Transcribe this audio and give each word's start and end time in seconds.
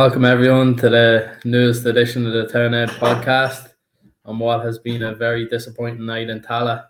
Welcome 0.00 0.24
everyone 0.24 0.76
to 0.76 0.88
the 0.88 1.36
newest 1.44 1.84
edition 1.84 2.26
of 2.26 2.32
the 2.32 2.46
Townhead 2.46 2.88
podcast 2.88 3.74
on 4.24 4.38
what 4.38 4.64
has 4.64 4.78
been 4.78 5.02
a 5.02 5.14
very 5.14 5.46
disappointing 5.46 6.06
night 6.06 6.30
in 6.30 6.40
Tallaght. 6.40 6.86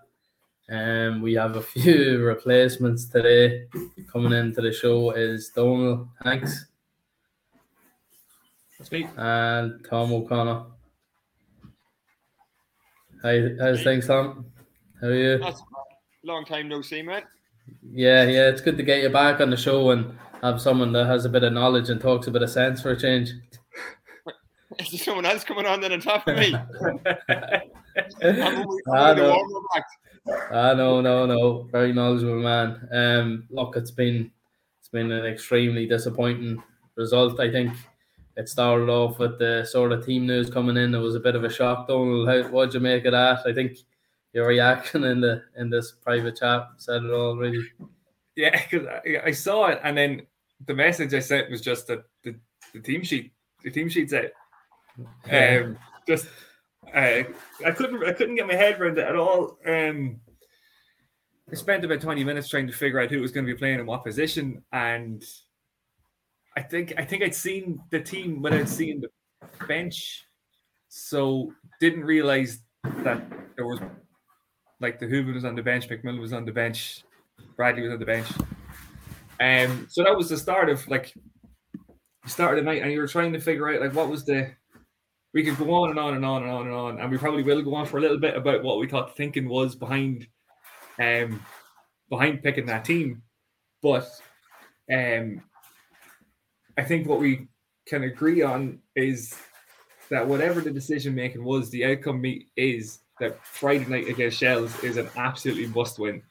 Um, 0.70 1.20
we 1.20 1.34
have 1.34 1.56
a 1.56 1.60
few 1.60 2.20
replacements 2.24 3.08
today. 3.08 3.66
Coming 4.12 4.32
into 4.32 4.60
the 4.60 4.72
show 4.72 5.10
is 5.10 5.48
Donald 5.48 6.06
Hanks. 6.22 6.66
That's 8.78 8.92
me. 8.92 9.08
And 9.16 9.84
Tom 9.90 10.12
O'Connor. 10.12 10.66
Hi, 13.24 13.42
how's 13.58 13.82
things, 13.82 14.06
Tom? 14.06 14.46
How 15.00 15.08
are 15.08 15.14
you? 15.14 15.38
That's 15.38 15.60
long 16.22 16.44
time 16.44 16.68
no 16.68 16.80
see, 16.80 17.02
man. 17.02 17.24
Yeah, 17.92 18.24
yeah, 18.24 18.48
it's 18.48 18.60
good 18.60 18.76
to 18.76 18.82
get 18.82 19.02
you 19.02 19.08
back 19.08 19.40
on 19.40 19.50
the 19.50 19.56
show 19.56 19.90
and 19.90 20.16
have 20.42 20.60
someone 20.60 20.92
that 20.92 21.06
has 21.06 21.24
a 21.24 21.28
bit 21.28 21.44
of 21.44 21.52
knowledge 21.52 21.90
and 21.90 22.00
talks 22.00 22.26
a 22.26 22.30
bit 22.30 22.42
of 22.42 22.50
sense 22.50 22.80
for 22.80 22.90
a 22.90 22.98
change. 22.98 23.32
Is 24.78 24.90
there 24.90 24.98
someone 24.98 25.26
else 25.26 25.44
coming 25.44 25.66
on 25.66 25.80
then 25.80 25.92
on 25.92 26.00
top 26.00 26.26
of 26.26 26.36
me? 26.36 26.54
ah, 28.24 29.12
no. 29.14 29.44
ah, 30.52 30.72
no, 30.74 31.00
no, 31.00 31.26
no. 31.26 31.68
Very 31.72 31.92
knowledgeable 31.92 32.40
man. 32.40 32.88
Um, 32.92 33.44
look, 33.50 33.76
it's 33.76 33.90
been 33.90 34.30
it's 34.78 34.88
been 34.88 35.10
an 35.12 35.26
extremely 35.26 35.86
disappointing 35.86 36.62
result. 36.96 37.40
I 37.40 37.50
think 37.50 37.72
it 38.36 38.48
started 38.48 38.88
off 38.88 39.18
with 39.18 39.38
the 39.38 39.64
sort 39.64 39.92
of 39.92 40.06
team 40.06 40.26
news 40.26 40.48
coming 40.48 40.76
in. 40.76 40.94
It 40.94 40.98
was 40.98 41.16
a 41.16 41.20
bit 41.20 41.34
of 41.34 41.44
a 41.44 41.50
shock. 41.50 41.88
Donald, 41.88 42.28
how 42.28 42.42
what'd 42.50 42.74
you 42.74 42.80
make 42.80 43.04
of 43.04 43.12
that? 43.12 43.40
I 43.46 43.52
think 43.52 43.78
your 44.32 44.46
reaction 44.46 45.04
in 45.04 45.20
the 45.20 45.42
in 45.56 45.70
this 45.70 45.92
private 45.92 46.36
chat 46.36 46.68
said 46.76 47.04
it 47.04 47.10
all 47.10 47.36
really. 47.36 47.64
Yeah, 48.36 48.62
because 48.62 48.86
I, 48.86 49.20
I, 49.26 49.30
saw 49.32 49.66
it, 49.66 49.80
and 49.82 49.96
then 49.96 50.22
the 50.66 50.74
message 50.74 51.12
I 51.14 51.18
sent 51.18 51.50
was 51.50 51.60
just 51.60 51.88
that 51.88 52.04
the, 52.22 52.36
the 52.72 52.80
team 52.80 53.02
sheet, 53.02 53.32
the 53.62 53.70
team 53.70 53.88
sheet's 53.88 54.14
out. 54.14 54.30
Um, 55.30 55.76
just 56.06 56.28
uh, 56.94 57.24
I 57.64 57.70
couldn't 57.74 58.04
I 58.04 58.12
couldn't 58.12 58.36
get 58.36 58.46
my 58.46 58.54
head 58.54 58.80
around 58.80 58.98
it 58.98 59.06
at 59.06 59.16
all. 59.16 59.58
Um, 59.66 60.20
I 61.50 61.54
spent 61.54 61.84
about 61.84 62.00
twenty 62.00 62.24
minutes 62.24 62.48
trying 62.48 62.68
to 62.68 62.72
figure 62.72 63.00
out 63.00 63.10
who 63.10 63.20
was 63.20 63.32
going 63.32 63.46
to 63.46 63.52
be 63.52 63.58
playing 63.58 63.80
in 63.80 63.86
what 63.86 64.04
position, 64.04 64.62
and 64.72 65.22
I 66.56 66.62
think 66.62 66.94
I 66.96 67.04
think 67.04 67.22
I'd 67.22 67.34
seen 67.34 67.80
the 67.90 68.00
team 68.00 68.42
without 68.42 68.68
seeing 68.68 69.00
the 69.00 69.10
bench, 69.66 70.24
so 70.88 71.52
didn't 71.80 72.04
realize 72.04 72.60
that 72.84 73.22
there 73.56 73.66
was 73.66 73.80
like 74.80 74.98
the 74.98 75.06
Hoover 75.06 75.32
was 75.32 75.44
on 75.44 75.54
the 75.54 75.62
bench, 75.62 75.88
McMillan 75.88 76.20
was 76.20 76.32
on 76.32 76.44
the 76.44 76.52
bench, 76.52 77.04
Bradley 77.56 77.82
was 77.82 77.92
on 77.92 77.98
the 77.98 78.06
bench. 78.06 78.28
Um, 79.40 79.86
so 79.88 80.02
that 80.02 80.16
was 80.16 80.28
the 80.28 80.36
start 80.36 80.68
of 80.68 80.86
like 80.88 81.14
you 81.14 82.28
started 82.30 82.60
the 82.60 82.66
night 82.66 82.82
and 82.82 82.92
you 82.92 83.00
were 83.00 83.06
trying 83.06 83.32
to 83.32 83.40
figure 83.40 83.68
out 83.68 83.80
like 83.80 83.94
what 83.94 84.08
was 84.10 84.24
the 84.24 84.50
we 85.32 85.44
could 85.44 85.56
go 85.56 85.72
on 85.72 85.90
and 85.90 85.98
on 85.98 86.14
and 86.14 86.24
on 86.24 86.42
and 86.42 86.50
on 86.50 86.66
and 86.66 86.74
on, 86.74 87.00
and 87.00 87.10
we 87.10 87.16
probably 87.16 87.42
will 87.42 87.62
go 87.62 87.74
on 87.74 87.86
for 87.86 87.98
a 87.98 88.00
little 88.00 88.18
bit 88.18 88.36
about 88.36 88.64
what 88.64 88.78
we 88.78 88.88
thought 88.88 89.16
thinking 89.16 89.48
was 89.48 89.74
behind 89.74 90.26
um 90.98 91.42
behind 92.08 92.42
picking 92.42 92.66
that 92.66 92.84
team. 92.84 93.22
But 93.82 94.08
um 94.92 95.42
I 96.76 96.84
think 96.84 97.06
what 97.06 97.20
we 97.20 97.48
can 97.86 98.04
agree 98.04 98.42
on 98.42 98.80
is 98.96 99.34
that 100.10 100.26
whatever 100.26 100.60
the 100.60 100.70
decision 100.70 101.14
making 101.14 101.44
was, 101.44 101.70
the 101.70 101.84
outcome 101.84 102.24
is 102.56 103.00
that 103.20 103.44
Friday 103.46 103.84
night 103.84 104.08
against 104.08 104.38
Shells 104.38 104.82
is 104.82 104.96
an 104.96 105.08
absolutely 105.16 105.66
must 105.68 105.98
win. 105.98 106.22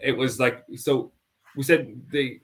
It 0.00 0.12
was 0.12 0.38
like 0.38 0.64
so 0.76 1.12
we 1.56 1.62
said 1.62 2.00
the 2.10 2.40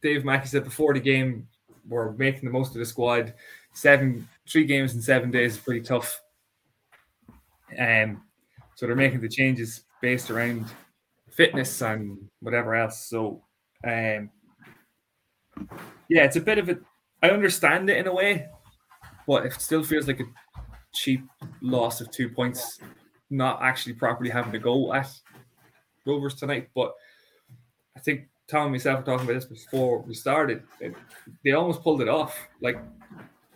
Dave 0.00 0.24
Mackey 0.24 0.46
said 0.46 0.64
before 0.64 0.94
the 0.94 1.00
game 1.00 1.46
we're 1.86 2.12
making 2.12 2.44
the 2.44 2.50
most 2.50 2.72
of 2.74 2.78
the 2.78 2.86
squad. 2.86 3.34
Seven 3.74 4.26
three 4.48 4.64
games 4.64 4.94
in 4.94 5.02
seven 5.02 5.30
days 5.30 5.54
is 5.54 5.60
pretty 5.60 5.82
tough. 5.82 6.20
Um 7.78 8.22
so 8.76 8.86
they're 8.86 8.96
making 8.96 9.20
the 9.20 9.28
changes 9.28 9.84
based 10.00 10.30
around 10.30 10.66
fitness 11.30 11.82
and 11.82 12.18
whatever 12.40 12.74
else. 12.74 13.06
So 13.08 13.42
um 13.84 14.30
yeah, 16.08 16.24
it's 16.24 16.36
a 16.36 16.40
bit 16.40 16.58
of 16.58 16.68
a 16.68 16.78
I 17.22 17.30
understand 17.30 17.90
it 17.90 17.96
in 17.96 18.06
a 18.06 18.14
way, 18.14 18.46
but 19.26 19.46
it 19.46 19.54
still 19.54 19.82
feels 19.82 20.06
like 20.06 20.20
a 20.20 20.24
cheap 20.94 21.22
loss 21.60 22.00
of 22.00 22.10
two 22.10 22.28
points, 22.28 22.78
not 23.30 23.60
actually 23.62 23.94
properly 23.94 24.30
having 24.30 24.52
to 24.52 24.58
go 24.58 24.92
at 24.94 25.10
Rovers 26.06 26.34
tonight. 26.34 26.70
But 26.74 26.94
I 27.96 28.00
think 28.00 28.28
Tom 28.48 28.64
and 28.64 28.72
myself 28.72 29.00
were 29.00 29.04
talking 29.04 29.26
about 29.26 29.34
this 29.34 29.44
before 29.44 30.00
we 30.00 30.14
started. 30.14 30.62
They 31.44 31.52
almost 31.52 31.82
pulled 31.82 32.02
it 32.02 32.08
off. 32.08 32.38
Like 32.60 32.78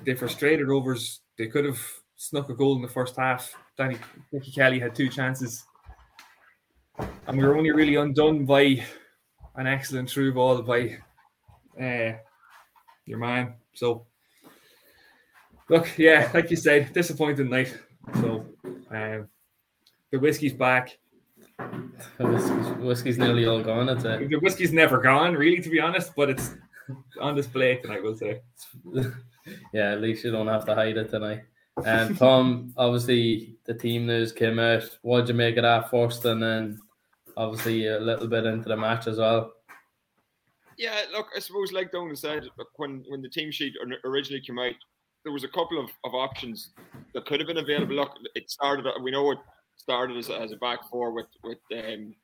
they 0.04 0.14
frustrated 0.14 0.68
Rovers. 0.68 1.20
They 1.36 1.46
could 1.46 1.64
have 1.64 1.80
snuck 2.16 2.48
a 2.48 2.54
goal 2.54 2.76
in 2.76 2.82
the 2.82 2.88
first 2.88 3.16
half. 3.16 3.54
Danny 3.76 3.96
Nicky 4.32 4.50
Kelly 4.50 4.80
had 4.80 4.94
two 4.94 5.08
chances. 5.08 5.64
And 7.26 7.38
we 7.38 7.44
were 7.44 7.56
only 7.56 7.70
really 7.70 7.96
undone 7.96 8.44
by 8.44 8.84
an 9.54 9.66
excellent 9.66 10.10
through 10.10 10.34
ball 10.34 10.62
by 10.62 10.98
uh, 11.80 12.16
your 13.06 13.18
man. 13.18 13.54
So 13.74 14.06
Look, 15.68 15.98
yeah, 15.98 16.30
like 16.32 16.50
you 16.50 16.56
said, 16.56 16.92
disappointing 16.92 17.50
night. 17.50 17.76
So 18.14 18.46
um, 18.90 19.28
the 20.10 20.18
whiskey's 20.18 20.54
back. 20.54 20.98
The 21.58 22.26
whiskey's, 22.26 22.66
whiskey's 22.78 23.18
nearly 23.18 23.46
all 23.46 23.62
gone. 23.62 23.88
I'd 23.88 24.00
say. 24.00 24.26
The 24.26 24.36
whiskey's 24.36 24.72
never 24.72 24.98
gone, 24.98 25.34
really, 25.34 25.60
to 25.60 25.68
be 25.68 25.80
honest. 25.80 26.12
But 26.16 26.30
it's 26.30 26.54
on 27.20 27.34
display 27.34 27.76
tonight, 27.76 28.02
we'll 28.02 28.16
say. 28.16 28.40
yeah, 29.72 29.92
at 29.92 30.00
least 30.00 30.24
you 30.24 30.30
don't 30.30 30.48
have 30.48 30.64
to 30.66 30.74
hide 30.74 30.96
it 30.96 31.10
tonight. 31.10 31.42
And 31.84 32.18
Tom, 32.18 32.72
obviously, 32.76 33.56
the 33.64 33.74
team 33.74 34.06
news 34.06 34.32
came 34.32 34.58
out. 34.58 34.84
What'd 35.02 35.28
you 35.28 35.34
make 35.34 35.56
of 35.58 35.62
that 35.62 35.90
first, 35.90 36.24
and 36.24 36.42
then 36.42 36.78
obviously 37.36 37.86
a 37.86 38.00
little 38.00 38.26
bit 38.26 38.46
into 38.46 38.68
the 38.68 38.76
match 38.76 39.06
as 39.06 39.18
well? 39.18 39.52
Yeah, 40.76 41.02
look, 41.12 41.26
I 41.36 41.40
suppose 41.40 41.72
like 41.72 41.92
Donald 41.92 42.18
said, 42.18 42.48
when 42.76 43.04
when 43.08 43.20
the 43.20 43.28
team 43.28 43.50
sheet 43.50 43.74
originally 44.04 44.40
came 44.40 44.58
out, 44.58 44.74
there 45.28 45.32
was 45.34 45.44
a 45.44 45.48
couple 45.48 45.78
of, 45.78 45.90
of 46.04 46.14
options 46.14 46.70
that 47.12 47.26
could 47.26 47.38
have 47.38 47.46
been 47.46 47.58
available. 47.58 47.96
Look, 47.96 48.12
it 48.34 48.50
started. 48.50 48.86
We 49.02 49.10
know 49.10 49.30
it 49.30 49.38
started 49.76 50.16
as, 50.16 50.30
as 50.30 50.52
a 50.52 50.56
back 50.56 50.88
four 50.90 51.10
with 51.10 51.26
with 51.44 51.58
um, 51.76 52.14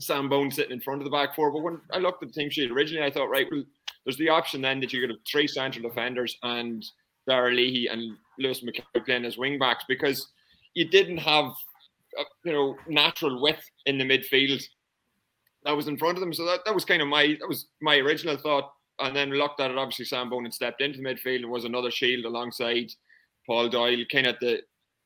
Sam 0.00 0.28
Bone 0.28 0.50
sitting 0.50 0.72
in 0.72 0.80
front 0.80 1.00
of 1.00 1.04
the 1.04 1.12
back 1.12 1.36
four. 1.36 1.52
But 1.52 1.62
when 1.62 1.80
I 1.92 1.98
looked 1.98 2.24
at 2.24 2.30
the 2.30 2.34
team 2.34 2.50
sheet 2.50 2.72
originally, 2.72 3.06
I 3.06 3.10
thought, 3.12 3.30
right, 3.30 3.46
well, 3.52 3.62
there's 4.04 4.16
the 4.16 4.30
option 4.30 4.60
then 4.60 4.80
that 4.80 4.92
you 4.92 5.00
could 5.00 5.10
have 5.10 5.20
three 5.30 5.46
central 5.46 5.88
defenders 5.88 6.36
and 6.42 6.84
Darragh 7.28 7.54
Leahy 7.54 7.86
and 7.86 8.16
Lewis 8.40 8.64
McKay 8.64 9.06
playing 9.06 9.24
as 9.24 9.38
wing 9.38 9.56
backs 9.56 9.84
because 9.88 10.32
you 10.74 10.88
didn't 10.88 11.18
have 11.18 11.52
uh, 12.18 12.24
you 12.44 12.52
know 12.52 12.76
natural 12.88 13.40
width 13.40 13.62
in 13.86 13.96
the 13.96 14.04
midfield 14.04 14.60
that 15.62 15.76
was 15.76 15.86
in 15.86 15.96
front 15.96 16.18
of 16.18 16.20
them. 16.20 16.34
So 16.34 16.44
that, 16.46 16.64
that 16.64 16.74
was 16.74 16.84
kind 16.84 17.00
of 17.00 17.06
my 17.06 17.36
that 17.38 17.48
was 17.48 17.68
my 17.80 17.98
original 17.98 18.36
thought 18.36 18.72
and 19.00 19.14
then 19.14 19.30
looked 19.30 19.60
at 19.60 19.70
it. 19.70 19.78
Obviously, 19.78 20.04
Sam 20.04 20.30
Bonin 20.30 20.52
stepped 20.52 20.80
into 20.80 20.98
the 20.98 21.04
midfield 21.04 21.42
and 21.42 21.50
was 21.50 21.64
another 21.64 21.90
shield 21.90 22.24
alongside 22.24 22.90
Paul 23.46 23.68
Doyle, 23.68 24.04
kind 24.10 24.26
of 24.26 24.34
at 24.34 24.40
the 24.40 24.54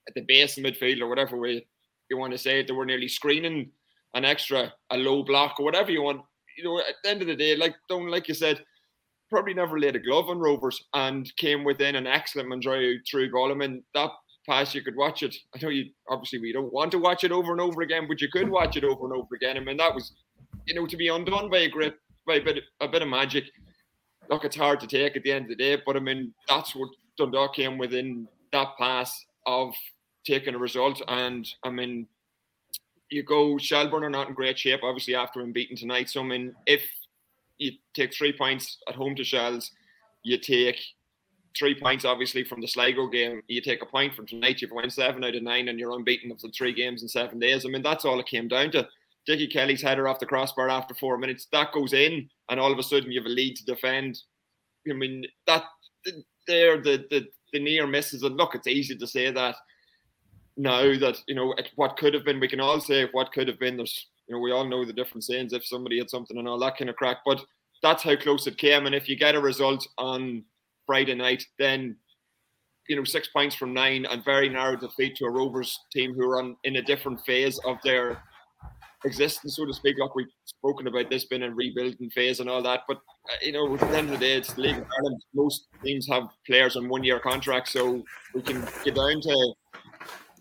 at 0.09 0.15
the 0.15 0.23
base 0.23 0.57
of 0.57 0.65
midfield 0.65 1.01
or 1.01 1.09
whatever 1.09 1.37
way 1.37 1.67
you 2.11 2.17
want 2.17 2.33
to 2.33 2.39
say 2.39 2.61
it. 2.61 2.67
They 2.67 2.73
were 2.73 2.87
nearly 2.87 3.09
screening 3.09 3.71
an 4.15 4.25
extra, 4.25 4.73
a 4.91 4.97
low 4.97 5.23
block 5.23 5.57
or 5.59 5.65
whatever 5.65 5.91
you 5.91 6.03
want. 6.03 6.23
You 6.57 6.65
know, 6.65 6.79
at 6.79 6.95
the 7.03 7.11
end 7.11 7.23
of 7.23 7.29
the 7.29 7.37
day, 7.37 7.57
like 7.57 7.75
don't 7.89 8.11
like 8.11 8.29
you 8.29 8.35
said, 8.35 8.65
probably 9.31 9.55
never 9.55 9.79
laid 9.79 9.97
a 9.97 10.01
glove 10.01 10.29
on 10.29 10.39
Rovers 10.39 10.83
and 10.95 11.35
came 11.37 11.65
within 11.65 11.97
an 11.97 12.07
excellent 12.07 12.49
Mandroiu 12.49 12.99
through 13.09 13.31
goal. 13.31 13.53
I 13.53 13.55
mean, 13.55 13.83
that 13.95 14.11
pass 14.47 14.75
you 14.75 14.83
could 14.83 14.97
watch 14.97 15.23
it. 15.23 15.37
I 15.55 15.59
know 15.61 15.69
you 15.69 15.91
obviously 16.09 16.39
we 16.39 16.53
don't 16.53 16.73
want 16.73 16.91
to 16.93 16.99
watch 16.99 17.23
it 17.25 17.33
over 17.33 17.53
and 17.53 17.61
over 17.61 17.83
again, 17.83 18.07
but 18.09 18.21
you 18.21 18.29
could 18.33 18.49
watch 18.49 18.77
it 18.77 18.85
over 18.85 19.05
and 19.05 19.15
over 19.15 19.35
again. 19.35 19.57
I 19.57 19.61
mean, 19.61 19.77
that 19.77 19.95
was 19.95 20.13
you 20.67 20.75
know 20.75 20.87
to 20.87 20.97
be 20.97 21.09
undone 21.09 21.51
by 21.51 21.59
a 21.59 21.69
great 21.69 21.95
by 22.27 22.37
a 22.37 22.45
bit 22.45 22.65
a 22.81 22.89
bit 22.89 23.03
of 23.03 23.09
magic 23.09 23.45
look, 24.31 24.45
it's 24.45 24.57
hard 24.57 24.81
to 24.81 24.87
take 24.87 25.17
at 25.17 25.23
the 25.23 25.33
end 25.33 25.45
of 25.45 25.49
the 25.51 25.57
day, 25.57 25.81
but 25.85 25.97
I 25.97 26.01
mean, 26.01 26.33
that's 26.49 26.75
what 26.75 26.91
Dundalk 27.17 27.55
came 27.55 27.79
within 27.79 28.29
that 28.53 28.77
pass 28.79 29.25
of 29.47 29.75
taking 30.25 30.55
a 30.55 30.59
result. 30.59 31.03
And 31.09 31.49
I 31.65 31.71
mean, 31.71 32.07
you 33.11 33.23
go, 33.23 33.59
Shelbourne 33.59 34.05
are 34.05 34.11
not 34.11 34.29
in 34.29 34.35
great 34.35 34.59
shape, 34.59 34.81
obviously, 34.83 35.15
after 35.15 35.41
being 35.41 35.53
beaten 35.53 35.77
tonight. 35.77 36.11
So, 36.11 36.21
I 36.21 36.25
mean, 36.25 36.55
if 36.67 36.83
you 37.59 37.73
take 37.95 38.15
three 38.15 38.33
points 38.33 38.79
at 38.89 38.95
home 38.95 39.17
to 39.17 39.25
Shells, 39.25 39.71
you 40.23 40.39
take 40.39 40.79
three 41.59 41.75
points, 41.75 42.05
obviously, 42.05 42.45
from 42.45 42.61
the 42.61 42.69
Sligo 42.69 43.09
game. 43.09 43.43
You 43.49 43.63
take 43.63 43.83
a 43.83 43.87
point 43.87 44.15
from 44.15 44.27
tonight, 44.27 44.61
you've 44.61 44.73
won 44.73 44.91
seven 44.91 45.25
out 45.25 45.35
of 45.35 45.43
nine, 45.43 45.69
and 45.69 45.79
you're 45.79 45.93
unbeaten 45.93 46.31
of 46.31 46.41
the 46.41 46.51
three 46.51 46.73
games 46.73 47.03
in 47.03 47.09
seven 47.09 47.39
days. 47.39 47.65
I 47.65 47.69
mean, 47.69 47.83
that's 47.83 48.05
all 48.05 48.21
it 48.21 48.27
came 48.27 48.49
down 48.49 48.71
to. 48.73 48.87
Dickie 49.29 49.47
Kelly's 49.47 49.83
header 49.83 50.09
off 50.09 50.19
the 50.19 50.27
crossbar 50.27 50.71
after 50.71 50.95
four 50.95 51.19
minutes, 51.19 51.49
that 51.53 51.71
goes 51.73 51.93
in, 51.93 52.31
and 52.49 52.59
all 52.59 52.73
of 52.73 52.79
a 52.79 52.83
sudden 52.83 53.13
you 53.13 53.21
have 53.21 53.27
a 53.27 53.29
lead 53.29 53.57
to 53.57 53.65
defend. 53.67 54.19
I 54.91 54.95
mean, 54.95 55.27
that 55.47 55.65
there, 56.47 56.81
the, 56.81 57.05
the, 57.11 57.27
the 57.53 57.61
near 57.61 57.87
misses, 57.87 58.23
and 58.23 58.39
look, 58.39 58.55
it's 58.55 58.67
easy 58.67 58.97
to 58.97 59.07
say 59.07 59.31
that 59.31 59.55
now 60.57 60.99
that, 60.99 61.19
you 61.29 61.35
know, 61.35 61.55
what 61.77 61.99
could 61.99 62.15
have 62.15 62.25
been, 62.25 62.41
we 62.41 62.49
can 62.49 62.59
all 62.59 62.81
say 62.81 63.07
what 63.13 63.31
could 63.33 63.49
have 63.49 63.59
been. 63.59 63.77
There's, 63.77 64.07
you 64.29 64.35
know, 64.35 64.41
we 64.41 64.51
all 64.51 64.65
know 64.65 64.87
the 64.87 64.95
different 64.95 65.25
sayings 65.25 65.53
if 65.53 65.67
somebody 65.67 65.99
had 65.99 66.09
something 66.09 66.39
and 66.39 66.49
all 66.49 66.59
that 66.61 66.79
kind 66.79 66.89
of 66.89 66.97
crack, 66.97 67.19
but 67.27 67.45
that's 67.83 68.03
how 68.03 68.17
close 68.17 68.47
it 68.47 68.57
came. 68.57 68.87
And 68.87 68.95
if 68.95 69.11
you 69.11 69.17
get 69.17 69.35
a 69.35 69.41
result 69.41 69.87
on 69.99 70.43
Friday 70.87 71.15
night, 71.15 71.45
then 71.59 71.97
you 72.89 72.97
know 72.97 73.05
six 73.05 73.29
points 73.29 73.55
from 73.55 73.75
nine 73.75 74.07
and 74.07 74.25
very 74.25 74.49
narrow 74.49 74.75
defeat 74.75 75.17
to 75.17 75.27
a 75.27 75.31
Rovers 75.31 75.79
team 75.93 76.15
who 76.15 76.29
are 76.31 76.39
on 76.39 76.57
in 76.65 76.77
a 76.77 76.83
different 76.83 77.21
phase 77.27 77.61
of 77.67 77.77
their 77.85 78.23
existence, 79.05 79.57
so 79.57 79.65
to 79.65 79.73
speak. 79.73 79.97
Like 79.99 80.15
we've 80.15 80.27
spoken 80.45 80.87
about 80.87 81.11
this 81.11 81.25
being 81.25 81.43
a 81.43 81.51
rebuilding 81.51 82.11
phase 82.11 82.41
and 82.41 82.49
all 82.49 82.63
that, 82.63 82.83
but 82.89 82.97
uh, 82.97 83.37
you 83.43 83.53
know, 83.53 83.75
at 83.75 83.81
the 83.81 83.97
end 83.97 84.09
of 84.09 84.19
the 84.19 84.27
day, 84.27 84.35
it's 84.35 84.53
the 84.53 84.63
League 84.63 84.79
of 84.79 84.87
Ireland. 84.99 85.23
Most 85.35 85.69
teams 85.85 86.07
have 86.09 86.29
players 86.47 86.77
on 86.77 86.89
one-year 86.89 87.21
contracts, 87.21 87.73
so 87.73 88.03
we 88.35 88.43
can 88.43 88.67
get 88.85 88.95
down 88.95 89.21
to 89.21 89.55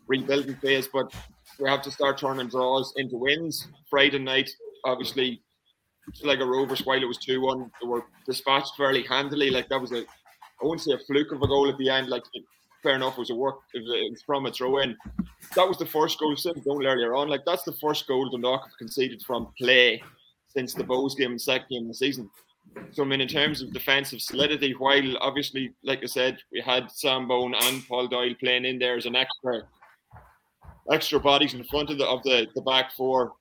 rebuilding 0.08 0.56
phase, 0.56 0.88
but 0.92 1.14
we 1.60 1.70
have 1.70 1.82
to 1.84 1.92
start 1.92 2.18
turning 2.18 2.48
draws 2.48 2.94
into 2.98 3.18
wins. 3.18 3.68
Friday 3.90 4.20
night, 4.20 4.50
obviously, 4.86 5.42
like 6.24 6.40
a 6.40 6.46
Rovers, 6.46 6.86
while 6.86 7.02
it 7.02 7.08
was 7.08 7.18
2 7.18 7.42
1, 7.42 7.72
they 7.82 7.88
were 7.88 8.06
dispatched 8.26 8.72
fairly 8.78 9.04
handily. 9.04 9.50
Like 9.50 9.70
that 9.70 9.82
was 9.82 9.92
a, 9.92 10.00
I 10.00 10.64
wouldn't 10.64 10.82
say 10.82 10.94
a 10.94 11.00
fluke 11.00 11.32
of 11.32 11.42
a 11.42 11.48
goal 11.48 11.70
at 11.70 11.78
the 11.78 11.90
end. 11.90 12.10
Like, 12.10 12.24
fair 12.88 12.96
enough, 12.96 13.18
it 13.18 13.20
was 13.20 13.30
a 13.32 13.36
work, 13.36 13.60
it 13.74 13.80
was, 13.80 13.92
it 13.92 14.12
was 14.12 14.24
from 14.26 14.46
a 14.46 14.52
throw 14.52 14.78
in. 14.78 14.96
That 15.56 15.68
was 15.68 15.78
the 15.78 15.86
first 15.86 16.20
goal, 16.20 16.38
said 16.38 16.64
goal 16.64 16.86
earlier 16.86 17.16
on. 17.16 17.28
Like, 17.28 17.44
that's 17.46 17.64
the 17.64 17.74
first 17.74 18.08
goal 18.08 18.30
Dundalk 18.30 18.64
have 18.64 18.78
conceded 18.78 19.22
from 19.24 19.52
play 19.58 20.02
since 20.48 20.74
the 20.74 20.86
Bohs 20.86 21.18
game 21.18 21.32
and 21.32 21.42
second 21.42 21.68
game 21.70 21.82
of 21.84 21.90
the 21.90 21.94
season. 21.96 22.30
So, 22.92 23.04
I 23.04 23.06
mean, 23.06 23.20
in 23.20 23.28
terms 23.28 23.62
of 23.62 23.74
defensive 23.74 24.22
solidity, 24.22 24.74
while 24.78 25.18
obviously, 25.20 25.74
like 25.84 26.02
I 26.02 26.06
said, 26.06 26.38
we 26.52 26.62
had 26.62 26.90
Sam 26.92 27.28
Bone 27.28 27.54
and 27.62 27.86
Paul 27.88 28.08
Doyle 28.08 28.36
playing 28.40 28.64
in 28.64 28.80
there 28.80 28.96
as 28.96 29.06
an 29.06 29.16
extra 29.16 29.64
extra 30.90 31.20
bodies 31.20 31.54
in 31.54 31.64
front 31.66 31.90
of 31.90 31.98
the 31.98 32.06
of 32.06 32.24
the, 32.24 32.48
the 32.56 32.62
back 32.62 32.94
four. 32.94 33.34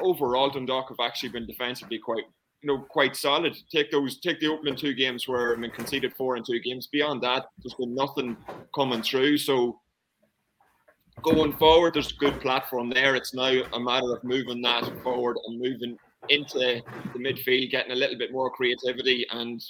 Overall, 0.00 0.50
Dundalk 0.50 0.88
have 0.90 1.04
actually 1.04 1.30
been 1.30 1.46
defensively 1.46 1.98
quite 1.98 2.24
you 2.66 2.72
know 2.72 2.84
quite 2.88 3.14
solid. 3.14 3.56
Take 3.70 3.92
those 3.92 4.18
take 4.18 4.40
the 4.40 4.48
opening 4.48 4.74
two 4.74 4.92
games 4.92 5.28
where 5.28 5.52
I 5.52 5.56
mean 5.56 5.70
conceded 5.70 6.14
four 6.16 6.36
in 6.36 6.42
two 6.42 6.58
games. 6.58 6.88
Beyond 6.88 7.22
that, 7.22 7.46
there's 7.62 7.74
been 7.74 7.94
nothing 7.94 8.36
coming 8.74 9.02
through. 9.02 9.38
So 9.38 9.78
going 11.22 11.52
forward, 11.52 11.94
there's 11.94 12.10
a 12.10 12.16
good 12.16 12.40
platform 12.40 12.90
there. 12.90 13.14
It's 13.14 13.34
now 13.34 13.62
a 13.72 13.78
matter 13.78 14.16
of 14.16 14.24
moving 14.24 14.62
that 14.62 14.82
forward 15.04 15.36
and 15.46 15.60
moving 15.60 15.96
into 16.28 16.58
the 16.58 16.82
midfield, 17.16 17.70
getting 17.70 17.92
a 17.92 17.94
little 17.94 18.18
bit 18.18 18.32
more 18.32 18.50
creativity 18.50 19.24
and 19.30 19.62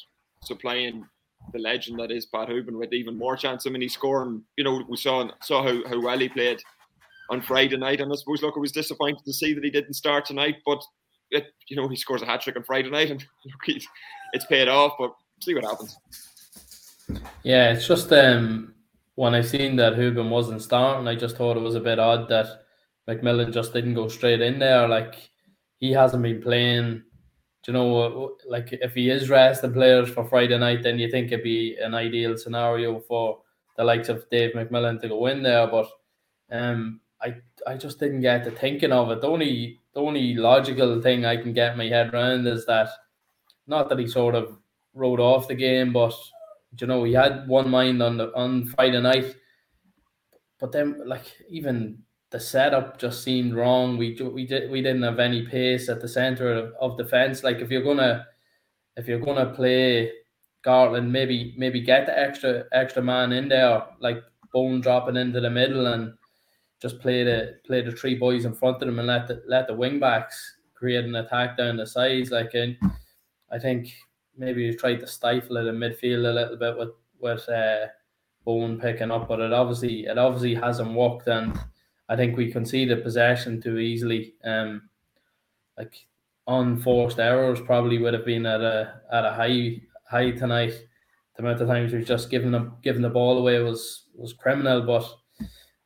supplying 0.42 1.04
the 1.52 1.58
legend 1.58 2.00
that 2.00 2.10
is 2.10 2.24
Pat 2.24 2.48
Hoban 2.48 2.78
with 2.78 2.94
even 2.94 3.18
more 3.18 3.36
chance. 3.36 3.66
I 3.66 3.70
mean, 3.70 3.82
he's 3.82 3.92
scoring. 3.92 4.42
You 4.56 4.64
know, 4.64 4.82
we 4.88 4.96
saw 4.96 5.28
saw 5.42 5.62
how, 5.62 5.86
how 5.86 6.00
well 6.00 6.18
he 6.18 6.30
played 6.30 6.62
on 7.28 7.42
Friday 7.42 7.76
night, 7.76 8.00
and 8.00 8.10
I 8.10 8.16
suppose 8.16 8.40
look, 8.40 8.54
I 8.56 8.60
was 8.60 8.72
disappointed 8.72 9.26
to 9.26 9.34
see 9.34 9.52
that 9.52 9.64
he 9.64 9.70
didn't 9.70 9.94
start 9.94 10.24
tonight. 10.24 10.56
But 10.64 10.82
it, 11.30 11.52
you 11.68 11.76
know, 11.76 11.88
he 11.88 11.96
scores 11.96 12.22
a 12.22 12.26
hat 12.26 12.42
trick 12.42 12.56
on 12.56 12.62
Friday 12.62 12.90
night, 12.90 13.10
and 13.10 13.24
it's 14.32 14.46
paid 14.46 14.68
off. 14.68 14.92
But 14.98 15.12
see 15.42 15.54
what 15.54 15.64
happens. 15.64 15.96
Yeah, 17.42 17.72
it's 17.72 17.86
just 17.86 18.12
um 18.12 18.74
when 19.14 19.34
I 19.34 19.40
seen 19.40 19.76
that 19.76 19.94
Hoban 19.94 20.28
wasn't 20.28 20.62
starting, 20.62 21.08
I 21.08 21.14
just 21.14 21.36
thought 21.36 21.56
it 21.56 21.62
was 21.62 21.74
a 21.74 21.80
bit 21.80 21.98
odd 21.98 22.28
that 22.28 22.66
McMillan 23.08 23.52
just 23.52 23.72
didn't 23.72 23.94
go 23.94 24.08
straight 24.08 24.42
in 24.42 24.58
there. 24.58 24.86
Like 24.88 25.30
he 25.78 25.92
hasn't 25.92 26.22
been 26.22 26.42
playing 26.42 27.02
Do 27.62 27.72
you 27.72 27.72
know, 27.72 28.36
like 28.48 28.68
if 28.72 28.94
he 28.94 29.10
is 29.10 29.30
resting 29.30 29.72
players 29.72 30.10
for 30.10 30.24
Friday 30.24 30.58
night, 30.58 30.82
then 30.82 30.98
you 30.98 31.10
think 31.10 31.32
it'd 31.32 31.42
be 31.42 31.76
an 31.82 31.94
ideal 31.94 32.36
scenario 32.36 33.00
for 33.00 33.40
the 33.76 33.84
likes 33.84 34.08
of 34.08 34.28
Dave 34.30 34.54
McMillan 34.54 35.00
to 35.00 35.08
go 35.08 35.26
in 35.26 35.42
there. 35.42 35.66
But 35.66 35.88
um, 36.50 37.00
I 37.26 37.36
I 37.66 37.76
just 37.76 37.98
didn't 37.98 38.20
get 38.20 38.44
to 38.44 38.50
thinking 38.50 38.92
of 38.92 39.10
it. 39.10 39.20
The 39.20 39.28
only 39.28 39.80
the 39.94 40.00
only 40.00 40.34
logical 40.34 41.00
thing 41.00 41.24
I 41.24 41.36
can 41.36 41.52
get 41.52 41.76
my 41.76 41.86
head 41.86 42.12
around 42.14 42.46
is 42.46 42.66
that 42.66 42.88
not 43.66 43.88
that 43.88 43.98
he 43.98 44.06
sort 44.06 44.34
of 44.34 44.58
wrote 44.94 45.20
off 45.20 45.48
the 45.48 45.54
game, 45.54 45.92
but 45.92 46.14
you 46.78 46.86
know 46.86 47.04
he 47.04 47.12
had 47.12 47.48
one 47.48 47.68
mind 47.70 48.02
on 48.02 48.16
the 48.16 48.34
on 48.34 48.66
Friday 48.66 49.00
night. 49.00 49.36
But 50.58 50.72
then, 50.72 51.02
like 51.04 51.24
even 51.50 51.98
the 52.30 52.40
setup 52.40 52.98
just 52.98 53.22
seemed 53.22 53.54
wrong. 53.54 53.96
We 53.96 54.14
we 54.22 54.46
did 54.46 54.70
we 54.70 54.82
didn't 54.82 55.02
have 55.02 55.18
any 55.18 55.46
pace 55.46 55.88
at 55.88 56.00
the 56.00 56.08
center 56.08 56.52
of, 56.52 56.72
of 56.80 56.98
defense. 56.98 57.42
Like 57.42 57.58
if 57.58 57.70
you're 57.70 57.82
gonna 57.82 58.26
if 58.96 59.08
you're 59.08 59.20
gonna 59.20 59.52
play 59.54 60.12
Gartland, 60.64 61.10
maybe 61.10 61.54
maybe 61.56 61.80
get 61.80 62.06
the 62.06 62.18
extra 62.18 62.64
extra 62.72 63.02
man 63.02 63.32
in 63.32 63.48
there, 63.48 63.84
like 64.00 64.22
Bone 64.52 64.80
dropping 64.80 65.16
into 65.16 65.40
the 65.40 65.50
middle 65.50 65.86
and 65.86 66.14
just 66.80 67.00
play 67.00 67.24
the 67.24 67.58
play 67.66 67.82
the 67.82 67.92
three 67.92 68.14
boys 68.14 68.44
in 68.44 68.54
front 68.54 68.82
of 68.82 68.86
them 68.86 68.98
and 68.98 69.08
let 69.08 69.26
the 69.26 69.42
let 69.46 69.66
the 69.66 69.74
wing 69.74 69.98
backs 69.98 70.56
create 70.74 71.04
an 71.04 71.14
attack 71.14 71.56
down 71.56 71.76
the 71.76 71.86
sides. 71.86 72.30
Like 72.30 72.54
and 72.54 72.76
I 73.50 73.58
think 73.58 73.92
maybe 74.36 74.64
you 74.64 74.76
tried 74.76 75.00
to 75.00 75.06
stifle 75.06 75.56
it 75.56 75.66
in 75.66 75.76
midfield 75.76 76.28
a 76.28 76.34
little 76.34 76.56
bit 76.56 76.76
with 76.76 76.90
with 77.18 77.48
uh, 77.48 77.86
Bone 78.44 78.78
picking 78.78 79.10
up, 79.10 79.28
but 79.28 79.40
it 79.40 79.52
obviously 79.52 80.06
it 80.06 80.18
obviously 80.18 80.54
hasn't 80.54 80.94
worked 80.94 81.28
and 81.28 81.58
I 82.08 82.16
think 82.16 82.36
we 82.36 82.52
conceded 82.52 83.02
possession 83.02 83.60
too 83.60 83.78
easily. 83.78 84.34
Um, 84.44 84.88
like 85.76 86.06
unforced 86.46 87.18
errors 87.18 87.60
probably 87.60 87.98
would 87.98 88.14
have 88.14 88.24
been 88.24 88.46
at 88.46 88.60
a 88.60 89.00
at 89.12 89.24
a 89.24 89.32
high 89.32 89.80
high 90.08 90.30
tonight. 90.30 90.74
The 91.34 91.42
amount 91.42 91.60
of 91.60 91.68
times 91.68 91.92
we've 91.92 92.06
just 92.06 92.30
given 92.30 92.52
them 92.52 92.76
given 92.82 93.02
the 93.02 93.10
ball 93.10 93.38
away 93.38 93.60
was 93.60 94.04
was 94.14 94.32
criminal. 94.32 94.82
But 94.82 95.10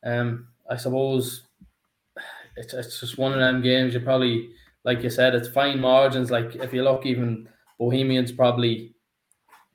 um, 0.03 0.47
I 0.69 0.77
suppose 0.77 1.43
it's 2.57 2.73
it's 2.73 2.99
just 2.99 3.17
one 3.17 3.33
of 3.33 3.39
them 3.39 3.61
games. 3.61 3.93
You 3.93 3.99
probably 3.99 4.51
like 4.83 5.03
you 5.03 5.09
said, 5.09 5.35
it's 5.35 5.47
fine 5.47 5.79
margins. 5.79 6.31
Like 6.31 6.55
if 6.55 6.73
you 6.73 6.83
look, 6.83 7.05
even 7.05 7.47
Bohemians 7.79 8.31
probably 8.31 8.93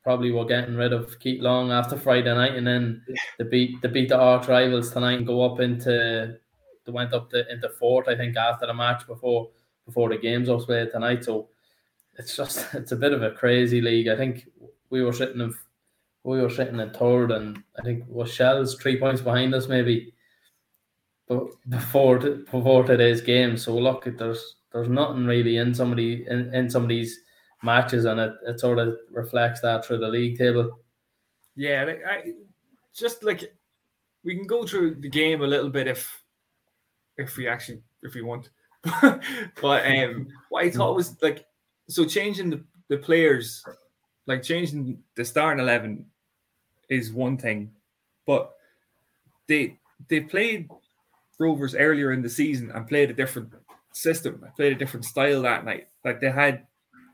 probably 0.02 0.30
were 0.30 0.44
getting 0.44 0.76
rid 0.76 0.92
of 0.92 1.18
Keith 1.18 1.42
Long 1.42 1.72
after 1.72 1.96
Friday 1.96 2.32
night, 2.32 2.54
and 2.54 2.66
then 2.66 3.02
yeah. 3.08 3.16
they 3.38 3.44
beat 3.44 3.82
they 3.82 3.88
beat 3.88 4.08
the 4.08 4.18
arch 4.18 4.48
rivals 4.48 4.92
tonight 4.92 5.18
and 5.18 5.26
go 5.26 5.42
up 5.42 5.60
into 5.60 6.38
they 6.84 6.92
went 6.92 7.12
up 7.12 7.30
to 7.30 7.50
into 7.52 7.68
fourth, 7.68 8.08
I 8.08 8.16
think, 8.16 8.36
after 8.36 8.66
the 8.66 8.74
match 8.74 9.06
before 9.06 9.50
before 9.84 10.08
the 10.08 10.18
games 10.18 10.48
was 10.48 10.66
played 10.66 10.90
tonight. 10.90 11.24
So 11.24 11.48
it's 12.18 12.36
just 12.36 12.66
it's 12.74 12.92
a 12.92 12.96
bit 12.96 13.12
of 13.12 13.22
a 13.22 13.32
crazy 13.32 13.80
league. 13.80 14.08
I 14.08 14.16
think 14.16 14.48
we 14.90 15.02
were 15.02 15.12
sitting 15.12 15.40
in 15.40 15.54
we 16.24 16.40
were 16.40 16.50
sitting 16.50 16.80
in 16.80 16.90
third, 16.90 17.30
and 17.30 17.62
I 17.78 17.82
think 17.82 18.04
was 18.08 18.32
Shells 18.32 18.76
three 18.76 18.98
points 18.98 19.20
behind 19.20 19.54
us 19.54 19.68
maybe. 19.68 20.12
But 21.28 21.48
before 21.68 22.18
before 22.18 22.84
today's 22.84 23.20
game, 23.20 23.56
so 23.56 23.76
look, 23.76 24.04
there's 24.04 24.56
there's 24.72 24.88
nothing 24.88 25.26
really 25.26 25.56
in 25.56 25.74
somebody 25.74 26.24
in, 26.28 26.54
in 26.54 26.70
some 26.70 26.82
of 26.82 26.88
these 26.88 27.18
matches, 27.62 28.04
and 28.04 28.20
it, 28.20 28.34
it 28.46 28.60
sort 28.60 28.78
of 28.78 28.96
reflects 29.10 29.60
that 29.62 29.84
through 29.84 29.98
the 29.98 30.08
league 30.08 30.38
table. 30.38 30.78
Yeah, 31.56 31.92
I, 32.08 32.32
just 32.94 33.24
like 33.24 33.52
we 34.22 34.36
can 34.36 34.46
go 34.46 34.66
through 34.66 34.96
the 34.96 35.08
game 35.08 35.42
a 35.42 35.46
little 35.46 35.70
bit 35.70 35.88
if 35.88 36.22
if 37.16 37.36
we 37.36 37.48
actually 37.48 37.82
if 38.02 38.14
we 38.14 38.22
want. 38.22 38.50
but 39.02 39.86
um, 39.86 40.28
what 40.50 40.64
I 40.64 40.70
thought 40.70 40.94
was 40.94 41.20
like 41.22 41.44
so 41.88 42.04
changing 42.04 42.50
the, 42.50 42.62
the 42.88 42.98
players, 42.98 43.64
like 44.26 44.42
changing 44.42 45.02
the 45.16 45.24
starting 45.24 45.60
eleven, 45.60 46.06
is 46.88 47.12
one 47.12 47.36
thing, 47.36 47.72
but 48.26 48.52
they 49.48 49.78
they 50.08 50.20
played 50.20 50.68
Rovers 51.38 51.74
earlier 51.74 52.12
in 52.12 52.22
the 52.22 52.28
season 52.28 52.70
and 52.70 52.88
played 52.88 53.10
a 53.10 53.14
different 53.14 53.52
system, 53.92 54.44
played 54.56 54.72
a 54.72 54.76
different 54.76 55.04
style 55.04 55.42
that 55.42 55.64
night. 55.64 55.88
Like 56.04 56.20
they 56.20 56.30
had 56.30 56.66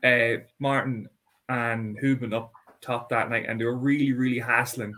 uh, 0.03 0.43
Martin 0.59 1.09
and 1.49 1.97
Hoban 1.99 2.33
up 2.33 2.51
top 2.81 3.09
that 3.09 3.29
night, 3.29 3.45
and 3.47 3.59
they 3.59 3.65
were 3.65 3.77
really, 3.77 4.11
really 4.11 4.39
hassling 4.39 4.93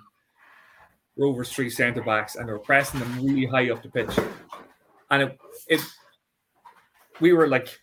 Rovers 1.18 1.52
three 1.52 1.70
centre 1.70 2.04
backs, 2.04 2.36
and 2.36 2.48
they 2.48 2.54
were 2.54 2.60
pressing 2.60 3.00
them 3.00 3.26
really 3.26 3.46
high 3.46 3.72
up 3.72 3.82
the 3.82 3.90
pitch. 3.90 4.18
And 5.10 5.24
it, 5.24 5.40
it 5.68 5.82
we 7.20 7.34
were 7.34 7.48
like, 7.48 7.80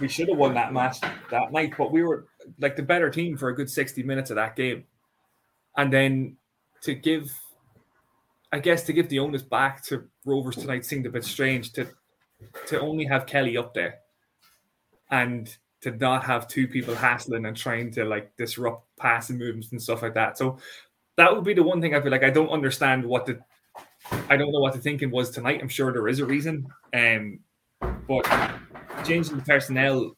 we 0.00 0.08
should 0.08 0.28
have 0.28 0.38
won 0.38 0.54
that 0.54 0.72
match 0.72 1.00
that 1.30 1.52
night, 1.52 1.74
but 1.76 1.92
we 1.92 2.02
were 2.02 2.26
like 2.60 2.76
the 2.76 2.82
better 2.82 3.10
team 3.10 3.36
for 3.36 3.48
a 3.48 3.54
good 3.54 3.70
60 3.70 4.02
minutes 4.02 4.30
of 4.30 4.36
that 4.36 4.56
game. 4.56 4.84
And 5.76 5.92
then 5.92 6.36
to 6.82 6.94
give, 6.94 7.32
I 8.52 8.58
guess, 8.58 8.84
to 8.84 8.92
give 8.92 9.08
the 9.08 9.18
onus 9.18 9.42
back 9.42 9.82
to 9.84 10.08
Rovers 10.26 10.56
tonight 10.56 10.84
seemed 10.84 11.06
a 11.06 11.10
bit 11.10 11.24
strange 11.24 11.72
to 11.72 11.88
to 12.66 12.80
only 12.80 13.04
have 13.04 13.26
Kelly 13.26 13.56
up 13.56 13.72
there 13.72 14.00
and 15.10 15.56
to 15.80 15.90
not 15.92 16.24
have 16.24 16.48
two 16.48 16.68
people 16.68 16.94
hassling 16.94 17.46
and 17.46 17.56
trying 17.56 17.90
to 17.92 18.04
like 18.04 18.36
disrupt 18.36 18.86
passing 18.98 19.38
movements 19.38 19.72
and 19.72 19.82
stuff 19.82 20.02
like 20.02 20.14
that. 20.14 20.36
So 20.36 20.58
that 21.16 21.34
would 21.34 21.44
be 21.44 21.54
the 21.54 21.62
one 21.62 21.80
thing 21.80 21.94
I 21.94 22.00
feel 22.00 22.10
like 22.10 22.24
I 22.24 22.30
don't 22.30 22.48
understand 22.50 23.04
what 23.04 23.26
the 23.26 23.40
I 24.28 24.36
don't 24.36 24.52
know 24.52 24.60
what 24.60 24.74
the 24.74 24.80
thinking 24.80 25.10
was 25.10 25.30
tonight. 25.30 25.60
I'm 25.62 25.68
sure 25.68 25.92
there 25.92 26.08
is 26.08 26.20
a 26.20 26.26
reason. 26.26 26.66
Um 26.94 27.40
but 27.80 28.26
changing 29.04 29.36
the 29.36 29.42
personnel 29.42 30.16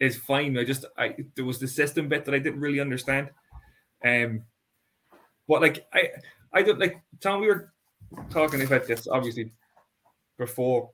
is 0.00 0.16
fine. 0.16 0.58
I 0.58 0.64
just 0.64 0.84
I 0.98 1.16
there 1.34 1.44
was 1.44 1.58
the 1.58 1.68
system 1.68 2.08
bit 2.08 2.24
that 2.24 2.34
I 2.34 2.38
didn't 2.38 2.60
really 2.60 2.80
understand. 2.80 3.30
Um 4.04 4.42
but 5.48 5.62
like 5.62 5.86
I 5.92 6.10
I 6.52 6.62
don't 6.62 6.78
like 6.78 7.00
Tom 7.20 7.40
we 7.40 7.48
were 7.48 7.72
talking 8.30 8.62
about 8.62 8.86
this 8.86 9.08
obviously 9.08 9.52
before 10.38 10.90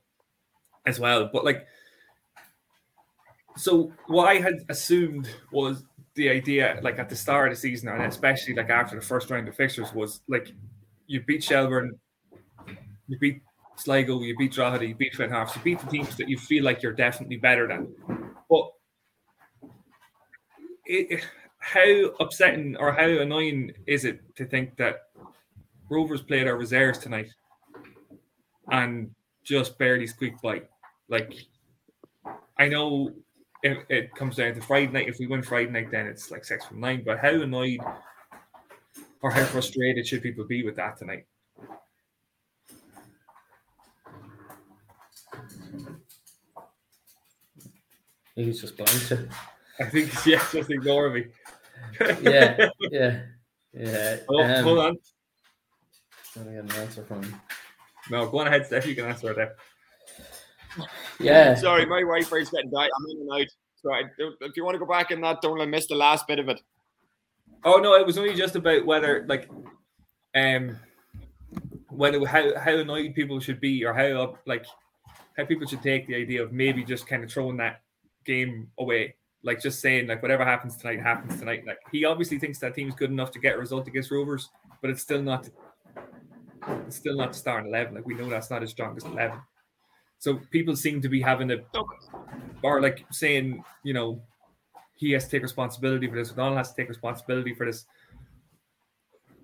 as 0.86 1.00
well, 1.00 1.28
but 1.32 1.44
like 1.44 1.66
so 3.56 3.92
what 4.06 4.28
I 4.28 4.34
had 4.34 4.54
assumed 4.68 5.28
was 5.50 5.84
the 6.14 6.28
idea, 6.28 6.78
like 6.82 6.98
at 6.98 7.08
the 7.08 7.16
start 7.16 7.48
of 7.48 7.56
the 7.56 7.60
season, 7.60 7.88
and 7.88 8.02
especially 8.02 8.54
like 8.54 8.70
after 8.70 8.96
the 8.96 9.02
first 9.02 9.30
round 9.30 9.48
of 9.48 9.54
fixtures, 9.54 9.92
was 9.92 10.20
like 10.28 10.52
you 11.06 11.22
beat 11.22 11.42
Shelbourne, 11.42 11.98
you 13.08 13.18
beat 13.18 13.42
Sligo, 13.76 14.20
you 14.20 14.36
beat 14.36 14.52
Drogheda, 14.52 14.86
you 14.86 14.94
beat 14.94 15.14
Finn 15.14 15.30
Harps, 15.30 15.56
you 15.56 15.62
beat 15.62 15.80
the 15.80 15.86
teams 15.86 16.16
that 16.16 16.28
you 16.28 16.38
feel 16.38 16.64
like 16.64 16.82
you're 16.82 16.92
definitely 16.92 17.36
better 17.36 17.66
than. 17.66 17.94
But 18.48 18.70
it, 20.86 21.24
how 21.58 22.10
upsetting 22.20 22.76
or 22.76 22.92
how 22.92 23.06
annoying 23.06 23.72
is 23.86 24.04
it 24.04 24.20
to 24.36 24.44
think 24.44 24.76
that 24.76 25.07
Rovers 25.90 26.22
played 26.22 26.46
our 26.46 26.56
reserves 26.56 26.98
tonight 26.98 27.30
and 28.70 29.14
just 29.44 29.78
barely 29.78 30.06
squeaked 30.06 30.42
by? 30.42 30.62
Like, 31.08 31.32
I 32.58 32.68
know 32.68 33.12
if 33.62 33.78
it 33.88 34.14
comes 34.14 34.36
down 34.36 34.54
to 34.54 34.60
Friday 34.60 34.92
night, 34.92 35.08
if 35.08 35.18
we 35.18 35.26
win 35.26 35.42
Friday 35.42 35.70
night, 35.70 35.90
then 35.90 36.06
it's 36.06 36.30
like 36.30 36.44
six 36.44 36.66
from 36.66 36.80
nine. 36.80 37.02
But 37.04 37.18
how 37.18 37.30
annoyed 37.30 37.80
or 39.22 39.30
how 39.30 39.44
frustrated 39.44 40.06
should 40.06 40.22
people 40.22 40.44
be 40.44 40.64
with 40.64 40.76
that 40.76 40.98
tonight? 40.98 41.26
He's 48.36 48.60
just 48.60 48.76
blind. 48.76 49.28
I 49.80 49.84
think 49.84 50.12
yeah, 50.26 50.44
just 50.52 50.70
ignore 50.70 51.10
me. 51.10 51.26
yeah, 52.22 52.68
yeah, 52.80 53.20
yeah. 53.72 54.16
Oh, 54.28 54.42
um, 54.42 54.64
hold 54.64 54.78
on. 54.78 54.98
Let 56.38 56.46
me 56.46 56.54
get 56.54 56.64
an 56.64 56.82
answer 56.82 57.04
from 57.04 57.22
him. 57.22 57.40
No, 58.10 58.28
go 58.28 58.38
on 58.38 58.46
ahead, 58.46 58.66
Steph. 58.66 58.86
You 58.86 58.94
can 58.94 59.06
answer 59.06 59.30
it 59.32 59.36
there. 59.36 59.56
Yeah. 61.18 61.54
Sorry, 61.54 61.84
my 61.84 62.00
Wi-Fi's 62.00 62.50
getting 62.50 62.70
died. 62.70 62.90
I'm 62.96 63.06
in 63.10 63.20
and 63.22 63.42
out. 63.42 63.48
So 63.82 63.92
I, 63.92 64.02
if 64.40 64.56
you 64.56 64.64
want 64.64 64.74
to 64.74 64.78
go 64.78 64.86
back 64.86 65.10
in 65.10 65.20
that, 65.22 65.40
don't 65.40 65.70
miss 65.70 65.86
the 65.86 65.94
last 65.94 66.26
bit 66.26 66.38
of 66.38 66.48
it. 66.48 66.60
Oh 67.64 67.78
no, 67.78 67.94
it 67.94 68.06
was 68.06 68.18
only 68.18 68.34
just 68.34 68.56
about 68.56 68.86
whether 68.86 69.24
like 69.28 69.48
um 70.34 70.78
whether 71.88 72.24
how 72.24 72.56
how 72.58 72.76
annoyed 72.76 73.14
people 73.14 73.40
should 73.40 73.60
be 73.60 73.84
or 73.84 73.92
how 73.92 74.36
like 74.46 74.64
how 75.36 75.44
people 75.44 75.66
should 75.66 75.82
take 75.82 76.06
the 76.06 76.14
idea 76.14 76.42
of 76.42 76.52
maybe 76.52 76.84
just 76.84 77.06
kind 77.06 77.24
of 77.24 77.30
throwing 77.30 77.56
that 77.56 77.82
game 78.24 78.68
away. 78.78 79.16
Like 79.42 79.60
just 79.60 79.80
saying 79.80 80.06
like 80.06 80.22
whatever 80.22 80.44
happens 80.44 80.76
tonight 80.76 81.00
happens 81.00 81.38
tonight. 81.38 81.64
Like 81.66 81.78
he 81.90 82.04
obviously 82.04 82.38
thinks 82.38 82.58
that 82.60 82.74
team's 82.74 82.94
good 82.94 83.10
enough 83.10 83.30
to 83.32 83.40
get 83.40 83.56
a 83.56 83.58
result 83.58 83.88
against 83.88 84.10
Rovers, 84.10 84.50
but 84.80 84.90
it's 84.90 85.02
still 85.02 85.22
not 85.22 85.48
it's 86.86 86.96
still 86.96 87.16
not 87.16 87.32
the 87.32 87.38
starting 87.38 87.68
eleven. 87.68 87.94
Like 87.94 88.06
we 88.06 88.14
know 88.14 88.28
that's 88.28 88.50
not 88.50 88.62
his 88.62 88.70
strongest 88.70 89.06
eleven. 89.06 89.40
So 90.18 90.40
people 90.50 90.74
seem 90.74 91.00
to 91.02 91.08
be 91.08 91.20
having 91.20 91.50
a 91.50 91.58
or 92.62 92.82
like 92.82 93.04
saying, 93.10 93.62
you 93.84 93.94
know, 93.94 94.20
he 94.94 95.12
has 95.12 95.24
to 95.24 95.30
take 95.30 95.42
responsibility 95.42 96.08
for 96.08 96.16
this. 96.16 96.32
O'Donnell 96.32 96.56
has 96.56 96.72
to 96.72 96.76
take 96.82 96.88
responsibility 96.88 97.54
for 97.54 97.66
this. 97.66 97.84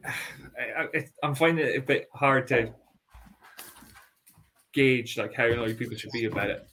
I, 0.07 1.07
am 1.23 1.35
finding 1.35 1.67
it 1.67 1.77
a 1.77 1.81
bit 1.81 2.09
hard 2.13 2.49
to 2.49 2.73
gauge 4.73 5.17
like 5.17 5.35
how 5.35 5.47
annoyed 5.47 5.79
people 5.79 5.97
should 5.97 6.11
be 6.11 6.25
about 6.25 6.51
it. 6.51 6.67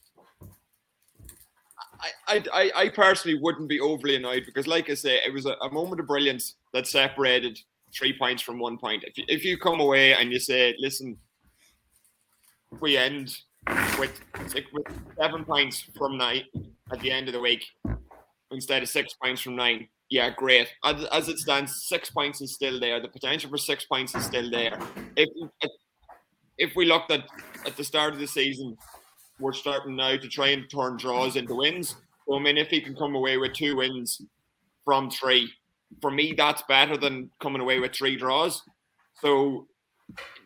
I, 2.28 2.44
I, 2.52 2.72
I 2.76 2.90
personally 2.90 3.38
wouldn't 3.40 3.70
be 3.70 3.80
overly 3.80 4.16
annoyed 4.16 4.44
because, 4.46 4.66
like 4.66 4.90
I 4.90 4.96
say, 4.96 5.20
it 5.24 5.34
was 5.34 5.46
a, 5.46 5.54
a 5.62 5.72
moment 5.72 6.00
of 6.00 6.08
brilliance 6.08 6.56
that 6.74 6.88
separated 6.88 7.60
three 7.94 8.18
points 8.18 8.42
from 8.42 8.60
one 8.60 8.78
point. 8.78 9.04
If 9.06 9.18
you, 9.18 9.26
if 9.28 9.46
you 9.46 9.58
come 9.58 9.80
away 9.80 10.14
and 10.14 10.32
you 10.32 10.40
say, 10.40 10.76
listen, 10.80 11.18
we 12.80 12.98
end 12.98 13.38
with, 14.00 14.20
with 14.54 14.86
seven 15.18 15.46
points 15.46 15.86
from 15.98 16.18
nine 16.18 16.44
at 16.92 17.00
the 17.00 17.12
end 17.12 17.28
of 17.28 17.34
the 17.34 17.40
week 17.40 17.66
instead 18.52 18.84
of 18.84 18.90
six 18.90 19.14
points 19.14 19.42
from 19.42 19.56
nine. 19.56 19.88
Yeah, 20.10 20.30
great. 20.30 20.68
As, 20.84 21.06
as 21.06 21.30
it 21.30 21.40
stands, 21.40 21.86
six 21.88 22.10
points 22.10 22.42
is 22.42 22.54
still 22.54 22.80
there. 22.80 23.00
The 23.00 23.08
potential 23.08 23.50
for 23.50 23.58
six 23.58 23.86
points 23.86 24.14
is 24.14 24.26
still 24.26 24.50
there. 24.52 24.78
If 25.16 25.30
if 26.58 26.76
we 26.76 26.86
looked 26.86 27.12
at 27.12 27.24
at 27.66 27.78
the 27.78 27.84
start 27.84 28.14
of 28.14 28.20
the 28.20 28.28
season, 28.28 28.78
we're 29.40 29.54
starting 29.54 29.96
now 29.96 30.18
to 30.18 30.28
try 30.28 30.50
and 30.50 30.70
turn 30.70 30.98
draws 30.98 31.36
into 31.38 31.56
wins. 31.56 31.96
I 32.32 32.40
mean, 32.40 32.58
if 32.58 32.68
he 32.68 32.82
can 32.82 32.96
come 32.96 33.16
away 33.16 33.38
with 33.38 33.54
two 33.54 33.78
wins 33.78 34.22
from 34.86 35.10
three, 35.10 35.52
for 36.00 36.12
me, 36.12 36.34
that's 36.34 36.62
better 36.64 36.98
than 36.98 37.30
coming 37.40 37.62
away 37.62 37.80
with 37.80 37.94
three 37.94 38.16
draws. 38.16 38.62
So 39.22 39.68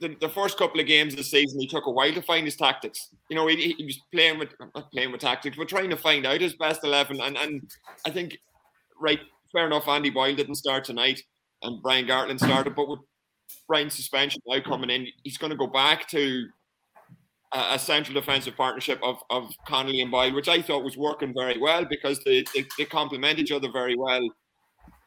the, 0.01 0.15
the 0.19 0.29
first 0.29 0.57
couple 0.57 0.79
of 0.79 0.87
games 0.87 1.13
of 1.13 1.17
the 1.17 1.23
season, 1.23 1.59
he 1.59 1.67
took 1.67 1.85
a 1.85 1.91
while 1.91 2.13
to 2.13 2.21
find 2.21 2.45
his 2.45 2.55
tactics. 2.55 3.09
You 3.29 3.35
know, 3.35 3.47
he, 3.47 3.73
he 3.77 3.85
was 3.85 3.99
playing 4.11 4.39
with 4.39 4.49
playing 4.91 5.11
with 5.11 5.21
tactics, 5.21 5.57
but 5.57 5.67
trying 5.67 5.89
to 5.89 5.97
find 5.97 6.25
out 6.25 6.41
his 6.41 6.55
best 6.55 6.83
eleven. 6.83 7.21
And 7.21 7.37
and 7.37 7.69
I 8.05 8.09
think, 8.09 8.37
right, 8.99 9.19
fair 9.51 9.65
enough. 9.65 9.87
Andy 9.87 10.09
Boyle 10.09 10.35
didn't 10.35 10.55
start 10.55 10.83
tonight, 10.83 11.21
and 11.63 11.81
Brian 11.81 12.05
Gartland 12.05 12.39
started, 12.39 12.75
but 12.75 12.87
with 12.87 12.99
Brian's 13.67 13.95
suspension 13.95 14.41
now 14.45 14.59
coming 14.61 14.89
in, 14.89 15.07
he's 15.23 15.37
going 15.37 15.51
to 15.51 15.57
go 15.57 15.67
back 15.67 16.07
to 16.09 16.47
a, 17.53 17.73
a 17.73 17.79
central 17.79 18.13
defensive 18.13 18.55
partnership 18.55 18.99
of 19.01 19.17
of 19.29 19.51
Connolly 19.67 20.01
and 20.01 20.11
Boyle, 20.11 20.33
which 20.33 20.49
I 20.49 20.61
thought 20.61 20.83
was 20.83 20.97
working 20.97 21.33
very 21.33 21.57
well 21.57 21.85
because 21.85 22.19
they 22.23 22.43
they, 22.53 22.65
they 22.77 22.85
complement 22.85 23.39
each 23.39 23.51
other 23.51 23.71
very 23.71 23.95
well. 23.95 24.27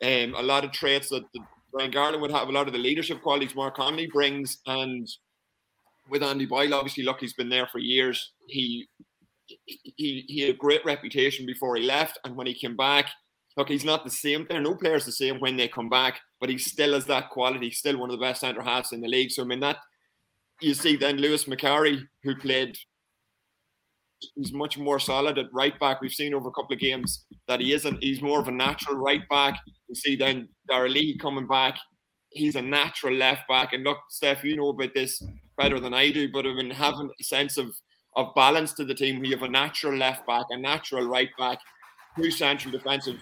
Um, 0.02 0.34
a 0.36 0.42
lot 0.42 0.64
of 0.64 0.72
traits 0.72 1.08
that 1.08 1.24
the, 1.34 1.40
Brian 1.72 1.90
Gartland 1.90 2.20
would 2.20 2.30
have 2.30 2.48
a 2.48 2.52
lot 2.52 2.66
of 2.66 2.72
the 2.72 2.78
leadership 2.78 3.20
qualities 3.22 3.54
Mark 3.54 3.76
Connolly 3.76 4.08
brings, 4.12 4.58
and 4.66 5.08
with 6.08 6.22
Andy 6.22 6.46
Boyle, 6.46 6.74
obviously, 6.74 7.04
look, 7.04 7.20
he's 7.20 7.34
been 7.34 7.48
there 7.48 7.66
for 7.66 7.78
years. 7.78 8.32
He 8.46 8.88
he 9.72 10.24
he 10.28 10.40
had 10.42 10.54
a 10.54 10.58
great 10.58 10.84
reputation 10.84 11.46
before 11.46 11.76
he 11.76 11.82
left, 11.82 12.18
and 12.24 12.36
when 12.36 12.46
he 12.46 12.54
came 12.54 12.76
back, 12.76 13.10
look, 13.56 13.68
he's 13.68 13.84
not 13.84 14.04
the 14.04 14.10
same. 14.10 14.46
There 14.48 14.58
are 14.58 14.62
no 14.62 14.74
players 14.74 15.04
the 15.04 15.12
same 15.12 15.40
when 15.40 15.56
they 15.56 15.68
come 15.68 15.88
back, 15.88 16.20
but 16.40 16.48
he 16.48 16.58
still 16.58 16.94
has 16.94 17.06
that 17.06 17.30
quality. 17.30 17.66
He's 17.66 17.78
still 17.78 17.98
one 17.98 18.10
of 18.10 18.18
the 18.18 18.24
best 18.24 18.40
centre 18.40 18.62
halves 18.62 18.92
in 18.92 19.00
the 19.00 19.08
league. 19.08 19.30
So 19.30 19.42
I 19.42 19.46
mean 19.46 19.60
that 19.60 19.78
you 20.60 20.74
see 20.74 20.96
then 20.96 21.18
Lewis 21.18 21.44
McCarry, 21.44 22.02
who 22.22 22.36
played 22.36 22.76
he's 24.34 24.52
much 24.52 24.78
more 24.78 24.98
solid 24.98 25.38
at 25.38 25.52
right 25.52 25.78
back. 25.78 26.00
We've 26.00 26.12
seen 26.12 26.34
over 26.34 26.48
a 26.48 26.52
couple 26.52 26.74
of 26.74 26.80
games 26.80 27.24
that 27.46 27.60
he 27.60 27.72
isn't. 27.72 28.02
He's 28.02 28.22
more 28.22 28.40
of 28.40 28.48
a 28.48 28.52
natural 28.52 28.96
right 28.96 29.26
back. 29.28 29.58
You 29.88 29.94
see 29.94 30.16
then 30.16 30.48
Darragh 30.68 30.92
Leahy 30.92 31.18
coming 31.18 31.46
back. 31.46 31.76
He's 32.30 32.56
a 32.56 32.62
natural 32.62 33.14
left 33.14 33.48
back. 33.48 33.72
And 33.72 33.84
look, 33.84 33.98
Steph, 34.10 34.44
you 34.44 34.56
know 34.56 34.68
about 34.68 34.94
this 34.94 35.22
better 35.56 35.80
than 35.80 35.94
I 35.94 36.10
do, 36.10 36.30
but 36.30 36.46
I 36.46 36.52
mean 36.54 36.70
having 36.70 37.10
a 37.18 37.24
sense 37.24 37.56
of 37.56 37.74
of 38.16 38.34
balance 38.34 38.72
to 38.74 38.84
the 38.84 38.94
team. 38.94 39.20
We 39.20 39.30
have 39.30 39.42
a 39.42 39.48
natural 39.48 39.96
left 39.96 40.26
back, 40.26 40.46
a 40.50 40.58
natural 40.58 41.06
right 41.06 41.30
back, 41.38 41.58
two 42.16 42.30
central 42.30 42.72
defensive, 42.72 43.18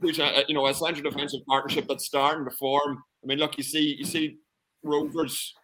two, 0.00 0.22
uh, 0.22 0.42
you 0.48 0.54
know, 0.54 0.66
a 0.66 0.74
central 0.74 1.10
defensive 1.10 1.40
partnership 1.46 1.86
that's 1.88 2.06
starting 2.06 2.44
to 2.44 2.56
form. 2.56 3.02
I 3.22 3.26
mean, 3.26 3.38
look, 3.38 3.58
you 3.58 3.64
see, 3.64 3.96
you 3.98 4.04
see, 4.04 4.38
Rovers 4.82 5.54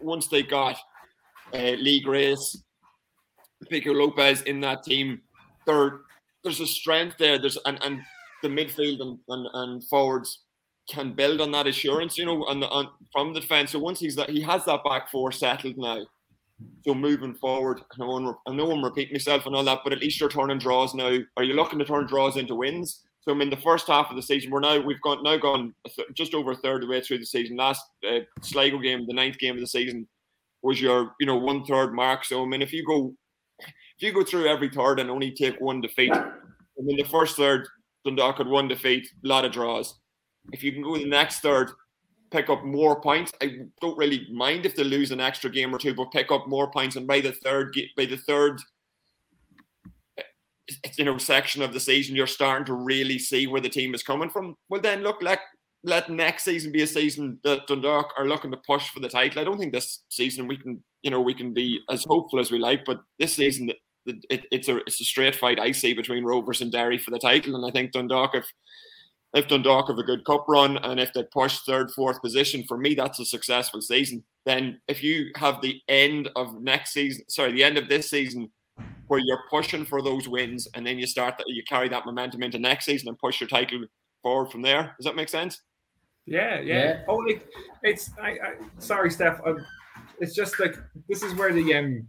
once 0.00 0.28
they 0.28 0.42
got 0.42 0.78
uh, 1.52 1.76
Lee 1.78 2.00
Grace, 2.00 2.62
Pico 3.68 3.92
Lopes 3.92 4.42
in 4.42 4.60
that 4.60 4.82
team, 4.82 5.20
there 5.66 6.00
there's 6.42 6.60
a 6.60 6.66
strength 6.66 7.16
there. 7.18 7.38
There's 7.38 7.58
and, 7.64 7.82
and 7.82 8.00
the 8.42 8.48
midfield 8.48 9.00
and, 9.00 9.18
and, 9.28 9.46
and 9.54 9.84
forwards 9.84 10.44
can 10.88 11.14
build 11.14 11.40
on 11.40 11.50
that 11.52 11.66
assurance, 11.66 12.18
you 12.18 12.26
know, 12.26 12.44
on 12.44 12.60
the 12.60 12.68
on, 12.68 12.88
from 13.12 13.32
the 13.32 13.40
defense. 13.40 13.72
So 13.72 13.78
once 13.78 14.00
he's 14.00 14.16
that 14.16 14.30
he 14.30 14.42
has 14.42 14.64
that 14.66 14.84
back 14.84 15.10
four 15.10 15.32
settled 15.32 15.78
now. 15.78 16.04
So 16.86 16.94
moving 16.94 17.34
forward, 17.34 17.80
I 17.92 17.98
know, 17.98 18.38
I 18.46 18.52
know 18.52 18.70
I'm 18.70 18.84
repeating 18.84 19.14
myself 19.14 19.44
and 19.44 19.56
all 19.56 19.64
that, 19.64 19.80
but 19.82 19.92
at 19.92 20.00
least 20.00 20.20
you're 20.20 20.28
turning 20.28 20.58
draws 20.58 20.94
now. 20.94 21.18
Are 21.36 21.42
you 21.42 21.54
looking 21.54 21.80
to 21.80 21.84
turn 21.84 22.06
draws 22.06 22.36
into 22.36 22.54
wins? 22.54 23.02
So 23.22 23.32
I 23.32 23.34
mean, 23.34 23.50
the 23.50 23.56
first 23.56 23.88
half 23.88 24.10
of 24.10 24.16
the 24.16 24.22
season, 24.22 24.50
we're 24.50 24.60
now 24.60 24.78
we've 24.78 25.00
got 25.00 25.22
now 25.22 25.36
gone 25.38 25.74
just 26.12 26.34
over 26.34 26.52
a 26.52 26.56
third 26.56 26.82
of 26.82 26.88
the 26.88 26.92
way 26.92 27.00
through 27.00 27.18
the 27.18 27.26
season. 27.26 27.56
Last 27.56 27.82
uh, 28.08 28.20
Sligo 28.42 28.78
game, 28.78 29.06
the 29.06 29.14
ninth 29.14 29.38
game 29.38 29.54
of 29.54 29.60
the 29.60 29.66
season, 29.66 30.06
was 30.62 30.80
your 30.80 31.12
you 31.18 31.26
know 31.26 31.36
one 31.36 31.64
third 31.64 31.94
mark. 31.94 32.24
So 32.24 32.42
I 32.42 32.46
mean, 32.46 32.60
if 32.60 32.72
you 32.72 32.84
go 32.84 33.14
if 33.60 34.00
you 34.00 34.12
go 34.12 34.24
through 34.24 34.48
every 34.48 34.68
third 34.68 35.00
and 35.00 35.10
only 35.10 35.30
take 35.30 35.60
one 35.60 35.80
defeat, 35.80 36.12
I 36.12 36.32
mean 36.82 36.96
the 36.96 37.04
first 37.04 37.36
third 37.36 37.68
Dundalk 38.04 38.38
had 38.38 38.46
one 38.46 38.68
defeat, 38.68 39.08
a 39.24 39.28
lot 39.28 39.44
of 39.44 39.52
draws. 39.52 39.98
If 40.52 40.62
you 40.62 40.72
can 40.72 40.82
go 40.82 40.96
the 40.96 41.06
next 41.06 41.40
third, 41.40 41.70
pick 42.30 42.50
up 42.50 42.64
more 42.64 43.00
points. 43.00 43.32
I 43.40 43.58
don't 43.80 43.96
really 43.96 44.26
mind 44.30 44.66
if 44.66 44.76
they 44.76 44.84
lose 44.84 45.10
an 45.10 45.20
extra 45.20 45.48
game 45.48 45.74
or 45.74 45.78
two, 45.78 45.94
but 45.94 46.10
pick 46.10 46.30
up 46.30 46.48
more 46.48 46.70
points. 46.70 46.96
And 46.96 47.06
by 47.06 47.20
the 47.20 47.32
third, 47.32 47.76
by 47.96 48.04
the 48.04 48.18
third, 48.18 48.60
you 50.96 51.04
know, 51.04 51.16
section 51.16 51.62
of 51.62 51.72
the 51.72 51.80
season, 51.80 52.16
you're 52.16 52.26
starting 52.26 52.66
to 52.66 52.74
really 52.74 53.18
see 53.18 53.46
where 53.46 53.60
the 53.60 53.68
team 53.68 53.94
is 53.94 54.02
coming 54.02 54.28
from. 54.28 54.56
Well, 54.68 54.80
then 54.80 55.02
look, 55.02 55.22
let 55.22 55.40
let 55.84 56.08
next 56.08 56.44
season 56.44 56.72
be 56.72 56.82
a 56.82 56.86
season 56.86 57.38
that 57.44 57.66
Dundalk 57.66 58.12
are 58.16 58.26
looking 58.26 58.50
to 58.50 58.56
push 58.66 58.88
for 58.88 59.00
the 59.00 59.08
title. 59.08 59.40
I 59.40 59.44
don't 59.44 59.58
think 59.58 59.72
this 59.72 60.02
season 60.08 60.48
we 60.48 60.56
can, 60.56 60.82
you 61.02 61.10
know, 61.10 61.20
we 61.20 61.34
can 61.34 61.52
be 61.52 61.80
as 61.90 62.04
hopeful 62.04 62.40
as 62.40 62.50
we 62.50 62.58
like, 62.58 62.84
but 62.84 63.00
this 63.18 63.34
season 63.34 63.70
it, 64.06 64.46
it's 64.50 64.68
a 64.68 64.78
it's 64.78 65.00
a 65.00 65.04
straight 65.04 65.36
fight 65.36 65.58
I 65.58 65.72
see 65.72 65.94
between 65.94 66.24
Rovers 66.24 66.60
and 66.60 66.72
Derry 66.72 66.98
for 66.98 67.10
the 67.10 67.18
title, 67.18 67.54
and 67.54 67.64
I 67.66 67.70
think 67.70 67.92
Dundalk 67.92 68.34
if 68.34 68.46
if 69.34 69.48
Dundalk 69.48 69.88
have 69.88 69.98
a 69.98 70.04
good 70.04 70.24
cup 70.24 70.44
run 70.48 70.76
and 70.78 71.00
if 71.00 71.12
they 71.12 71.24
push 71.32 71.58
third, 71.60 71.90
fourth 71.90 72.20
position, 72.22 72.64
for 72.64 72.78
me 72.78 72.94
that's 72.94 73.20
a 73.20 73.24
successful 73.24 73.80
season. 73.80 74.24
Then 74.46 74.80
if 74.88 75.02
you 75.02 75.30
have 75.36 75.60
the 75.60 75.80
end 75.88 76.30
of 76.36 76.60
next 76.62 76.92
season, 76.92 77.24
sorry, 77.28 77.52
the 77.52 77.64
end 77.64 77.78
of 77.78 77.88
this 77.88 78.10
season 78.10 78.50
where 79.08 79.20
you're 79.22 79.42
pushing 79.50 79.84
for 79.84 80.02
those 80.02 80.28
wins, 80.28 80.68
and 80.74 80.86
then 80.86 80.98
you 80.98 81.06
start 81.06 81.36
that 81.38 81.48
you 81.48 81.62
carry 81.68 81.88
that 81.88 82.06
momentum 82.06 82.42
into 82.42 82.58
next 82.58 82.86
season 82.86 83.08
and 83.08 83.18
push 83.18 83.40
your 83.40 83.48
title 83.48 83.84
forward 84.22 84.50
from 84.50 84.62
there. 84.62 84.94
Does 84.98 85.04
that 85.04 85.16
make 85.16 85.28
sense? 85.28 85.60
Yeah, 86.26 86.60
yeah. 86.60 86.84
yeah. 86.84 87.00
Oh, 87.08 87.16
like 87.16 87.46
it's. 87.82 88.10
I, 88.20 88.30
I 88.30 88.54
sorry, 88.78 89.10
Steph. 89.10 89.40
I'm, 89.46 89.64
it's 90.20 90.34
just 90.34 90.58
like 90.58 90.76
this 91.08 91.22
is 91.22 91.34
where 91.34 91.52
the 91.52 91.74
um. 91.74 92.08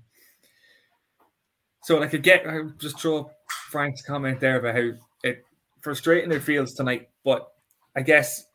So 1.84 1.98
like 2.00 2.10
I 2.10 2.12
could 2.12 2.24
get, 2.24 2.48
I 2.48 2.62
just 2.80 3.00
throw 3.00 3.30
Frank's 3.70 4.02
comment 4.02 4.40
there 4.40 4.58
about 4.58 4.76
how 4.76 4.92
it 5.24 5.46
frustrating 5.82 6.32
it 6.32 6.42
feels 6.42 6.74
tonight, 6.74 7.10
but 7.24 7.52
I 7.96 8.02
guess 8.02 8.46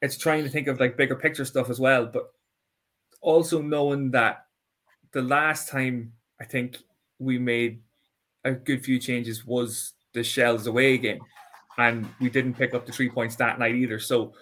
it's 0.00 0.16
trying 0.16 0.44
to 0.44 0.50
think 0.50 0.68
of 0.68 0.80
like 0.80 0.96
bigger 0.96 1.16
picture 1.16 1.44
stuff 1.44 1.68
as 1.68 1.80
well, 1.80 2.06
but 2.06 2.30
also 3.20 3.60
knowing 3.60 4.10
that 4.12 4.46
the 5.12 5.22
last 5.22 5.68
time 5.68 6.12
I 6.40 6.44
think 6.44 6.78
we 7.18 7.38
made 7.38 7.82
a 8.44 8.52
good 8.52 8.84
few 8.84 8.98
changes 8.98 9.44
was 9.44 9.92
the 10.14 10.22
Shells 10.22 10.66
away 10.66 10.98
game, 10.98 11.20
and 11.76 12.08
we 12.20 12.30
didn't 12.30 12.54
pick 12.54 12.74
up 12.74 12.86
the 12.86 12.92
three 12.92 13.10
points 13.10 13.36
that 13.36 13.58
night 13.58 13.74
either. 13.74 13.98
So, 13.98 14.32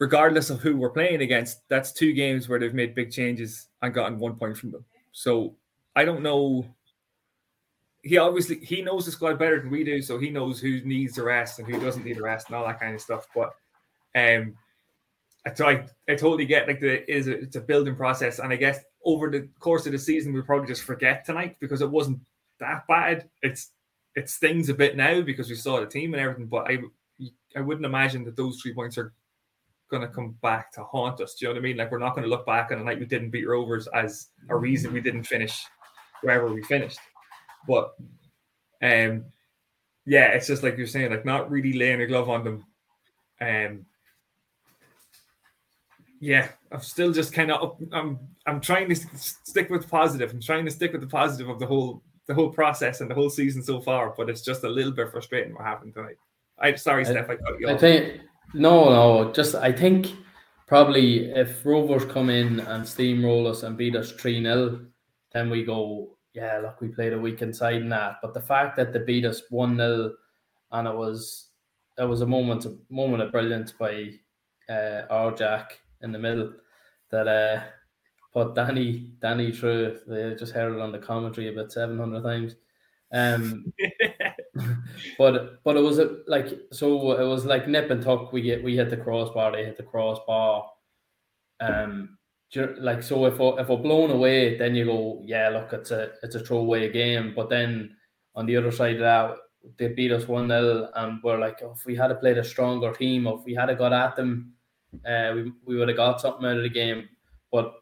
regardless 0.00 0.50
of 0.50 0.60
who 0.60 0.76
we're 0.76 0.90
playing 0.90 1.20
against, 1.20 1.68
that's 1.68 1.92
two 1.92 2.12
games 2.12 2.48
where 2.48 2.58
they've 2.58 2.74
made 2.74 2.94
big 2.94 3.12
changes 3.12 3.68
and 3.82 3.94
gotten 3.94 4.18
one 4.18 4.34
point 4.34 4.56
from 4.56 4.72
them. 4.72 4.84
So, 5.12 5.54
I 5.94 6.04
don't 6.04 6.22
know. 6.22 6.66
He 8.02 8.16
obviously 8.16 8.56
he 8.60 8.80
knows 8.80 9.04
the 9.04 9.12
squad 9.12 9.38
better 9.38 9.60
than 9.60 9.70
we 9.70 9.84
do, 9.84 10.00
so 10.00 10.18
he 10.18 10.30
knows 10.30 10.58
who 10.58 10.80
needs 10.80 11.14
the 11.14 11.22
rest 11.22 11.58
and 11.58 11.68
who 11.68 11.78
doesn't 11.78 12.04
need 12.04 12.16
the 12.16 12.22
rest 12.22 12.46
and 12.46 12.56
all 12.56 12.66
that 12.66 12.80
kind 12.80 12.94
of 12.94 13.00
stuff. 13.00 13.26
But 13.34 13.50
um, 14.16 14.56
so 15.54 15.68
I, 15.68 15.84
I 16.08 16.14
totally 16.14 16.46
get 16.46 16.66
like 16.66 16.80
the 16.80 17.10
is 17.12 17.28
it's 17.28 17.56
a 17.56 17.60
building 17.60 17.96
process, 17.96 18.38
and 18.38 18.52
I 18.52 18.56
guess 18.56 18.80
over 19.04 19.30
the 19.30 19.48
course 19.58 19.84
of 19.84 19.92
the 19.92 19.98
season 19.98 20.32
we'll 20.32 20.44
probably 20.44 20.68
just 20.68 20.84
forget 20.84 21.26
tonight 21.26 21.56
because 21.60 21.82
it 21.82 21.90
wasn't 21.90 22.20
that 22.58 22.86
bad. 22.88 23.28
It's 23.42 23.72
it 24.14 24.30
stings 24.30 24.70
a 24.70 24.74
bit 24.74 24.96
now 24.96 25.20
because 25.20 25.50
we 25.50 25.56
saw 25.56 25.80
the 25.80 25.86
team 25.86 26.14
and 26.14 26.22
everything, 26.22 26.46
but 26.46 26.70
I 26.70 26.78
I 27.54 27.60
wouldn't 27.60 27.84
imagine 27.84 28.24
that 28.24 28.36
those 28.36 28.60
three 28.60 28.72
points 28.72 28.96
are 28.96 29.12
going 29.90 30.02
to 30.02 30.08
come 30.08 30.36
back 30.42 30.72
to 30.72 30.84
haunt 30.84 31.20
us. 31.20 31.34
Do 31.34 31.44
you 31.44 31.48
know 31.48 31.54
what 31.54 31.60
I 31.60 31.62
mean? 31.62 31.76
Like 31.76 31.90
we're 31.90 31.98
not 31.98 32.14
going 32.14 32.24
to 32.24 32.30
look 32.30 32.46
back 32.46 32.70
on 32.70 32.78
the 32.78 32.84
night 32.84 33.00
we 33.00 33.06
didn't 33.06 33.30
beat 33.30 33.48
Rovers 33.48 33.88
as 33.88 34.28
a 34.48 34.56
reason 34.56 34.92
we 34.92 35.00
didn't 35.00 35.24
finish 35.24 35.62
wherever 36.22 36.52
we 36.52 36.62
finished. 36.62 37.00
But 37.66 37.94
um, 38.82 39.24
yeah, 40.06 40.28
it's 40.28 40.46
just 40.46 40.62
like 40.62 40.78
you're 40.78 40.86
saying, 40.86 41.10
like 41.10 41.24
not 41.24 41.50
really 41.50 41.72
laying 41.72 42.00
a 42.00 42.06
glove 42.06 42.30
on 42.30 42.44
them. 42.44 42.64
Um, 43.40 43.86
yeah, 46.20 46.48
I'm 46.70 46.80
still 46.80 47.12
just 47.12 47.32
kind 47.32 47.50
of 47.50 47.76
I'm 47.92 48.18
I'm 48.46 48.60
trying 48.60 48.88
to 48.88 48.94
stick 48.94 49.70
with 49.70 49.88
positive. 49.88 50.30
I'm 50.32 50.40
trying 50.40 50.64
to 50.66 50.70
stick 50.70 50.92
with 50.92 51.00
the 51.00 51.06
positive 51.06 51.48
of 51.48 51.58
the 51.58 51.66
whole 51.66 52.02
the 52.26 52.34
whole 52.34 52.50
process 52.50 53.00
and 53.00 53.10
the 53.10 53.14
whole 53.14 53.30
season 53.30 53.62
so 53.62 53.80
far. 53.80 54.14
But 54.16 54.28
it's 54.28 54.42
just 54.42 54.64
a 54.64 54.68
little 54.68 54.92
bit 54.92 55.10
frustrating 55.10 55.54
what 55.54 55.64
happened 55.64 55.94
tonight. 55.94 56.16
I'm 56.58 56.76
sorry, 56.76 57.06
I, 57.06 57.10
Steph. 57.10 57.30
I 57.30 57.36
cut 57.36 57.60
you 57.60 57.68
I 57.68 57.78
think 57.78 58.20
no, 58.54 58.90
no. 58.90 59.32
Just 59.32 59.54
I 59.54 59.72
think 59.72 60.14
probably 60.66 61.30
if 61.30 61.64
Rovers 61.64 62.04
come 62.04 62.30
in 62.30 62.60
and 62.60 62.84
steamroll 62.84 63.46
us 63.46 63.62
and 63.62 63.76
beat 63.76 63.96
us 63.96 64.12
three 64.12 64.42
0 64.42 64.86
then 65.32 65.50
we 65.50 65.64
go. 65.64 66.16
Yeah, 66.32 66.58
look, 66.58 66.80
we 66.80 66.88
played 66.88 67.12
a 67.12 67.18
week 67.18 67.42
inside 67.42 67.82
in 67.82 67.88
that. 67.88 68.16
But 68.22 68.34
the 68.34 68.40
fact 68.40 68.76
that 68.76 68.92
they 68.92 69.00
beat 69.00 69.24
us 69.24 69.42
one 69.50 69.76
0 69.76 70.12
and 70.72 70.88
it 70.88 70.94
was 70.94 71.48
it 71.98 72.04
was 72.04 72.20
a 72.20 72.26
moment 72.26 72.64
a 72.66 72.76
moment 72.88 73.22
of 73.22 73.32
brilliance 73.32 73.72
by 73.72 74.10
uh, 74.68 75.02
our 75.10 75.32
Jack 75.32 75.80
in 76.02 76.12
the 76.12 76.18
middle 76.18 76.52
that 77.10 77.28
uh, 77.28 77.62
put 78.32 78.54
Danny 78.54 79.10
Danny 79.20 79.52
through. 79.52 79.98
They 80.06 80.34
just 80.34 80.52
heard 80.52 80.72
it 80.72 80.80
on 80.80 80.92
the 80.92 80.98
commentary 80.98 81.48
about 81.48 81.72
seven 81.72 81.98
hundred 81.98 82.22
times. 82.22 82.56
Um, 83.12 83.72
but 85.18 85.62
but 85.64 85.76
it 85.76 85.80
was 85.80 85.98
a, 85.98 86.18
like 86.26 86.48
so 86.72 87.12
it 87.12 87.26
was 87.26 87.44
like 87.44 87.68
nip 87.68 87.90
and 87.90 88.02
tuck. 88.02 88.32
We 88.32 88.42
get 88.42 88.62
we 88.62 88.76
hit 88.76 88.90
the 88.90 88.96
crossbar, 88.96 89.52
they 89.52 89.64
hit 89.64 89.76
the 89.76 89.82
crossbar. 89.82 90.70
Um, 91.60 92.18
like 92.78 93.02
so 93.02 93.26
if 93.26 93.38
we're, 93.38 93.60
if 93.60 93.68
we're 93.68 93.76
blown 93.76 94.10
away, 94.10 94.56
then 94.56 94.74
you 94.74 94.86
go, 94.86 95.22
yeah, 95.24 95.48
look, 95.50 95.72
it's 95.72 95.90
a 95.90 96.12
it's 96.22 96.34
a 96.34 96.40
throwaway 96.40 96.90
game. 96.90 97.32
But 97.34 97.48
then 97.48 97.96
on 98.34 98.46
the 98.46 98.56
other 98.56 98.72
side 98.72 98.96
of 98.96 99.00
that, 99.00 99.36
they 99.78 99.88
beat 99.88 100.12
us 100.12 100.26
one 100.26 100.48
0 100.48 100.88
and 100.94 101.20
we're 101.22 101.38
like, 101.38 101.60
oh, 101.62 101.72
if 101.76 101.84
we 101.86 101.94
had 101.94 102.18
played 102.20 102.38
a 102.38 102.44
stronger 102.44 102.92
team, 102.92 103.26
if 103.26 103.44
we 103.44 103.54
had 103.54 103.76
got 103.78 103.92
at 103.92 104.16
them, 104.16 104.54
uh, 105.06 105.32
we, 105.34 105.52
we 105.64 105.76
would 105.76 105.88
have 105.88 105.96
got 105.96 106.20
something 106.20 106.46
out 106.46 106.56
of 106.56 106.62
the 106.62 106.68
game. 106.68 107.08
But 107.52 107.74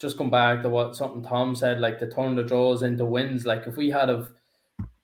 just 0.00 0.18
come 0.18 0.30
back 0.30 0.62
to 0.62 0.68
what 0.68 0.96
something 0.96 1.22
Tom 1.22 1.54
said, 1.54 1.80
like 1.80 1.98
to 1.98 2.10
turn 2.10 2.36
the 2.36 2.42
draws 2.42 2.82
into 2.82 3.04
wins. 3.04 3.46
Like 3.46 3.66
if 3.66 3.76
we 3.76 3.90
had 3.90 4.08
have 4.08 4.30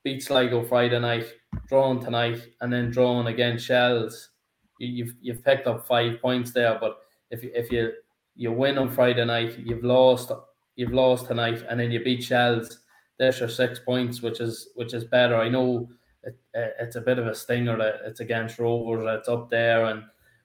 beat 0.04 0.22
Sligo 0.22 0.62
Friday 0.62 0.98
night, 0.98 1.26
drawn 1.68 2.00
tonight, 2.00 2.40
and 2.60 2.72
then 2.72 2.90
drawn 2.90 3.26
against 3.26 3.66
Shells, 3.66 4.30
you've 4.78 5.14
you've 5.20 5.44
picked 5.44 5.66
up 5.66 5.86
five 5.86 6.20
points 6.20 6.52
there. 6.52 6.78
But 6.80 6.98
if 7.30 7.44
if 7.44 7.70
you 7.70 7.92
you 8.34 8.52
win 8.52 8.78
on 8.78 8.90
Friday 8.90 9.24
night, 9.24 9.58
you've 9.58 9.84
lost 9.84 10.32
you've 10.76 10.92
lost 10.92 11.26
tonight, 11.26 11.62
and 11.68 11.78
then 11.78 11.90
you 11.90 12.02
beat 12.02 12.22
Shells. 12.22 12.78
There's 13.18 13.38
your 13.38 13.48
six 13.48 13.78
points, 13.78 14.22
which 14.22 14.40
is 14.40 14.70
which 14.74 14.94
is 14.94 15.04
better. 15.04 15.36
I 15.36 15.48
know 15.48 15.88
it, 16.22 16.38
it's 16.54 16.96
a 16.96 17.00
bit 17.02 17.18
of 17.18 17.26
a 17.26 17.34
stinger 17.34 17.76
that 17.76 18.00
it's 18.04 18.20
against 18.20 18.58
Rovers, 18.58 19.04
it's 19.18 19.28
up 19.28 19.50
there, 19.50 19.86
and 19.86 20.04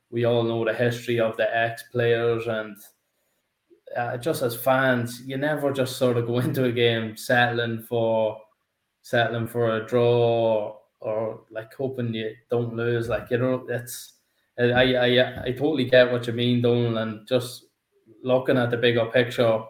we 0.10 0.26
all 0.26 0.44
know 0.44 0.66
the 0.66 0.74
history 0.74 1.20
of 1.20 1.38
the 1.38 1.58
ex 1.58 1.84
players 1.92 2.48
and 2.48 2.76
uh, 3.96 4.18
just 4.18 4.42
as 4.42 4.56
fans, 4.56 5.22
you 5.26 5.38
never 5.38 5.72
just 5.72 5.98
sort 5.98 6.18
of 6.18 6.28
go 6.28 6.40
into 6.40 6.66
a 6.66 6.72
game 6.72 7.16
settling 7.16 7.82
for 7.82 8.38
settling 9.06 9.46
for 9.46 9.76
a 9.76 9.86
draw 9.86 10.76
or 11.00 11.42
like 11.52 11.72
hoping 11.76 12.12
you 12.12 12.36
don't 12.50 12.76
lose. 12.76 13.08
Like 13.08 13.30
you 13.30 13.38
know, 13.38 13.64
it's 13.70 14.14
I 14.58 14.96
I 14.96 15.44
I 15.46 15.52
totally 15.52 15.86
get 15.86 16.12
what 16.12 16.26
you 16.26 16.34
mean, 16.34 16.64
Donald, 16.64 16.98
and 16.98 17.28
just 17.28 17.66
looking 18.24 18.58
at 18.58 18.72
the 18.72 18.78
bigger 18.78 19.06
picture. 19.06 19.62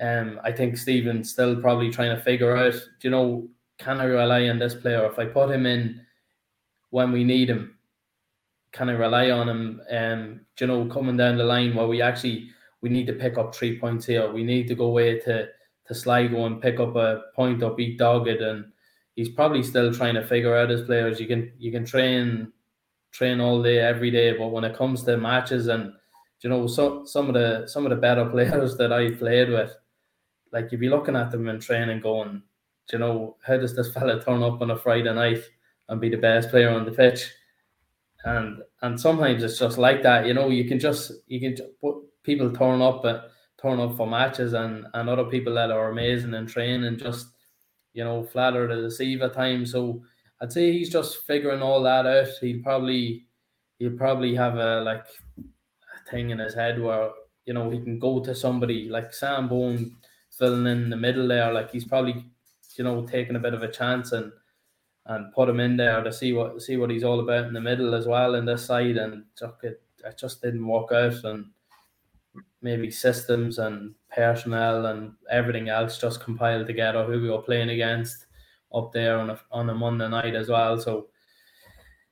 Um, 0.00 0.40
I 0.42 0.50
think 0.50 0.76
Stephen's 0.76 1.30
still 1.30 1.60
probably 1.60 1.90
trying 1.90 2.16
to 2.16 2.20
figure 2.20 2.56
out, 2.56 2.74
you 3.02 3.10
know, 3.10 3.46
can 3.78 4.00
I 4.00 4.04
rely 4.04 4.48
on 4.48 4.58
this 4.58 4.74
player? 4.74 5.06
If 5.06 5.20
I 5.20 5.26
put 5.26 5.52
him 5.52 5.64
in 5.64 6.04
when 6.90 7.12
we 7.12 7.22
need 7.22 7.48
him, 7.48 7.78
can 8.72 8.88
I 8.88 8.94
rely 8.94 9.30
on 9.30 9.48
him? 9.48 9.80
Um, 9.88 10.40
you 10.58 10.66
know, 10.66 10.86
coming 10.86 11.16
down 11.16 11.36
the 11.38 11.44
line 11.44 11.76
where 11.76 11.86
we 11.86 12.02
actually 12.02 12.48
we 12.80 12.88
need 12.88 13.06
to 13.06 13.12
pick 13.12 13.38
up 13.38 13.54
three 13.54 13.78
points 13.78 14.06
here. 14.06 14.32
We 14.32 14.42
need 14.42 14.66
to 14.66 14.74
go 14.74 14.86
away 14.86 15.20
to 15.20 15.48
to 15.86 15.94
Sligo 15.94 16.46
and 16.46 16.60
pick 16.60 16.80
up 16.80 16.96
a 16.96 17.22
point 17.34 17.62
or 17.62 17.74
beat 17.74 17.98
Dogged, 17.98 18.40
and 18.40 18.66
he's 19.14 19.28
probably 19.28 19.62
still 19.62 19.92
trying 19.92 20.14
to 20.14 20.26
figure 20.26 20.56
out 20.56 20.70
his 20.70 20.82
players. 20.82 21.20
You 21.20 21.26
can 21.26 21.52
you 21.58 21.72
can 21.72 21.84
train 21.84 22.52
train 23.10 23.40
all 23.40 23.62
day 23.62 23.78
every 23.78 24.10
day, 24.10 24.36
but 24.36 24.48
when 24.48 24.64
it 24.64 24.76
comes 24.76 25.02
to 25.04 25.16
matches 25.16 25.68
and 25.68 25.92
you 26.40 26.50
know 26.50 26.66
so, 26.66 27.04
some 27.04 27.28
of 27.28 27.34
the 27.34 27.66
some 27.66 27.84
of 27.84 27.90
the 27.90 27.96
better 27.96 28.24
players 28.30 28.76
that 28.76 28.92
I 28.92 29.10
played 29.12 29.50
with, 29.50 29.74
like 30.52 30.72
you'd 30.72 30.80
be 30.80 30.88
looking 30.88 31.16
at 31.16 31.30
them 31.30 31.48
in 31.48 31.60
training, 31.60 32.00
going, 32.00 32.42
you 32.92 32.98
know, 32.98 33.36
how 33.42 33.56
does 33.56 33.76
this 33.76 33.92
fella 33.94 34.22
turn 34.22 34.42
up 34.42 34.60
on 34.60 34.70
a 34.70 34.78
Friday 34.78 35.12
night 35.12 35.42
and 35.88 36.00
be 36.00 36.08
the 36.08 36.16
best 36.16 36.50
player 36.50 36.70
on 36.70 36.84
the 36.84 36.92
pitch? 36.92 37.30
and 38.24 38.62
and 38.82 39.00
sometimes 39.00 39.42
it's 39.42 39.58
just 39.58 39.78
like 39.78 40.02
that. 40.02 40.26
You 40.26 40.34
know, 40.34 40.48
you 40.48 40.64
can 40.64 40.78
just 40.78 41.12
you 41.26 41.40
can 41.40 41.56
people 42.22 42.52
turn 42.52 42.80
up 42.80 43.04
at 43.04 43.24
turn 43.62 43.80
up 43.80 43.96
for 43.96 44.06
matches 44.06 44.52
and 44.52 44.86
and 44.94 45.08
other 45.08 45.24
people 45.24 45.54
that 45.54 45.70
are 45.70 45.90
amazing 45.90 46.34
and 46.34 46.48
train 46.48 46.84
and 46.84 46.98
just 46.98 47.28
you 47.94 48.04
know 48.04 48.24
flatter 48.24 48.68
to 48.68 48.82
deceive 48.82 49.22
at 49.22 49.34
times. 49.34 49.72
So 49.72 50.02
I'd 50.40 50.52
say 50.52 50.72
he's 50.72 50.90
just 50.90 51.24
figuring 51.24 51.62
all 51.62 51.82
that 51.84 52.06
out. 52.06 52.28
He'll 52.40 52.62
probably 52.62 53.26
he'll 53.78 53.96
probably 53.96 54.34
have 54.34 54.56
a 54.56 54.80
like 54.80 55.06
a 55.38 56.10
thing 56.10 56.30
in 56.30 56.38
his 56.38 56.54
head 56.54 56.80
where 56.80 57.10
you 57.46 57.54
know 57.54 57.70
he 57.70 57.80
can 57.80 57.98
go 57.98 58.20
to 58.20 58.34
somebody 58.34 58.88
like 58.88 59.14
Sam 59.14 59.48
Bone 59.48 59.96
filling 60.36 60.66
in 60.66 60.90
the 60.90 60.96
middle 60.96 61.28
there. 61.28 61.52
Like 61.52 61.70
he's 61.70 61.84
probably 61.84 62.24
you 62.76 62.84
know 62.84 63.06
taking 63.06 63.36
a 63.36 63.40
bit 63.40 63.54
of 63.54 63.62
a 63.62 63.70
chance 63.70 64.12
and 64.12 64.32
and 65.06 65.32
put 65.32 65.48
him 65.48 65.60
in 65.60 65.76
there 65.76 66.02
to 66.02 66.12
see 66.12 66.32
what 66.32 66.62
see 66.62 66.76
what 66.76 66.90
he's 66.90 67.04
all 67.04 67.20
about 67.20 67.46
in 67.46 67.52
the 67.52 67.60
middle 67.60 67.94
as 67.94 68.06
well 68.06 68.34
in 68.34 68.44
this 68.44 68.64
side. 68.64 68.96
And 68.96 69.24
it, 69.62 69.82
it 70.04 70.18
just 70.18 70.42
didn't 70.42 70.66
work 70.66 70.92
out, 70.92 71.22
and 71.24 71.46
maybe 72.60 72.90
systems 72.90 73.58
and 73.58 73.94
personnel 74.14 74.86
and 74.86 75.12
everything 75.30 75.68
else 75.68 75.98
just 75.98 76.22
compiled 76.22 76.66
together 76.66 77.04
who 77.04 77.20
we 77.20 77.30
were 77.30 77.42
playing 77.42 77.70
against 77.70 78.26
up 78.74 78.92
there 78.92 79.18
on 79.18 79.30
a 79.30 79.40
on 79.50 79.68
a 79.70 79.74
Monday 79.74 80.08
night 80.08 80.34
as 80.34 80.48
well. 80.48 80.78
So 80.78 81.08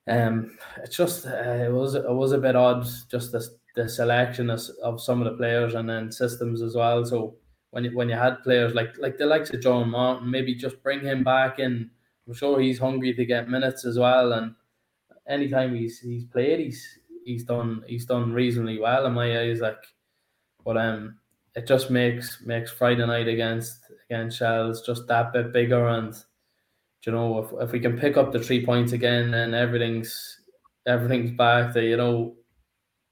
um, 0.08 0.56
it's 0.82 0.96
just 0.96 1.26
uh, 1.26 1.64
it 1.66 1.72
was 1.72 1.94
it 1.94 2.10
was 2.10 2.32
a 2.32 2.38
bit 2.38 2.56
odd 2.56 2.86
just 3.10 3.32
the 3.32 3.46
the 3.76 3.88
selection 3.88 4.50
of, 4.50 4.60
of 4.82 5.00
some 5.00 5.22
of 5.22 5.30
the 5.30 5.36
players 5.36 5.74
and 5.74 5.88
then 5.88 6.10
systems 6.10 6.60
as 6.60 6.74
well. 6.74 7.04
So 7.04 7.36
when 7.70 7.84
you, 7.84 7.96
when 7.96 8.08
you 8.08 8.16
had 8.16 8.42
players 8.42 8.74
like 8.74 8.96
like 8.98 9.16
the 9.16 9.26
likes 9.26 9.50
of 9.50 9.62
John 9.62 9.90
Martin, 9.90 10.30
maybe 10.30 10.54
just 10.54 10.82
bring 10.82 11.00
him 11.00 11.22
back 11.22 11.58
in 11.58 11.90
I'm 12.30 12.34
sure 12.34 12.60
he's 12.60 12.78
hungry 12.78 13.12
to 13.14 13.24
get 13.24 13.48
minutes 13.48 13.84
as 13.84 13.98
well. 13.98 14.34
And 14.34 14.54
anytime 15.28 15.74
he's 15.74 15.98
he's 15.98 16.24
played, 16.24 16.60
he's 16.60 16.98
he's 17.24 17.42
done 17.42 17.82
he's 17.88 18.06
done 18.06 18.32
reasonably 18.32 18.78
well 18.78 19.06
in 19.06 19.14
my 19.14 19.40
eyes. 19.40 19.60
Like, 19.60 19.82
but 20.70 20.76
um, 20.76 21.16
it 21.56 21.66
just 21.66 21.90
makes 21.90 22.40
makes 22.46 22.70
Friday 22.70 23.04
night 23.04 23.26
against 23.26 23.90
against 24.08 24.38
Shells 24.38 24.86
just 24.86 25.08
that 25.08 25.32
bit 25.32 25.52
bigger 25.52 25.88
and 25.88 26.14
you 27.04 27.10
know 27.10 27.40
if, 27.40 27.50
if 27.60 27.72
we 27.72 27.80
can 27.80 27.98
pick 27.98 28.16
up 28.16 28.30
the 28.30 28.38
three 28.38 28.64
points 28.64 28.92
again 28.92 29.32
then 29.32 29.52
everything's 29.52 30.38
everything's 30.86 31.32
back 31.32 31.74
to 31.74 31.84
you 31.84 31.96
know 31.96 32.36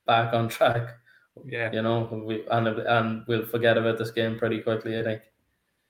back 0.07 0.33
on 0.35 0.49
track. 0.49 0.99
Yeah. 1.45 1.73
You 1.73 1.83
know 1.83 2.23
we 2.25 2.45
and 2.49 2.69
and 2.69 3.25
we'll 3.27 3.45
forget 3.45 3.77
about 3.77 3.99
this 3.99 4.13
game 4.13 4.39
pretty 4.39 4.61
quickly 4.61 5.01
I 5.01 5.03
think. 5.03 5.23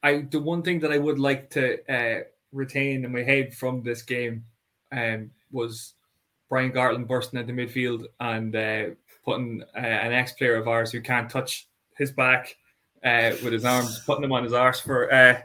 I 0.02 0.22
the 0.31 0.40
one 0.40 0.62
thing 0.62 0.81
that 0.81 0.92
I 0.92 0.96
would 0.96 1.18
like 1.18 1.50
to 1.50 1.81
uh, 1.92 2.22
retain 2.50 3.04
in 3.04 3.12
my 3.12 3.24
head 3.24 3.52
from 3.52 3.83
this 3.83 4.00
game 4.00 4.46
um, 4.90 5.33
was 5.52 5.92
Brian 6.48 6.72
Gartland 6.72 7.09
bursting 7.09 7.38
into 7.38 7.52
midfield 7.52 8.07
and 8.20 8.57
uh, 8.57 8.94
putting 9.29 9.62
uh, 9.77 9.79
an 9.79 10.12
ex 10.12 10.33
player 10.33 10.57
of 10.57 10.67
ours 10.67 10.91
who 10.91 11.03
can't 11.03 11.29
touch 11.29 11.69
his 11.99 12.11
back 12.11 12.57
uh, 13.05 13.33
with 13.45 13.53
his 13.53 13.67
arms, 13.67 14.01
putting 14.07 14.25
him 14.25 14.33
on 14.33 14.43
his 14.43 14.55
arse 14.55 14.81
for. 14.81 15.12
Uh, 15.12 15.38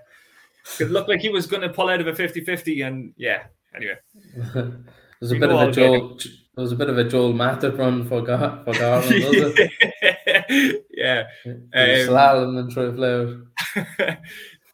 it 0.80 0.89
looked 0.89 1.10
like 1.10 1.19
he 1.19 1.28
was 1.28 1.46
going 1.46 1.62
to 1.62 1.67
pull 1.67 1.89
out 1.89 2.00
of 2.00 2.08
a 2.08 2.13
50-50 2.13 2.88
and 2.88 3.13
yeah. 3.17 3.43
Anyway, 3.76 3.98
there's 5.19 5.32
a 5.32 5.36
bit 5.36 5.52
of 5.52 5.69
a 5.69 5.72
Joel. 5.72 6.17
There 6.56 6.62
was 6.62 6.72
a 6.72 6.78
bit 6.78 6.89
of 6.89 6.98
a 6.98 7.04
Joel 7.04 7.34
Matip 7.34 7.78
run 7.78 8.08
for 8.08 8.22
Gar- 8.22 8.62
for 8.63 8.74
Gartland, 8.74 9.28
was 9.28 9.54
it? 9.58 10.86
yeah, 10.91 11.24
um, 11.46 11.58
slalom 11.74 12.60
and 12.60 12.72
through 12.72 12.96
flow. 12.96 13.41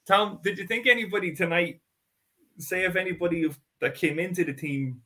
Tom, 0.05 0.39
did 0.43 0.59
you 0.59 0.67
think 0.67 0.85
anybody 0.85 1.33
tonight? 1.33 1.79
Say 2.59 2.83
if 2.83 2.95
anybody 2.95 3.49
that 3.79 3.95
came 3.95 4.19
into 4.19 4.43
the 4.43 4.53
team, 4.53 5.01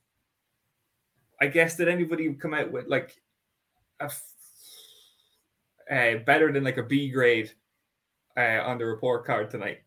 I 1.39 1.47
guess 1.47 1.77
did 1.77 1.87
anybody 1.87 2.33
come 2.33 2.55
out 2.55 2.71
with 2.71 2.87
like 2.87 3.15
uh, 5.91 6.17
better 6.25 6.51
than 6.51 6.63
like 6.63 6.77
a 6.77 6.83
B 6.83 7.09
grade 7.09 7.51
uh, 8.37 8.61
on 8.63 8.77
the 8.77 8.85
report 8.85 9.25
card 9.25 9.49
tonight? 9.49 9.79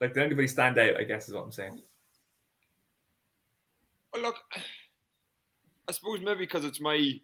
Like, 0.00 0.14
did 0.14 0.22
anybody 0.24 0.48
stand 0.48 0.78
out? 0.78 0.96
I 0.96 1.04
guess 1.04 1.28
is 1.28 1.34
what 1.34 1.44
I'm 1.44 1.52
saying. 1.52 1.80
Well, 4.12 4.22
look, 4.22 4.36
I 5.88 5.92
suppose 5.92 6.20
maybe 6.20 6.40
because 6.40 6.64
it's 6.64 6.80
my 6.80 7.20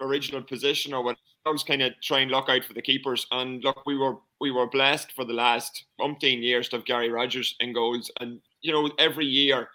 original 0.00 0.42
position 0.42 0.94
or 0.94 1.04
what 1.04 1.16
I 1.46 1.50
was 1.50 1.62
kind 1.62 1.82
of 1.82 1.92
trying 2.02 2.28
to 2.28 2.34
look 2.34 2.48
out 2.48 2.64
for 2.64 2.74
the 2.74 2.82
keepers. 2.82 3.26
And 3.30 3.62
look, 3.62 3.84
we 3.86 3.96
were 3.96 4.16
we 4.40 4.50
were 4.50 4.66
blessed 4.66 5.12
for 5.12 5.24
the 5.24 5.32
last 5.32 5.84
umpteen 6.00 6.42
years 6.42 6.68
to 6.70 6.76
have 6.76 6.86
Gary 6.86 7.10
Rogers 7.10 7.54
in 7.60 7.72
goals. 7.72 8.10
And 8.20 8.40
you 8.62 8.72
know, 8.72 8.90
every 8.98 9.26
year 9.26 9.68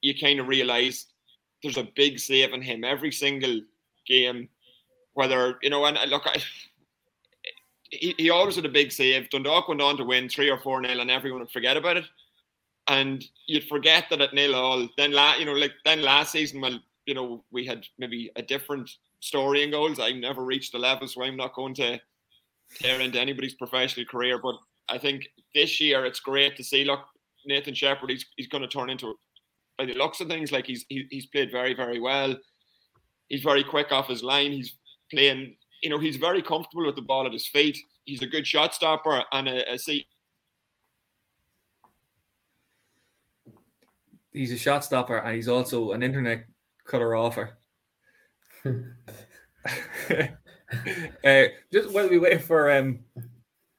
you 0.00 0.14
kind 0.18 0.40
of 0.40 0.48
realise 0.48 1.06
there's 1.62 1.78
a 1.78 1.88
big 1.94 2.18
save 2.18 2.52
in 2.52 2.62
him 2.62 2.84
every 2.84 3.12
single 3.12 3.60
game. 4.06 4.48
Whether 5.14 5.58
you 5.62 5.70
know, 5.70 5.84
and 5.84 5.98
I 5.98 6.06
look, 6.06 6.22
I, 6.26 6.42
he, 7.90 8.14
he 8.16 8.30
always 8.30 8.56
had 8.56 8.64
a 8.64 8.70
big 8.70 8.90
save. 8.90 9.28
Dundalk 9.28 9.68
went 9.68 9.82
on 9.82 9.98
to 9.98 10.04
win 10.04 10.28
three 10.28 10.48
or 10.50 10.58
four 10.58 10.80
nil, 10.80 11.00
and 11.00 11.10
everyone 11.10 11.40
would 11.40 11.50
forget 11.50 11.76
about 11.76 11.98
it. 11.98 12.04
And 12.88 13.24
you'd 13.46 13.68
forget 13.68 14.06
that 14.08 14.22
at 14.22 14.32
nil 14.32 14.54
all. 14.54 14.88
Then, 14.96 15.12
la, 15.12 15.34
you 15.34 15.44
know, 15.44 15.52
like 15.52 15.72
then 15.84 16.02
last 16.02 16.32
season, 16.32 16.60
well, 16.60 16.80
you 17.06 17.14
know, 17.14 17.44
we 17.50 17.66
had 17.66 17.84
maybe 17.98 18.30
a 18.36 18.42
different 18.42 18.90
story 19.20 19.62
in 19.62 19.70
goals. 19.70 20.00
I 20.00 20.12
never 20.12 20.42
reached 20.42 20.72
the 20.72 20.78
level, 20.78 21.06
so 21.06 21.22
I'm 21.22 21.36
not 21.36 21.54
going 21.54 21.74
to 21.74 22.00
tear 22.74 23.00
into 23.00 23.20
anybody's 23.20 23.54
professional 23.54 24.06
career. 24.06 24.38
But 24.38 24.56
I 24.88 24.98
think 24.98 25.28
this 25.54 25.80
year 25.80 26.06
it's 26.06 26.20
great 26.20 26.56
to 26.56 26.64
see. 26.64 26.84
Look, 26.84 27.00
Nathan 27.44 27.74
Shepherd, 27.74 28.10
he's, 28.10 28.24
he's 28.36 28.48
going 28.48 28.62
to 28.62 28.68
turn 28.68 28.90
into, 28.90 29.14
by 29.76 29.84
the 29.84 29.94
looks 29.94 30.20
of 30.20 30.28
things, 30.28 30.52
like 30.52 30.66
he's 30.66 30.86
he, 30.88 31.06
he's 31.10 31.26
played 31.26 31.52
very 31.52 31.74
very 31.74 32.00
well. 32.00 32.34
He's 33.32 33.42
very 33.42 33.64
quick 33.64 33.92
off 33.92 34.08
his 34.08 34.22
line. 34.22 34.52
He's 34.52 34.76
playing 35.10 35.56
you 35.82 35.90
know, 35.90 35.98
he's 35.98 36.16
very 36.16 36.42
comfortable 36.42 36.86
with 36.86 36.96
the 36.96 37.02
ball 37.02 37.26
at 37.26 37.32
his 37.32 37.46
feet. 37.46 37.76
He's 38.04 38.22
a 38.22 38.26
good 38.26 38.46
shot 38.46 38.74
stopper 38.74 39.24
and 39.32 39.48
a, 39.48 39.72
a 39.72 39.78
see. 39.78 40.06
He's 44.32 44.52
a 44.52 44.58
shot 44.58 44.84
stopper 44.84 45.16
and 45.16 45.34
he's 45.34 45.48
also 45.48 45.92
an 45.92 46.02
internet 46.02 46.44
cutter 46.86 47.16
offer. 47.16 47.58
uh, 48.64 48.74
just 51.72 51.90
while 51.90 52.08
we 52.08 52.18
wait 52.18 52.42
for 52.42 52.70
um, 52.70 53.00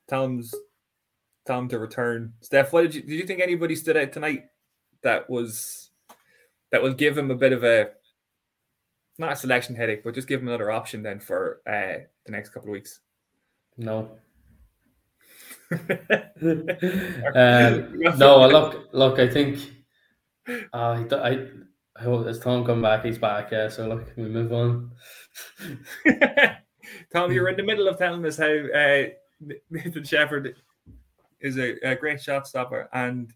Tom's 0.10 0.54
Tom 1.48 1.70
to 1.70 1.80
return, 1.80 2.34
Steph, 2.42 2.74
what 2.74 2.82
did 2.82 2.96
you 2.96 3.02
did 3.02 3.14
you 3.14 3.26
think 3.26 3.40
anybody 3.40 3.76
stood 3.76 3.98
out 3.98 4.12
tonight 4.12 4.46
that 5.04 5.30
was 5.30 5.92
that 6.72 6.84
will 6.84 6.94
give 6.94 7.18
him 7.18 7.32
a 7.32 7.36
bit 7.36 7.54
of 7.54 7.64
a 7.64 7.92
not 9.18 9.34
a 9.34 9.36
selection 9.36 9.76
headache, 9.76 10.04
but 10.04 10.16
just 10.16 10.28
give 10.28 10.42
him 10.42 10.48
another 10.48 10.72
option 10.72 11.04
then 11.04 11.20
for 11.20 11.62
uh, 11.68 12.04
the 12.26 12.32
next 12.32 12.50
couple 12.50 12.70
of 12.70 12.74
weeks. 12.74 13.02
No. 13.78 14.18
um, 15.72 15.80
no, 18.18 18.48
look, 18.48 18.90
look. 18.92 19.20
I 19.20 19.28
think 19.28 19.60
uh, 20.48 21.04
I, 21.12 21.48
I, 21.96 22.04
hope 22.04 22.28
as 22.28 22.40
Tom 22.40 22.66
come 22.66 22.82
back, 22.82 23.06
he's 23.06 23.18
back. 23.18 23.52
Yeah, 23.52 23.70
so 23.70 23.88
look, 23.88 24.12
we 24.16 24.24
move 24.24 24.54
on. 24.54 24.92
Tom, 27.14 27.32
you're 27.32 27.50
in 27.50 27.58
the 27.58 27.64
middle 27.64 27.88
of 27.88 27.98
telling 27.98 28.26
us 28.26 28.38
how 28.38 28.46
uh, 28.46 29.06
Nathan 29.70 30.04
Shepherd 30.04 30.56
is 31.40 31.58
a, 31.58 31.76
a 31.88 31.96
great 31.96 32.22
shot 32.22 32.48
stopper 32.48 32.90
and 32.94 33.34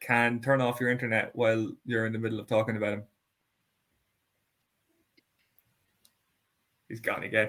can 0.00 0.40
turn 0.40 0.60
off 0.60 0.80
your 0.80 0.90
internet 0.90 1.30
while 1.34 1.70
you're 1.84 2.06
in 2.06 2.12
the 2.12 2.18
middle 2.18 2.40
of 2.40 2.46
talking 2.46 2.76
about 2.76 2.94
him. 2.94 3.04
He's 6.94 7.00
gone 7.00 7.24
again. 7.24 7.48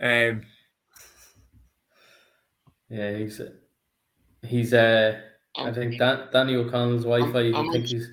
Um, 0.00 0.42
yeah, 2.90 3.16
he's 3.16 3.40
he's 4.42 4.74
uh, 4.74 5.20
I 5.56 5.72
think 5.72 5.98
Dan, 5.98 6.28
Danny 6.32 6.56
O'Connell's 6.56 7.04
Wi-Fi. 7.04 7.56
I'm, 7.56 7.66
I'm 7.66 7.72
think 7.72 7.86
he's. 7.86 8.08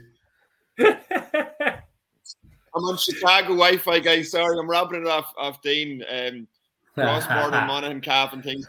I'm 2.74 2.86
on 2.86 2.98
Chicago 2.98 3.50
Wi-Fi, 3.50 4.00
guys. 4.00 4.32
Sorry, 4.32 4.58
I'm 4.58 4.70
robbing 4.70 5.02
it 5.02 5.08
off 5.08 5.34
off 5.36 5.62
Dean. 5.64 6.04
Um, 6.10 6.48
cross 6.94 7.26
border 7.26 7.66
Monaghan 7.68 8.02
calf 8.02 8.34
and 8.34 8.44
things. 8.44 8.68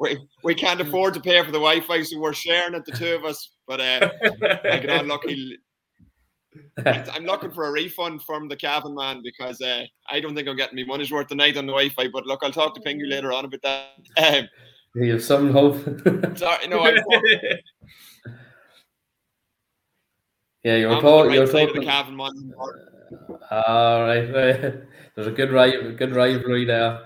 We, 0.00 0.18
we 0.42 0.54
can't 0.54 0.80
afford 0.80 1.14
to 1.14 1.20
pay 1.20 1.38
for 1.40 1.52
the 1.52 1.58
Wi-Fi, 1.58 2.02
so 2.02 2.18
we're 2.18 2.32
sharing 2.32 2.74
it, 2.74 2.84
the 2.84 2.92
two 2.92 3.14
of 3.14 3.24
us. 3.24 3.50
But 3.66 3.80
uh, 3.80 4.10
I 4.64 4.78
got 4.80 5.02
unlucky 5.02 5.58
I'm 6.86 7.24
looking 7.24 7.50
for 7.50 7.66
a 7.66 7.72
refund 7.72 8.22
from 8.22 8.48
the 8.48 8.56
cabin 8.56 8.94
man 8.94 9.22
because 9.22 9.60
uh, 9.60 9.84
I 10.08 10.20
don't 10.20 10.34
think 10.34 10.48
I'm 10.48 10.56
getting 10.56 10.76
my 10.76 10.84
money's 10.84 11.10
worth 11.10 11.28
tonight 11.28 11.56
on 11.56 11.66
the 11.66 11.72
Wi-Fi. 11.72 12.08
But 12.08 12.26
look, 12.26 12.40
I'll 12.42 12.52
talk 12.52 12.74
to 12.74 12.80
Pingu 12.80 13.08
later 13.08 13.32
on 13.32 13.44
about 13.44 13.62
that. 13.62 13.88
Um, 14.94 15.04
you 15.04 15.12
have 15.12 15.22
some 15.22 15.52
hope. 15.52 15.76
sorry, 16.36 16.66
no, 16.66 16.80
I'm, 16.80 16.96
yeah, 20.64 20.76
you're 20.76 21.00
talking. 21.00 21.28
Right 21.28 21.34
you're 21.34 21.46
talking. 21.46 21.80
The 21.80 21.86
cabin 21.86 22.16
man. 22.16 22.52
All 23.50 24.02
right, 24.02 24.26
there's 25.14 25.26
a 25.26 25.30
good 25.30 25.52
right, 25.52 25.96
good 25.96 26.14
rivalry 26.14 26.64
there. 26.64 27.00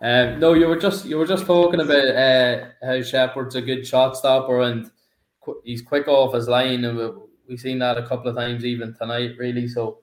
Um, 0.00 0.38
no, 0.38 0.52
you 0.52 0.68
were 0.68 0.78
just 0.78 1.04
you 1.06 1.18
were 1.18 1.26
just 1.26 1.46
talking 1.46 1.80
about 1.80 2.06
uh, 2.14 2.66
how 2.82 3.02
Shepherd's 3.02 3.56
a 3.56 3.62
good 3.62 3.86
shot 3.86 4.16
stopper 4.16 4.60
and 4.60 4.90
qu- 5.40 5.60
he's 5.64 5.82
quick 5.82 6.06
off 6.06 6.34
his 6.34 6.48
line 6.48 6.84
and 6.84 6.98
we've 7.48 7.60
seen 7.60 7.78
that 7.78 7.98
a 7.98 8.06
couple 8.06 8.28
of 8.28 8.36
times 8.36 8.64
even 8.64 8.94
tonight, 8.94 9.32
really. 9.38 9.68
So 9.68 10.00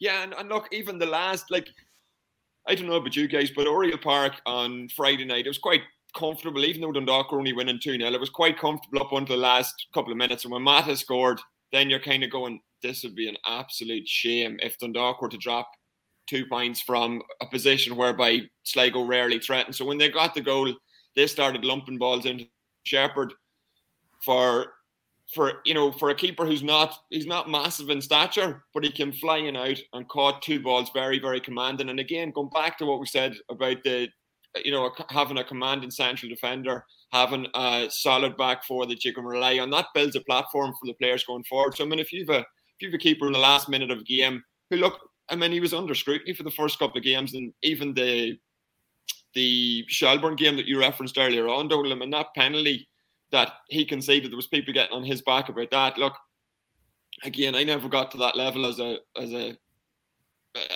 yeah, 0.00 0.22
and, 0.22 0.34
and 0.34 0.48
look, 0.48 0.68
even 0.72 0.98
the 0.98 1.06
last 1.06 1.50
like 1.50 1.68
I 2.68 2.74
don't 2.74 2.88
know 2.88 2.96
about 2.96 3.16
you 3.16 3.28
guys, 3.28 3.50
but 3.50 3.66
Oriel 3.66 3.98
Park 3.98 4.34
on 4.44 4.88
Friday 4.88 5.24
night, 5.24 5.46
it 5.46 5.50
was 5.50 5.58
quite 5.58 5.82
comfortable, 6.16 6.64
even 6.64 6.80
though 6.80 6.92
Dundalk 6.92 7.30
were 7.30 7.38
only 7.38 7.52
winning 7.52 7.78
2 7.80 7.96
0. 7.96 8.10
It 8.10 8.20
was 8.20 8.30
quite 8.30 8.58
comfortable 8.58 9.00
up 9.00 9.12
until 9.12 9.36
the 9.36 9.42
last 9.42 9.86
couple 9.94 10.10
of 10.10 10.18
minutes. 10.18 10.44
And 10.44 10.52
when 10.52 10.64
Matt 10.64 10.84
has 10.84 11.00
scored, 11.00 11.40
then 11.72 11.88
you're 11.88 12.00
kind 12.00 12.24
of 12.24 12.30
going, 12.30 12.60
this 12.82 13.04
would 13.04 13.14
be 13.14 13.28
an 13.28 13.36
absolute 13.46 14.08
shame 14.08 14.58
if 14.62 14.78
Dundalk 14.78 15.22
were 15.22 15.28
to 15.28 15.36
drop 15.36 15.70
two 16.26 16.44
points 16.46 16.80
from 16.80 17.22
a 17.40 17.46
position 17.46 17.96
whereby 17.96 18.40
Sligo 18.64 19.04
rarely 19.04 19.38
threatened. 19.38 19.76
So 19.76 19.84
when 19.84 19.98
they 19.98 20.08
got 20.08 20.34
the 20.34 20.40
goal, 20.40 20.72
they 21.14 21.26
started 21.28 21.64
lumping 21.64 21.98
balls 21.98 22.26
into 22.26 22.46
Shepherd 22.84 23.32
for 24.24 24.72
for 25.34 25.54
you 25.64 25.74
know 25.74 25.90
for 25.90 26.10
a 26.10 26.14
keeper 26.14 26.46
who's 26.46 26.62
not 26.62 26.94
he's 27.10 27.26
not 27.26 27.50
massive 27.50 27.90
in 27.90 28.00
stature, 28.00 28.64
but 28.72 28.84
he 28.84 28.90
can 28.90 29.12
fly 29.12 29.38
in 29.38 29.56
out 29.56 29.78
and 29.92 30.08
caught 30.08 30.42
two 30.42 30.60
balls 30.60 30.90
very 30.94 31.18
very 31.18 31.40
commanding. 31.40 31.88
And 31.88 32.00
again, 32.00 32.30
going 32.30 32.50
back 32.50 32.78
to 32.78 32.86
what 32.86 33.00
we 33.00 33.06
said 33.06 33.34
about 33.50 33.82
the 33.82 34.08
you 34.64 34.70
know 34.70 34.90
having 35.10 35.38
a 35.38 35.44
commanding 35.44 35.90
central 35.90 36.30
defender, 36.30 36.84
having 37.12 37.46
a 37.54 37.88
solid 37.90 38.36
back 38.36 38.64
four 38.64 38.86
that 38.86 39.04
you 39.04 39.12
can 39.12 39.24
rely 39.24 39.58
on, 39.58 39.70
that 39.70 39.86
builds 39.94 40.16
a 40.16 40.20
platform 40.20 40.72
for 40.72 40.86
the 40.86 40.94
players 40.94 41.24
going 41.24 41.44
forward. 41.44 41.76
So 41.76 41.84
I 41.84 41.88
mean, 41.88 41.98
if 41.98 42.12
you've 42.12 42.30
a 42.30 42.38
if 42.38 42.82
you've 42.82 42.94
a 42.94 42.98
keeper 42.98 43.26
in 43.26 43.32
the 43.32 43.38
last 43.38 43.68
minute 43.68 43.90
of 43.90 43.98
a 43.98 44.04
game 44.04 44.42
who 44.70 44.76
look, 44.76 44.98
I 45.28 45.36
mean, 45.36 45.50
he 45.50 45.60
was 45.60 45.74
under 45.74 45.94
scrutiny 45.94 46.34
for 46.34 46.44
the 46.44 46.50
first 46.50 46.78
couple 46.78 46.98
of 46.98 47.04
games, 47.04 47.34
and 47.34 47.52
even 47.62 47.94
the 47.94 48.38
the 49.34 49.84
Shelbourne 49.88 50.36
game 50.36 50.56
that 50.56 50.66
you 50.66 50.78
referenced 50.78 51.18
earlier 51.18 51.48
on, 51.48 51.68
Dolan, 51.68 51.92
I 51.92 51.94
mean, 51.96 52.10
that 52.10 52.34
penalty 52.34 52.88
that 53.32 53.52
he 53.68 53.84
conceded. 53.84 54.30
There 54.30 54.36
was 54.36 54.46
people 54.46 54.74
getting 54.74 54.96
on 54.96 55.04
his 55.04 55.22
back 55.22 55.48
about 55.48 55.70
that. 55.70 55.98
Look, 55.98 56.14
again, 57.24 57.54
I 57.54 57.64
never 57.64 57.88
got 57.88 58.10
to 58.12 58.18
that 58.18 58.36
level 58.36 58.66
as 58.66 58.78
a 58.78 58.98
as 59.20 59.32
a 59.32 59.56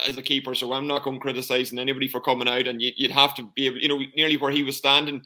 as 0.07 0.19
a 0.19 0.23
keeper, 0.23 0.55
so 0.55 0.73
I'm 0.73 0.87
not 0.87 1.05
going 1.05 1.21
criticizing 1.21 1.79
anybody 1.79 2.09
for 2.09 2.21
coming 2.21 2.49
out. 2.49 2.67
And 2.67 2.83
you, 2.83 2.93
would 3.01 3.11
have 3.11 3.35
to 3.37 3.51
be 3.55 3.67
able, 3.67 3.79
you 3.79 3.89
know, 3.89 4.01
nearly 4.17 4.37
where 4.37 4.51
he 4.51 4.63
was 4.63 4.77
standing. 4.77 5.25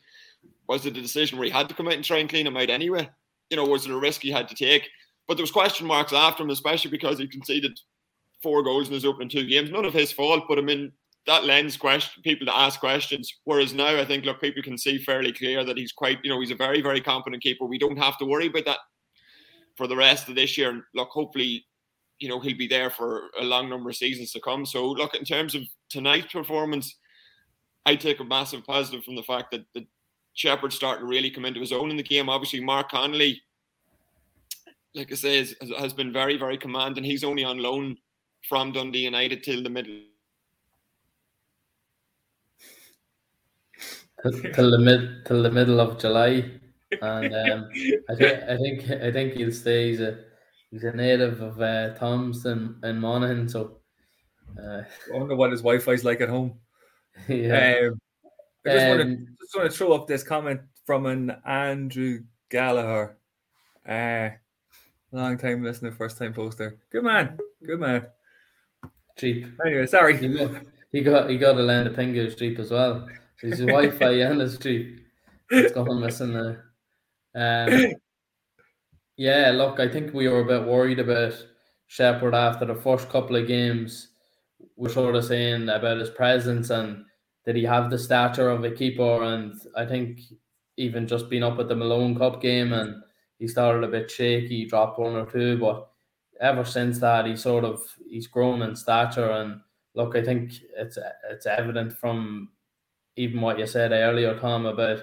Was 0.68 0.87
it 0.87 0.96
a 0.96 1.02
decision 1.02 1.38
where 1.38 1.46
he 1.46 1.50
had 1.50 1.68
to 1.68 1.74
come 1.74 1.88
out 1.88 1.94
and 1.94 2.04
try 2.04 2.18
and 2.18 2.28
clean 2.28 2.46
him 2.46 2.56
out 2.56 2.70
anyway? 2.70 3.08
You 3.50 3.56
know, 3.56 3.64
was 3.64 3.84
it 3.84 3.92
a 3.92 3.98
risk 3.98 4.22
he 4.22 4.30
had 4.30 4.48
to 4.48 4.54
take? 4.54 4.88
But 5.26 5.37
there 5.37 5.42
was 5.42 5.50
question 5.50 5.87
marks 5.87 6.12
after 6.12 6.42
him, 6.42 6.50
especially 6.50 6.90
because 6.90 7.18
he 7.18 7.26
conceded 7.26 7.78
four 8.42 8.62
goals 8.62 8.88
in 8.88 8.94
his 8.94 9.04
opening 9.04 9.28
two 9.28 9.46
games. 9.46 9.70
None 9.70 9.84
of 9.84 9.92
his 9.92 10.12
fault, 10.12 10.44
but 10.48 10.58
I 10.58 10.62
mean 10.62 10.92
that 11.26 11.44
lends 11.44 11.76
question 11.76 12.22
people 12.22 12.46
to 12.46 12.56
ask 12.56 12.80
questions. 12.80 13.32
Whereas 13.44 13.72
now, 13.72 13.98
I 13.98 14.04
think 14.04 14.24
look, 14.24 14.40
people 14.40 14.62
can 14.62 14.76
see 14.76 14.98
fairly 14.98 15.32
clear 15.32 15.64
that 15.64 15.78
he's 15.78 15.92
quite, 15.92 16.18
you 16.22 16.30
know, 16.30 16.40
he's 16.40 16.50
a 16.50 16.56
very, 16.56 16.82
very 16.82 17.00
competent 17.00 17.42
keeper. 17.42 17.64
We 17.64 17.78
don't 17.78 17.96
have 17.96 18.18
to 18.18 18.26
worry 18.26 18.46
about 18.48 18.66
that 18.66 18.78
for 19.76 19.87
the 19.87 19.96
rest 19.96 20.28
of 20.28 20.34
this 20.34 20.58
year. 20.58 20.70
And 20.70 20.82
look, 20.94 21.08
hopefully, 21.08 21.64
you 22.18 22.28
know, 22.28 22.40
he'll 22.40 22.56
be 22.56 22.68
there 22.68 22.90
for 22.90 23.30
a 23.40 23.44
long 23.44 23.68
number 23.70 23.90
of 23.90 23.96
seasons 23.96 24.32
to 24.32 24.40
come. 24.40 24.66
So 24.66 24.87
look, 24.87 25.14
in 25.14 25.24
terms 25.24 25.54
of 25.54 25.62
tonight's 25.88 26.32
performance, 26.32 26.98
I 27.87 27.96
take 27.96 28.20
a 28.20 28.24
massive 28.24 28.64
positive 28.64 29.04
from 29.04 29.16
the 29.16 29.22
fact 29.22 29.50
that 29.52 29.64
the 29.74 29.87
Shepherd 30.34 30.72
started 30.72 31.00
to 31.00 31.06
really 31.06 31.30
come 31.30 31.44
into 31.44 31.60
his 31.60 31.72
own 31.72 31.90
in 31.90 31.96
the 31.96 32.02
game. 32.02 32.28
Obviously, 32.28 32.60
Mark 32.60 32.90
Connolly, 32.90 33.40
like 34.94 35.10
I 35.12 35.14
say, 35.14 35.38
has, 35.38 35.54
has 35.78 35.92
been 35.92 36.12
very, 36.12 36.37
very 36.37 36.58
commanding. 36.58 37.04
He's 37.04 37.24
only 37.24 37.44
on 37.44 37.58
loan 37.58 37.96
from 38.48 38.72
Dundee 38.72 39.00
United 39.00 39.42
till 39.42 39.62
the 39.62 39.70
middle 39.70 40.00
till 44.54 44.70
the 44.70 44.78
mid 44.78 45.24
till 45.26 45.42
the 45.42 45.50
middle 45.50 45.80
of 45.80 45.98
July, 45.98 46.50
and 47.02 47.34
um, 47.34 47.68
I 48.08 48.14
think 48.14 48.42
I 48.48 48.56
think 48.56 48.90
I 48.90 49.12
think 49.12 49.34
he'll 49.34 49.52
stay. 49.52 49.90
He's 49.90 50.00
a 50.00 50.18
he's 50.70 50.84
a 50.84 50.92
native 50.92 51.40
of 51.40 51.60
uh, 51.60 51.94
Thompson 51.94 52.78
and 52.82 53.00
Monaghan, 53.00 53.48
so. 53.48 53.78
Uh, 54.56 54.82
I 55.12 55.18
wonder 55.18 55.34
what 55.34 55.50
his 55.50 55.62
Wi-Fi's 55.62 56.04
like 56.04 56.20
at 56.20 56.28
home. 56.28 56.58
Yeah. 57.28 57.88
Um, 57.88 58.00
I 58.66 58.70
just, 58.70 58.84
um, 58.84 58.88
want 58.88 59.00
to, 59.00 59.26
just 59.40 59.56
want 59.56 59.70
to 59.70 59.76
throw 59.76 59.92
up 59.92 60.06
this 60.06 60.22
comment 60.22 60.60
from 60.84 61.06
an 61.06 61.37
Andrew 61.46 62.20
Gallagher. 62.50 63.16
Uh, 63.87 64.30
long 65.12 65.38
time 65.38 65.62
listener, 65.62 65.92
first 65.92 66.18
time 66.18 66.32
poster. 66.32 66.78
Good 66.90 67.04
man, 67.04 67.38
good 67.64 67.80
man. 67.80 68.06
Cheap. 69.16 69.46
Anyway, 69.64 69.87
sorry. 69.87 70.16
He 70.16 70.28
got 70.28 70.62
he 70.90 71.00
got, 71.02 71.30
he 71.30 71.38
got 71.38 71.58
a 71.58 71.62
land 71.62 71.88
of 71.88 71.94
Pingo 71.94 72.37
cheap 72.37 72.58
as 72.58 72.70
well. 72.70 73.08
His 73.40 73.61
Wi-Fi 73.61 74.23
and 74.23 74.40
his 74.40 74.59
cheap. 74.59 75.01
It's 75.51 75.73
gone 75.73 76.01
missing 76.01 76.33
there. 76.33 76.64
Um, 77.35 77.92
yeah, 79.16 79.51
look, 79.51 79.81
I 79.81 79.88
think 79.88 80.14
we 80.14 80.29
were 80.29 80.40
a 80.40 80.44
bit 80.44 80.68
worried 80.68 80.99
about 80.99 81.35
Shepherd 81.87 82.35
after 82.35 82.64
the 82.64 82.75
first 82.75 83.09
couple 83.09 83.37
of 83.37 83.47
games. 83.47 84.09
We're 84.77 84.88
sort 84.88 85.16
of 85.16 85.25
saying 85.25 85.68
about 85.68 85.99
his 85.99 86.11
presence 86.11 86.70
and 86.70 87.05
did 87.44 87.57
he 87.57 87.64
have 87.64 87.90
the 87.90 87.99
stature 87.99 88.49
of 88.49 88.64
a 88.64 88.70
keeper? 88.70 89.23
And 89.23 89.61
I 89.77 89.85
think 89.85 90.20
even 90.77 91.07
just 91.07 91.29
being 91.29 91.42
up 91.42 91.59
at 91.59 91.68
the 91.68 91.77
Malone 91.77 92.16
Cup 92.16 92.40
game 92.40 92.73
and 92.73 93.03
he 93.38 93.47
started 93.47 93.85
a 93.85 93.88
bit 93.88 94.11
shaky, 94.11 94.64
dropped 94.66 94.99
one 94.99 95.14
or 95.14 95.27
two, 95.31 95.59
but 95.59 95.90
ever 96.40 96.64
since 96.64 96.99
that 96.99 97.27
he 97.27 97.37
sort 97.37 97.64
of 97.64 97.83
he's 98.09 98.27
grown 98.27 98.62
in 98.62 98.75
stature 98.75 99.31
and 99.31 99.61
look, 99.94 100.16
I 100.16 100.23
think 100.23 100.53
it's 100.77 100.99
it's 101.31 101.47
evident 101.47 101.97
from 101.97 102.49
even 103.16 103.40
what 103.40 103.59
you 103.59 103.66
said 103.66 103.92
earlier, 103.92 104.38
Tom, 104.38 104.66
about 104.66 105.00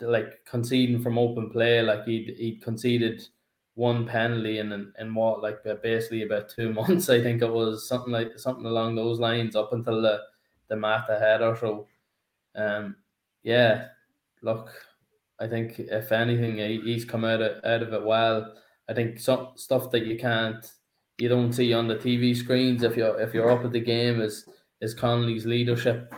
like 0.00 0.44
conceding 0.44 1.00
from 1.00 1.18
open 1.18 1.50
play, 1.50 1.80
like 1.82 2.04
he 2.04 2.34
he 2.36 2.56
conceded 2.56 3.26
one 3.74 4.06
penalty 4.06 4.58
in 4.58 4.92
in 4.98 5.14
what 5.14 5.42
like 5.42 5.58
basically 5.82 6.22
about 6.22 6.48
two 6.48 6.72
months. 6.72 7.08
I 7.08 7.22
think 7.22 7.42
it 7.42 7.52
was 7.52 7.88
something 7.88 8.12
like 8.12 8.38
something 8.38 8.66
along 8.66 8.94
those 8.94 9.20
lines 9.20 9.56
up 9.56 9.72
until 9.72 10.02
the 10.02 10.20
the 10.68 10.76
Mata 10.76 11.18
header. 11.18 11.56
So, 11.60 11.86
um, 12.56 12.96
yeah, 13.42 13.88
look, 14.42 14.70
I 15.38 15.46
think 15.46 15.78
if 15.78 16.12
anything, 16.12 16.56
he's 16.56 17.04
come 17.04 17.24
out 17.24 17.42
of, 17.42 17.64
out 17.64 17.82
of 17.82 17.92
it 17.92 18.04
well. 18.04 18.54
I 18.88 18.94
think 18.94 19.18
some 19.18 19.50
stuff 19.56 19.90
that 19.90 20.06
you 20.06 20.18
can't, 20.18 20.64
you 21.18 21.28
don't 21.28 21.52
see 21.52 21.72
on 21.72 21.88
the 21.88 21.96
TV 21.96 22.36
screens 22.36 22.82
if 22.82 22.96
you're 22.96 23.20
if 23.20 23.34
you're 23.34 23.50
up 23.50 23.64
at 23.64 23.72
the 23.72 23.80
game 23.80 24.20
is 24.20 24.48
is 24.80 24.94
Connolly's 24.94 25.46
leadership. 25.46 26.12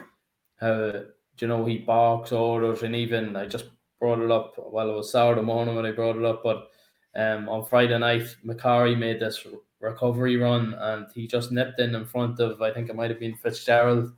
How 0.60 1.02
you 1.42 1.48
know 1.48 1.64
he 1.64 1.78
barks 1.78 2.32
orders, 2.32 2.82
and 2.82 2.94
even 2.96 3.36
I 3.36 3.46
just 3.46 3.66
brought 4.00 4.20
it 4.20 4.30
up. 4.30 4.54
Well, 4.58 4.90
it 4.90 4.94
was 4.94 5.12
Saturday 5.12 5.42
morning 5.42 5.76
when 5.76 5.86
I 5.86 5.92
brought 5.92 6.16
it 6.16 6.24
up, 6.24 6.42
but 6.42 6.70
um, 7.16 7.48
on 7.48 7.64
Friday 7.66 7.98
night, 7.98 8.36
Macari 8.44 8.96
made 8.98 9.20
this 9.20 9.46
recovery 9.80 10.36
run, 10.36 10.74
and 10.74 11.06
he 11.14 11.26
just 11.26 11.52
nipped 11.52 11.80
in 11.80 11.94
in 11.94 12.06
front 12.06 12.40
of 12.40 12.60
I 12.62 12.72
think 12.72 12.88
it 12.90 12.96
might 12.96 13.10
have 13.10 13.20
been 13.20 13.36
Fitzgerald, 13.36 14.12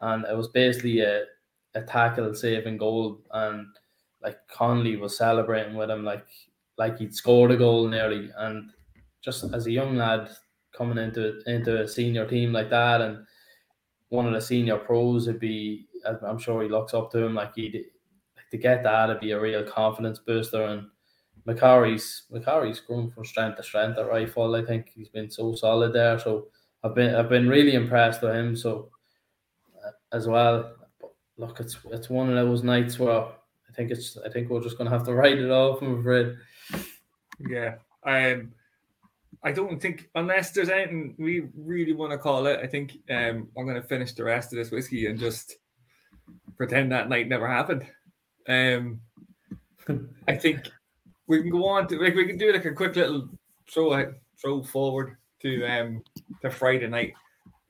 and 0.00 0.24
it 0.26 0.36
was 0.36 0.48
basically 0.48 1.00
a 1.00 1.24
a 1.74 1.82
tackle 1.82 2.34
saving 2.34 2.76
goal, 2.78 3.20
and 3.32 3.66
like 4.22 4.38
Connolly 4.48 4.96
was 4.96 5.16
celebrating 5.16 5.74
with 5.76 5.90
him 5.90 6.04
like 6.04 6.26
like 6.76 6.98
he'd 6.98 7.14
scored 7.14 7.50
a 7.50 7.56
goal 7.56 7.88
nearly, 7.88 8.30
and 8.36 8.70
just 9.22 9.44
as 9.54 9.66
a 9.66 9.72
young 9.72 9.96
lad 9.96 10.30
coming 10.72 10.98
into 10.98 11.40
into 11.46 11.82
a 11.82 11.88
senior 11.88 12.26
team 12.26 12.52
like 12.52 12.70
that, 12.70 13.00
and 13.00 13.26
one 14.10 14.26
of 14.26 14.32
the 14.32 14.40
senior 14.40 14.78
pros 14.78 15.26
would 15.26 15.40
be 15.40 15.87
I'm 16.26 16.38
sure 16.38 16.62
he 16.62 16.68
looks 16.68 16.94
up 16.94 17.10
to 17.12 17.18
him 17.18 17.34
like 17.34 17.54
he 17.54 17.86
to 18.50 18.56
get 18.56 18.82
that 18.82 19.10
it'd 19.10 19.20
be 19.20 19.32
a 19.32 19.40
real 19.40 19.62
confidence 19.62 20.18
booster. 20.18 20.62
And 20.62 20.86
Macari's 21.46 22.22
Macari's 22.32 22.80
grown 22.80 23.10
from 23.10 23.24
strength 23.24 23.56
to 23.56 23.62
strength 23.62 23.98
at 23.98 24.08
rifle. 24.08 24.54
I 24.54 24.64
think 24.64 24.90
he's 24.94 25.08
been 25.08 25.30
so 25.30 25.54
solid 25.54 25.92
there. 25.92 26.18
So 26.18 26.48
I've 26.82 26.94
been 26.94 27.14
I've 27.14 27.28
been 27.28 27.48
really 27.48 27.74
impressed 27.74 28.22
with 28.22 28.34
him. 28.34 28.56
So 28.56 28.90
uh, 29.84 29.90
as 30.12 30.26
well, 30.26 30.72
look, 31.36 31.60
it's 31.60 31.76
it's 31.90 32.10
one 32.10 32.30
of 32.30 32.34
those 32.36 32.62
nights 32.62 32.98
where 32.98 33.20
I 33.20 33.72
think 33.74 33.90
it's 33.90 34.16
I 34.24 34.28
think 34.28 34.48
we're 34.48 34.62
just 34.62 34.78
gonna 34.78 34.90
have 34.90 35.04
to 35.06 35.14
write 35.14 35.38
it 35.38 35.50
off. 35.50 35.82
I'm 35.82 36.00
afraid. 36.00 36.36
Yeah. 37.38 37.76
Um. 38.04 38.52
I 39.44 39.52
don't 39.52 39.80
think 39.80 40.08
unless 40.16 40.50
there's 40.50 40.68
anything 40.68 41.14
we 41.16 41.44
really 41.56 41.92
want 41.92 42.10
to 42.10 42.18
call 42.18 42.46
it. 42.46 42.58
I 42.60 42.66
think 42.66 42.98
um, 43.08 43.48
I'm 43.56 43.66
going 43.66 43.80
to 43.80 43.86
finish 43.86 44.12
the 44.12 44.24
rest 44.24 44.52
of 44.52 44.56
this 44.56 44.72
whiskey 44.72 45.06
and 45.06 45.16
just 45.16 45.58
pretend 46.58 46.92
that 46.92 47.08
night 47.08 47.28
never 47.28 47.48
happened. 47.48 47.86
Um, 48.46 49.00
I 50.26 50.36
think 50.36 50.68
we 51.26 51.40
can 51.40 51.50
go 51.50 51.66
on 51.66 51.86
to 51.88 51.98
like 51.98 52.14
we 52.14 52.26
can 52.26 52.36
do 52.36 52.52
like 52.52 52.66
a 52.66 52.74
quick 52.74 52.96
little 52.96 53.28
throw 53.70 54.12
throw 54.40 54.62
forward 54.62 55.16
to 55.40 55.64
um 55.64 56.02
to 56.42 56.50
Friday 56.50 56.88
night. 56.88 57.14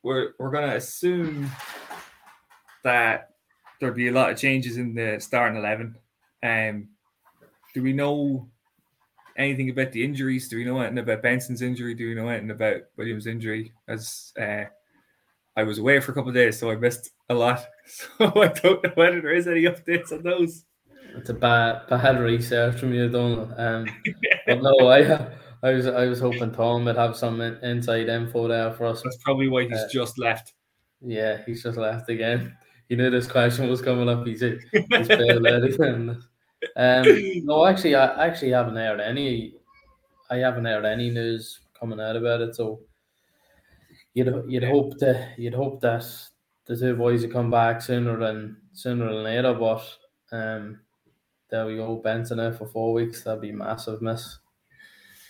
We're 0.03 0.33
we're 0.39 0.51
gonna 0.51 0.75
assume 0.75 1.51
that 2.83 3.31
there'll 3.79 3.95
be 3.95 4.09
a 4.09 4.13
lot 4.13 4.31
of 4.31 4.39
changes 4.39 4.79
in 4.79 4.95
the 4.95 5.19
starting 5.21 5.59
eleven. 5.59 5.97
Um, 6.43 6.89
do 7.75 7.83
we 7.83 7.93
know 7.93 8.49
anything 9.37 9.71
about 9.71 9.93
the 9.93 10.05
injuries? 10.05 10.49
Do 10.49 10.57
we 10.57 10.65
know 10.65 10.81
anything 10.81 10.99
about 10.99 11.23
Benson's 11.23 11.63
injury? 11.63 11.95
Do 11.95 12.09
we 12.09 12.15
know 12.15 12.29
anything 12.29 12.51
about 12.51 12.83
Williams' 12.97 13.27
injury? 13.27 13.73
As 13.87 14.33
uh, 14.41 14.65
I 15.59 15.65
was 15.65 15.79
away 15.79 15.99
for 15.99 16.13
a 16.13 16.15
couple 16.15 16.29
of 16.29 16.37
days, 16.37 16.57
so 16.57 16.71
I 16.71 16.77
missed 16.77 17.11
a 17.29 17.35
lot. 17.35 17.67
So 17.91 18.27
I 18.43 18.49
don't 18.49 18.85
know 18.85 18.93
whether 18.97 19.19
there 19.23 19.33
is 19.33 19.49
any 19.49 19.63
updates 19.63 20.13
on 20.13 20.23
those. 20.23 20.67
It's 21.17 21.31
a 21.31 21.35
bad 21.35 21.87
bad 21.89 22.21
research 22.21 22.79
from 22.79 22.93
you, 22.93 23.09
Donald. 23.09 23.55
Um, 23.57 23.87
but 24.47 24.63
no, 24.63 24.89
I 24.89 25.27
I 25.63 25.73
was 25.73 25.87
I 25.87 26.05
was 26.05 26.21
hoping 26.21 26.53
Tom 26.53 26.85
would 26.85 26.97
have 26.97 27.17
some 27.17 27.41
inside 27.41 28.11
info 28.11 28.47
there 28.47 28.75
for 28.75 28.85
us. 28.85 29.01
That's 29.03 29.17
probably 29.25 29.49
why 29.49 29.63
he's 29.65 29.73
uh, 29.73 29.89
just 29.91 30.19
left. 30.19 30.53
Yeah, 31.01 31.39
he's 31.47 31.63
just 31.63 31.79
left 31.79 32.11
again. 32.11 32.55
He 32.91 32.97
knew 32.97 33.09
this 33.09 33.27
question 33.27 33.71
was 33.71 33.81
coming 33.81 34.09
up. 34.11 34.27
He's 34.27 34.43
he's 34.43 34.63
failed 35.09 35.47
again. 35.47 36.23
Um, 36.77 37.05
no, 37.47 37.65
actually, 37.65 37.95
I 37.95 38.27
actually 38.27 38.51
haven't 38.51 38.77
heard 38.77 39.01
any. 39.01 39.55
I 40.31 40.37
haven't 40.37 40.67
heard 40.67 40.85
any 40.85 41.09
news 41.09 41.59
coming 41.73 42.01
out 42.01 42.17
about 42.17 42.43
it. 42.43 42.55
So 42.55 42.81
you'd 44.15 44.45
you'd 44.49 44.65
hope 44.65 44.99
that 44.99 45.39
you'd 45.39 45.55
hope 45.55 45.81
that 45.81 46.05
the 46.67 46.77
two 46.77 46.95
boys 46.95 47.23
would 47.23 47.33
come 47.33 47.51
back 47.51 47.81
sooner 47.81 48.19
than 48.19 48.57
sooner 48.73 49.07
than 49.07 49.23
later. 49.25 49.55
But 49.55 49.83
um, 50.33 50.81
there 51.51 51.67
we 51.67 51.77
go, 51.77 51.97
Benson 51.97 52.41
out 52.41 52.57
for 52.57 52.67
four 52.67 52.93
weeks. 52.93 53.23
That'd 53.23 53.41
be 53.41 53.53
massive 53.53 54.03
miss. 54.03 54.39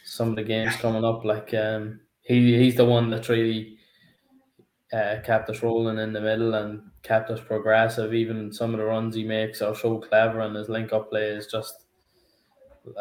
Some 0.05 0.31
of 0.31 0.37
the 0.37 0.43
games 0.43 0.75
coming 0.77 1.05
up, 1.05 1.25
like 1.25 1.55
um, 1.55 2.01
he 2.23 2.57
he's 2.59 2.77
the 2.77 2.85
one 2.85 3.11
that 3.11 3.29
really 3.29 3.79
uh, 4.93 5.17
kept 5.25 5.51
us 5.51 5.63
rolling 5.63 5.99
in 5.99 6.13
the 6.13 6.21
middle 6.21 6.55
and 6.55 6.83
kept 7.03 7.31
us 7.31 7.41
progressive. 7.41 8.15
Even 8.15 8.53
some 8.53 8.73
of 8.73 8.79
the 8.79 8.85
runs 8.85 9.15
he 9.15 9.25
makes 9.25 9.63
are 9.63 9.75
so 9.75 9.99
clever, 9.99 10.41
and 10.41 10.57
his 10.57 10.69
link 10.69 10.93
up 10.93 11.11
play 11.11 11.29
is 11.29 11.47
just. 11.47 11.85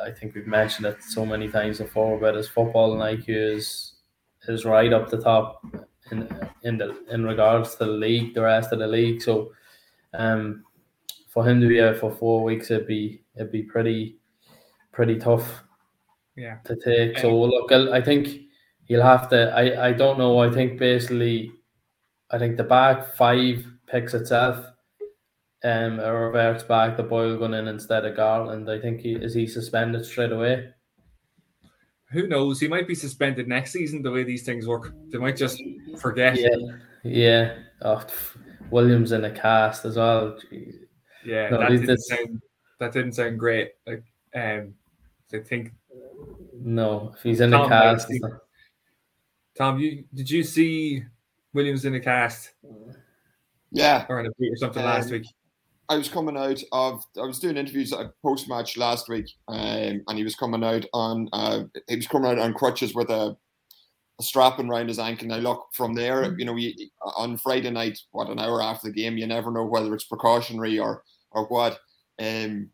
I 0.03 0.11
think 0.11 0.35
we've 0.35 0.47
mentioned 0.47 0.85
it 0.85 1.01
so 1.01 1.25
many 1.25 1.47
times 1.47 1.77
before, 1.77 2.19
but 2.19 2.35
his 2.35 2.49
football 2.49 2.91
and 2.91 3.19
IQ 3.19 3.55
is 3.55 3.93
is 4.49 4.65
right 4.65 4.93
up 4.93 5.09
the 5.09 5.21
top 5.21 5.63
in 6.11 6.27
in 6.63 6.77
the 6.77 6.95
in 7.11 7.23
regards 7.23 7.75
to 7.75 7.85
the 7.85 7.91
league, 7.91 8.33
the 8.33 8.41
rest 8.41 8.71
of 8.71 8.79
the 8.79 8.87
league. 8.87 9.21
So, 9.21 9.51
um, 10.13 10.63
for 11.29 11.47
him 11.47 11.61
to 11.61 11.67
be 11.67 11.81
out 11.81 11.97
for 11.97 12.11
four 12.11 12.43
weeks, 12.43 12.71
it'd 12.71 12.87
be 12.87 13.23
it'd 13.35 13.51
be 13.51 13.63
pretty 13.63 14.17
pretty 14.91 15.17
tough. 15.17 15.63
Yeah. 16.35 16.57
To 16.65 16.75
take. 16.75 17.17
So 17.19 17.35
look, 17.35 17.71
I 17.71 18.01
think 18.01 18.27
he'll 18.85 19.01
have 19.01 19.29
to. 19.29 19.51
I 19.55 19.87
I 19.87 19.91
don't 19.93 20.17
know. 20.17 20.39
I 20.39 20.51
think 20.51 20.79
basically 20.79 21.51
I 22.31 22.37
think 22.37 22.57
the 22.57 22.63
back 22.63 23.15
five 23.15 23.65
picks 23.87 24.13
itself. 24.13 24.65
Um, 25.63 25.99
it 25.99 26.07
reverts 26.07 26.63
back 26.63 26.95
to 26.97 27.03
Boyle 27.03 27.37
going 27.37 27.55
in 27.55 27.67
instead 27.67 28.05
of 28.05 28.15
Gartland. 28.15 28.69
I 28.69 28.79
think 28.79 29.01
he 29.01 29.13
is 29.13 29.33
he 29.33 29.47
suspended 29.47 30.05
straight 30.05 30.31
away. 30.31 30.69
Who 32.11 32.27
knows? 32.27 32.59
He 32.59 32.67
might 32.67 32.87
be 32.87 32.95
suspended 32.95 33.47
next 33.47 33.71
season. 33.71 34.01
The 34.01 34.11
way 34.11 34.23
these 34.23 34.43
things 34.43 34.65
work, 34.65 34.93
they 35.09 35.17
might 35.17 35.35
just 35.35 35.61
forget. 35.99 36.37
Yeah, 36.39 36.55
yeah. 37.03 37.55
Oh, 37.81 38.03
Williams 38.69 39.11
in 39.11 39.21
the 39.21 39.29
cast 39.29 39.85
as 39.85 39.97
well. 39.97 40.37
Yeah, 41.25 41.49
no, 41.49 41.59
that, 41.59 41.69
didn't 41.69 41.99
sound, 41.99 42.41
that 42.79 42.93
didn't 42.93 43.13
sound 43.13 43.39
great. 43.39 43.71
Like, 43.85 44.03
um, 44.33 44.73
I 45.33 45.39
think 45.39 45.73
no, 46.53 47.13
if 47.15 47.23
he's 47.23 47.41
in 47.41 47.51
Tom, 47.51 47.63
the 47.63 47.67
cast. 47.67 48.11
Tom, 49.57 49.79
you 49.79 50.05
did 50.13 50.29
you 50.29 50.43
see 50.43 51.03
Williams 51.53 51.83
in 51.83 51.93
the 51.93 51.99
cast? 51.99 52.53
Yeah, 53.71 54.05
or 54.07 54.21
in 54.21 54.27
a 54.27 54.31
beat 54.39 54.53
or 54.53 54.57
something 54.57 54.83
um, 54.83 54.89
last 54.89 55.11
week. 55.11 55.25
I 55.89 55.97
was 55.97 56.09
coming 56.09 56.37
out 56.37 56.61
of 56.71 57.03
I 57.17 57.25
was 57.25 57.39
doing 57.39 57.57
interviews 57.57 57.93
at 57.93 58.11
post 58.21 58.49
match 58.49 58.77
last 58.77 59.07
week, 59.07 59.27
um, 59.47 60.01
and 60.07 60.17
he 60.17 60.23
was 60.23 60.35
coming 60.35 60.63
out 60.63 60.85
on 60.93 61.29
uh, 61.31 61.63
he 61.87 61.95
was 61.95 62.07
coming 62.07 62.29
out 62.29 62.39
on 62.39 62.53
crutches 62.53 62.93
with 62.93 63.09
a, 63.09 63.37
a 64.19 64.23
strapping 64.23 64.69
around 64.69 64.89
his 64.89 64.99
ankle. 64.99 65.27
Now 65.27 65.37
look 65.37 65.67
from 65.73 65.93
there, 65.93 66.23
mm. 66.23 66.39
you 66.39 66.45
know, 66.45 66.57
on 67.15 67.37
Friday 67.37 67.71
night, 67.71 67.97
what 68.11 68.29
an 68.29 68.39
hour 68.39 68.61
after 68.61 68.87
the 68.87 68.93
game, 68.93 69.17
you 69.17 69.27
never 69.27 69.51
know 69.51 69.65
whether 69.65 69.93
it's 69.93 70.05
precautionary 70.05 70.77
or 70.77 71.03
or 71.31 71.45
what. 71.47 71.79
Um, 72.19 72.69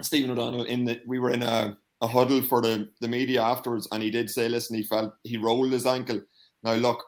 Stephen 0.00 0.30
O'Donnell 0.30 0.64
in 0.64 0.84
the 0.84 1.00
we 1.06 1.18
were 1.18 1.30
in 1.30 1.42
a, 1.42 1.76
a 2.00 2.06
huddle 2.06 2.40
for 2.40 2.62
the 2.62 2.88
the 3.02 3.08
media 3.08 3.42
afterwards, 3.42 3.88
and 3.92 4.02
he 4.02 4.10
did 4.10 4.30
say, 4.30 4.48
listen, 4.48 4.76
he 4.76 4.84
felt 4.84 5.12
he 5.22 5.36
rolled 5.36 5.72
his 5.72 5.86
ankle. 5.86 6.22
Now 6.62 6.74
look, 6.74 7.04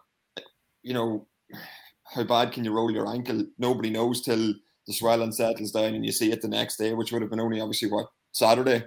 you 0.82 0.92
know, 0.92 1.26
how 2.04 2.24
bad 2.24 2.52
can 2.52 2.64
you 2.64 2.72
roll 2.72 2.90
your 2.90 3.08
ankle? 3.08 3.44
Nobody 3.58 3.88
knows 3.88 4.20
till 4.20 4.52
the 4.86 4.92
swelling 4.92 5.32
settles 5.32 5.72
down 5.72 5.94
and 5.94 6.04
you 6.04 6.12
see 6.12 6.30
it 6.32 6.42
the 6.42 6.48
next 6.48 6.76
day, 6.76 6.92
which 6.94 7.12
would 7.12 7.22
have 7.22 7.30
been 7.30 7.40
only 7.40 7.60
obviously 7.60 7.90
what 7.90 8.06
Saturday. 8.32 8.84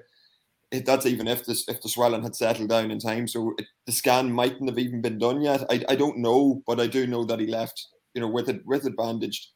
It, 0.70 0.86
that's 0.86 1.06
even 1.06 1.28
if 1.28 1.46
this 1.46 1.68
if 1.70 1.82
the 1.82 1.90
swelling 1.90 2.24
had 2.24 2.36
settled 2.36 2.70
down 2.70 2.92
in 2.92 3.00
time. 3.00 3.28
So 3.28 3.54
it, 3.58 3.66
the 3.86 3.94
scan 3.94 4.32
mightn't 4.32 4.70
have 4.70 4.78
even 4.78 5.02
been 5.02 5.18
done 5.18 5.42
yet. 5.42 5.64
I, 5.70 5.84
I 5.88 5.96
don't 5.96 6.18
know, 6.18 6.62
but 6.68 6.80
I 6.80 6.88
do 6.88 7.08
know 7.08 7.24
that 7.24 7.40
he 7.40 7.48
left, 7.48 7.88
you 8.14 8.22
know, 8.22 8.28
with 8.28 8.50
it 8.50 8.66
with 8.66 8.86
it 8.86 8.98
bandaged, 8.98 9.48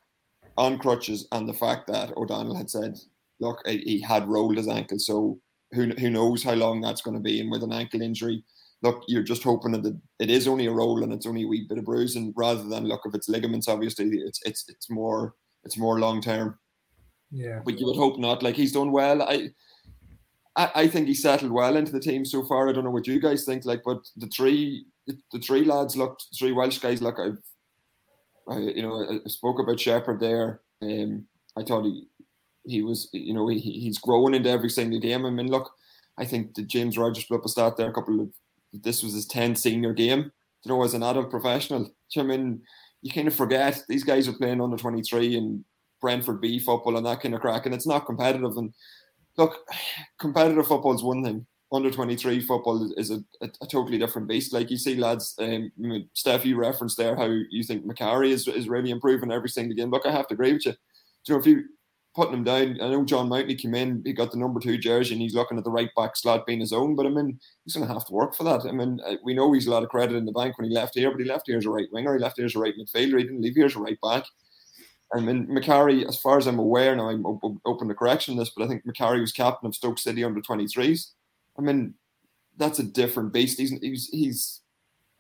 on 0.58 0.78
crutches, 0.78 1.28
and 1.34 1.50
the 1.50 1.54
fact 1.54 1.88
that 1.88 2.16
O'Donnell 2.16 2.56
had 2.56 2.70
said, 2.70 2.98
look, 3.42 3.60
he 3.68 4.00
had 4.00 4.28
rolled 4.30 4.56
his 4.56 4.70
ankle. 4.70 5.00
So 5.00 5.40
who 5.74 5.90
who 6.00 6.10
knows 6.10 6.44
how 6.44 6.54
long 6.54 6.80
that's 6.80 7.02
going 7.02 7.18
to 7.18 7.22
be, 7.22 7.42
and 7.42 7.52
with 7.52 7.64
an 7.64 7.74
ankle 7.74 8.02
injury, 8.02 8.44
look, 8.82 9.04
you're 9.08 9.22
just 9.22 9.44
hoping 9.44 9.74
that 9.74 10.00
it 10.20 10.30
is 10.30 10.48
only 10.48 10.68
a 10.68 10.72
roll 10.72 11.04
and 11.04 11.12
it's 11.12 11.28
only 11.28 11.44
a 11.44 11.48
wee 11.48 11.66
bit 11.68 11.78
of 11.78 11.86
bruising, 11.86 12.34
rather 12.38 12.64
than 12.64 12.86
look 12.86 13.02
if 13.06 13.14
it's 13.14 13.28
ligaments. 13.28 13.68
Obviously, 13.68 14.06
it's 14.06 14.40
it's 14.46 14.64
it's 14.70 14.90
more 14.90 15.36
it's 15.63 15.78
more 15.78 16.00
long 16.00 16.21
term. 16.21 16.58
Yeah. 17.32 17.62
But 17.63 17.80
you 17.80 17.86
would 17.86 17.95
hope 17.95 18.19
not. 18.19 18.43
Like 18.43 18.56
he's 18.56 18.74
done 18.74 18.91
well. 18.91 19.21
I, 19.21 19.50
I, 20.56 20.71
I 20.76 20.88
think 20.88 21.08
he 21.08 21.13
settled 21.13 21.52
well 21.52 21.78
into 21.78 21.91
the 21.91 22.00
team 22.00 22.26
so 22.26 22.43
far. 22.43 22.67
I 22.67 22.74
don't 22.74 22.84
know 22.84 22.91
what 22.91 23.08
you 23.08 23.19
guys 23.19 23.45
think. 23.45 23.65
Like, 23.65 23.82
but 23.86 24.00
the 24.17 24.28
three, 24.28 24.86
the 25.08 25.39
three 25.39 25.63
lads 25.63 25.95
looked, 25.95 26.28
three 26.38 26.52
Welsh 26.52 26.80
guys 26.80 27.02
look. 27.02 27.19
I've, 27.19 27.38
I, 28.50 28.58
you 28.60 28.82
know, 28.82 29.21
I 29.26 29.30
spoke 29.30 29.60
about 29.60 29.80
Shepherd 29.80 30.19
there. 30.19 30.62
Um, 30.82 31.26
I 31.58 31.63
thought 31.63 31.86
he, 31.86 32.08
he 32.63 32.82
was, 32.82 33.10
you 33.13 33.34
know, 33.34 33.47
he, 33.47 33.60
he's 33.60 33.97
growing 33.97 34.34
into 34.34 34.50
every 34.50 34.69
single 34.69 35.00
game. 35.00 35.26
I 35.26 35.30
mean, 35.30 35.50
look, 35.50 35.71
I 36.17 36.26
think 36.26 36.56
the 36.56 36.63
James 36.63 36.97
Rogers 36.97 37.26
blew 37.26 37.38
up 37.38 37.45
a 37.45 37.50
start 37.50 37.78
there. 37.78 37.89
A 37.89 37.93
couple 37.93 38.19
of, 38.19 38.30
this 38.74 39.04
was 39.04 39.13
his 39.13 39.28
10th 39.28 39.58
senior 39.58 39.93
game. 39.93 40.32
You 40.63 40.69
know, 40.69 40.84
as 40.84 40.93
an 40.93 41.02
adult 41.02 41.32
professional. 41.32 41.91
I 42.15 42.24
mean, 42.24 42.62
you 43.02 43.12
kind 43.12 43.28
of 43.28 43.36
forget 43.36 43.82
these 43.88 44.04
guys 44.04 44.28
are 44.28 44.34
playing 44.34 44.62
under 44.62 44.78
23 44.78 45.38
and 45.38 45.66
Brentford 46.02 46.42
B 46.42 46.60
football 46.60 46.98
and 46.98 47.06
that 47.06 47.22
kind 47.22 47.36
of 47.36 47.42
crack, 47.42 47.66
and 47.66 47.76
it's 47.76 47.88
not 47.88 48.06
competitive. 48.06 48.58
And 48.58 48.74
look, 49.38 49.58
competitive 50.20 50.68
football 50.68 50.94
is 50.94 51.04
one 51.04 51.24
thing. 51.24 51.46
Under 51.74 51.90
23 51.90 52.42
football 52.42 52.92
is 52.98 53.12
a, 53.12 53.24
a, 53.42 53.50
a 53.62 53.68
totally 53.68 53.98
different 53.98 54.28
beast. 54.28 54.52
Like 54.52 54.70
you 54.70 54.78
see, 54.78 54.96
lads, 54.96 55.36
um, 55.40 55.72
Steph, 56.14 56.46
you 56.46 56.58
referenced 56.58 56.98
there 56.98 57.16
how 57.16 57.30
you 57.50 57.64
think 57.64 57.86
Macari 57.86 58.32
is, 58.32 58.46
is 58.48 58.68
really 58.68 58.92
improving 58.92 59.32
every 59.32 59.48
single 59.48 59.76
game. 59.76 59.90
Look, 59.90 60.06
I 60.06 60.12
have 60.12 60.28
to 60.28 60.34
agree 60.34 60.52
with 60.52 60.66
you. 60.66 60.74
you 61.28 61.34
know, 61.34 61.40
if 61.40 61.46
you 61.46 61.64
putting 62.13 62.34
him 62.34 62.43
down. 62.43 62.78
I 62.82 62.89
know 62.89 63.06
John 63.06 63.30
Mountney 63.30 63.58
came 63.58 63.74
in, 63.74 64.02
he 64.06 64.13
got 64.13 64.32
the 64.32 64.38
number 64.38 64.60
two 64.60 64.78
jersey, 64.78 65.13
and 65.13 65.21
he's 65.21 65.36
looking 65.36 65.58
at 65.58 65.63
the 65.63 65.71
right 65.71 65.89
back 65.95 66.17
slot 66.17 66.45
being 66.45 66.60
his 66.60 66.74
own. 66.74 66.95
But 66.95 67.06
I 67.06 67.10
mean, 67.10 67.39
he's 67.63 67.76
going 67.76 67.88
to 67.88 67.93
have 67.93 68.06
to 68.06 68.13
work 68.13 68.36
for 68.36 68.43
that. 68.43 68.65
I 68.67 68.71
mean, 68.71 69.00
we 69.24 69.34
know 69.34 69.52
he's 69.54 69.67
a 69.67 69.71
lot 69.71 69.84
of 69.84 69.89
credit 69.89 70.15
in 70.15 70.26
the 70.26 70.32
bank 70.32 70.58
when 70.58 70.69
he 70.69 70.76
left 70.76 70.95
here, 70.95 71.12
but 71.12 71.21
he 71.21 71.26
left 71.26 71.47
here 71.47 71.58
as 71.58 71.65
a 71.65 71.69
right 71.69 71.88
winger, 71.91 72.13
he 72.13 72.21
left 72.21 72.38
here 72.38 72.45
as 72.45 72.56
a 72.56 72.60
right 72.60 72.74
midfielder, 72.78 73.17
he 73.17 73.24
didn't 73.24 73.41
leave 73.41 73.56
here 73.56 73.65
as 73.65 73.76
a 73.76 73.80
right 73.80 74.00
back. 74.02 74.26
I 75.13 75.19
mean, 75.19 75.47
Macari, 75.47 76.08
as 76.08 76.17
far 76.17 76.38
as 76.38 76.47
I'm 76.47 76.60
aware, 76.60 76.95
now 76.95 77.10
I'm 77.10 77.26
open 77.65 77.88
to 77.88 77.93
correction 77.93 78.38
this, 78.38 78.52
but 78.56 78.63
I 78.63 78.67
think 78.67 78.86
Macari 78.86 79.19
was 79.19 79.34
captain 79.34 79.67
of 79.67 79.76
Stoke 79.76 80.00
City 80.00 80.24
under 80.24 80.41
23s. 80.41 81.12
I 81.58 81.62
mean, 81.62 81.95
that's 82.58 82.80
a 82.80 82.84
different 82.84 83.34
beast. 83.34 83.60
He's, 83.60 83.71
he's, 83.82 84.10
he's 84.12 84.62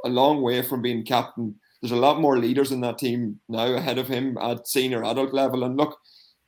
a 0.05 0.09
long 0.09 0.41
way 0.41 0.61
from 0.61 0.81
being 0.81 1.03
captain. 1.03 1.55
There's 1.81 1.91
a 1.91 1.97
lot 1.97 2.21
more 2.21 2.37
leaders 2.37 2.71
in 2.71 2.79
that 2.81 2.99
team 2.99 3.39
now 3.49 3.65
ahead 3.73 3.97
of 3.97 4.07
him 4.07 4.37
at 4.37 4.67
senior 4.67 5.03
adult 5.03 5.33
level. 5.33 5.63
And 5.65 5.75
look, 5.75 5.97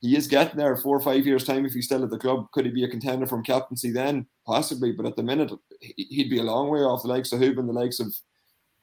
he 0.03 0.17
is 0.17 0.27
getting 0.27 0.57
there 0.57 0.75
four 0.75 0.97
or 0.97 0.99
five 0.99 1.25
years' 1.25 1.45
time 1.45 1.65
if 1.65 1.71
he's 1.71 1.85
still 1.85 2.03
at 2.03 2.09
the 2.09 2.17
club. 2.17 2.51
Could 2.51 2.65
he 2.65 2.71
be 2.71 2.83
a 2.83 2.89
contender 2.89 3.25
from 3.25 3.41
captaincy 3.41 3.89
then? 3.89 4.27
Possibly, 4.45 4.91
but 4.91 5.05
at 5.05 5.15
the 5.15 5.23
minute, 5.23 5.49
he'd 5.79 6.29
be 6.29 6.39
a 6.39 6.43
long 6.43 6.69
way 6.69 6.81
off 6.81 7.03
the 7.03 7.07
likes 7.07 7.31
of 7.31 7.39
Hoban, 7.39 7.67
the 7.67 7.71
likes 7.71 8.01
of 8.01 8.13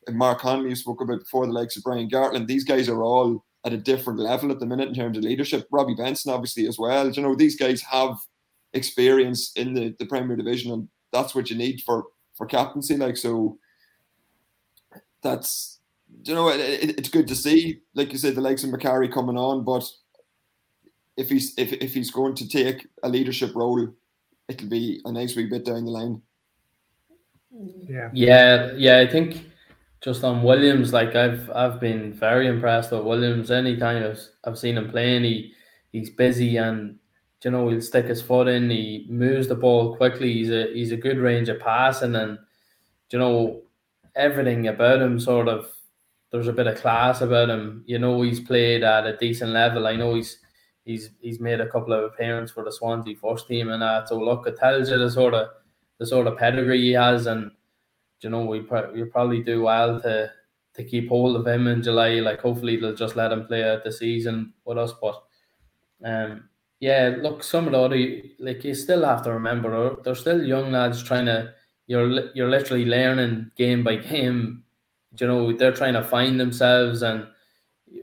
Mark 0.09 0.41
Connolly, 0.41 0.71
you 0.71 0.77
spoke 0.77 1.03
about 1.03 1.21
before, 1.21 1.47
the 1.47 1.53
likes 1.53 1.77
of 1.77 1.83
Brian 1.83 2.09
Gartland. 2.09 2.47
These 2.47 2.65
guys 2.65 2.89
are 2.89 3.03
all 3.03 3.45
at 3.67 3.75
a 3.75 3.77
different 3.77 4.19
level 4.19 4.51
at 4.51 4.61
the 4.61 4.67
minute 4.67 4.89
in 4.89 4.95
terms 4.95 5.19
of 5.19 5.23
leadership. 5.23 5.69
Robbie 5.71 5.95
Benson, 5.95 6.33
obviously, 6.33 6.67
as 6.67 6.79
well. 6.79 7.11
You 7.11 7.23
know, 7.23 7.35
these 7.35 7.57
guys 7.57 7.83
have 7.83 8.17
experience 8.73 9.53
in 9.57 9.75
the, 9.75 9.95
the 9.99 10.07
Premier 10.07 10.37
Division, 10.37 10.73
and 10.73 10.89
that's 11.13 11.35
what 11.35 11.51
you 11.51 11.57
need 11.57 11.83
for, 11.83 12.07
for 12.35 12.47
captaincy. 12.47 12.97
Like, 12.97 13.19
so 13.19 13.59
that's, 15.23 15.81
you 16.25 16.35
know, 16.35 16.49
it, 16.49 16.61
it, 16.61 16.99
it's 16.99 17.11
good 17.11 17.29
to 17.29 17.37
see, 17.37 17.83
like 17.95 18.11
you 18.11 18.19
said, 18.19 18.37
the 18.37 18.41
likes 18.41 18.65
of 18.65 18.71
Macari 18.71 19.13
coming 19.13 19.37
on, 19.37 19.65
but 19.65 19.87
if 21.21 21.29
he's 21.29 21.53
if, 21.59 21.73
if 21.75 21.93
he's 21.93 22.11
going 22.11 22.35
to 22.35 22.49
take 22.49 22.89
a 23.03 23.09
leadership 23.09 23.55
role, 23.55 23.89
it'll 24.49 24.69
be 24.69 25.01
a 25.05 25.13
nice 25.13 25.37
wee 25.37 25.47
bit 25.47 25.67
down 25.67 25.85
the 25.85 25.91
line. 25.91 26.23
Yeah. 27.87 28.11
Yeah, 28.13 28.73
yeah. 28.77 28.99
I 28.99 29.07
think 29.07 29.45
just 30.01 30.25
on 30.25 30.43
Williams, 30.43 30.93
like 30.93 31.15
I've 31.15 31.51
I've 31.51 31.79
been 31.79 32.15
very 32.15 32.47
impressed 32.47 32.91
with 32.91 33.05
Williams. 33.05 33.51
Anytime 33.51 34.03
I've, 34.03 34.21
I've 34.45 34.59
seen 34.59 34.79
him 34.79 34.91
playing, 34.91 35.25
he 35.25 35.53
he's 35.93 36.11
busy 36.11 36.57
and 36.57 36.99
you 37.45 37.51
know 37.51 37.69
he'll 37.69 37.83
stick 37.83 38.07
his 38.07 38.23
foot 38.23 38.49
in. 38.49 38.71
He 38.71 39.07
moves 39.11 39.47
the 39.49 39.55
ball 39.55 39.97
quickly. 39.97 40.33
He's 40.33 40.51
a 40.51 40.73
he's 40.73 40.93
a 40.93 40.97
good 40.97 41.19
range 41.19 41.51
of 41.51 41.61
passing 41.61 42.17
and 42.17 42.39
you 43.11 43.19
know 43.19 43.63
everything 44.17 44.69
about 44.69 45.03
him 45.03 45.21
sort 45.21 45.49
of. 45.49 45.69
There's 46.33 46.47
a 46.47 46.53
bit 46.53 46.69
of 46.69 46.81
class 46.81 47.23
about 47.23 47.51
him. 47.51 47.83
You 47.87 47.99
know 47.99 48.23
he's 48.23 48.39
played 48.39 48.85
at 48.85 49.05
a 49.05 49.17
decent 49.17 49.51
level. 49.51 49.87
I 49.89 49.97
know 49.97 50.15
he's 50.15 50.39
he's 50.85 51.11
he's 51.21 51.41
made 51.41 51.61
a 51.61 51.69
couple 51.69 51.93
of 51.93 52.05
appearances 52.05 52.55
for 52.55 52.65
the 52.65 52.73
Swansea 52.73 53.17
first 53.17 53.49
team 53.49 53.71
and 53.71 53.83
that. 53.83 54.09
So 54.09 54.19
look, 54.19 54.47
it 54.47 54.57
tells 54.57 54.91
you 54.91 54.99
the 54.99 55.11
sort 55.11 55.35
of 55.35 55.49
the 55.99 56.07
sort 56.07 56.27
of 56.27 56.39
pedigree 56.39 56.81
he 56.81 56.93
has, 56.93 57.27
and 57.27 57.51
you 58.21 58.31
know 58.31 58.45
we 58.45 58.61
pro- 58.61 59.07
probably 59.07 59.43
do 59.43 59.63
well 59.63 60.01
to 60.01 60.31
to 60.75 60.85
keep 60.85 61.09
hold 61.09 61.37
of 61.37 61.47
him 61.47 61.67
in 61.67 61.83
July. 61.83 62.21
Like 62.21 62.41
hopefully 62.41 62.77
they'll 62.77 62.95
just 62.95 63.17
let 63.17 63.33
him 63.33 63.47
play 63.47 63.69
out 63.69 63.85
the 63.85 63.93
season 63.93 64.53
with 64.65 64.79
us. 64.79 64.93
But 65.01 65.23
um, 66.05 66.49
yeah, 66.81 67.17
look, 67.21 67.43
some 67.43 67.67
of 67.67 67.73
the 67.73 67.79
other 67.79 68.23
like 68.39 68.65
you 68.65 68.75
still 68.75 69.05
have 69.05 69.23
to 69.25 69.33
remember 69.33 69.97
they're 70.03 70.15
still 70.15 70.43
young 70.43 70.73
lads 70.73 71.03
trying 71.03 71.27
to. 71.27 71.55
You're 71.87 72.31
you're 72.37 72.49
literally 72.49 72.85
learning 72.85 73.51
game 73.57 73.83
by 73.83 73.97
game. 73.97 74.63
You 75.19 75.27
know 75.27 75.53
they're 75.53 75.73
trying 75.73 75.95
to 75.95 76.05
find 76.05 76.39
themselves 76.39 77.03
and 77.03 77.27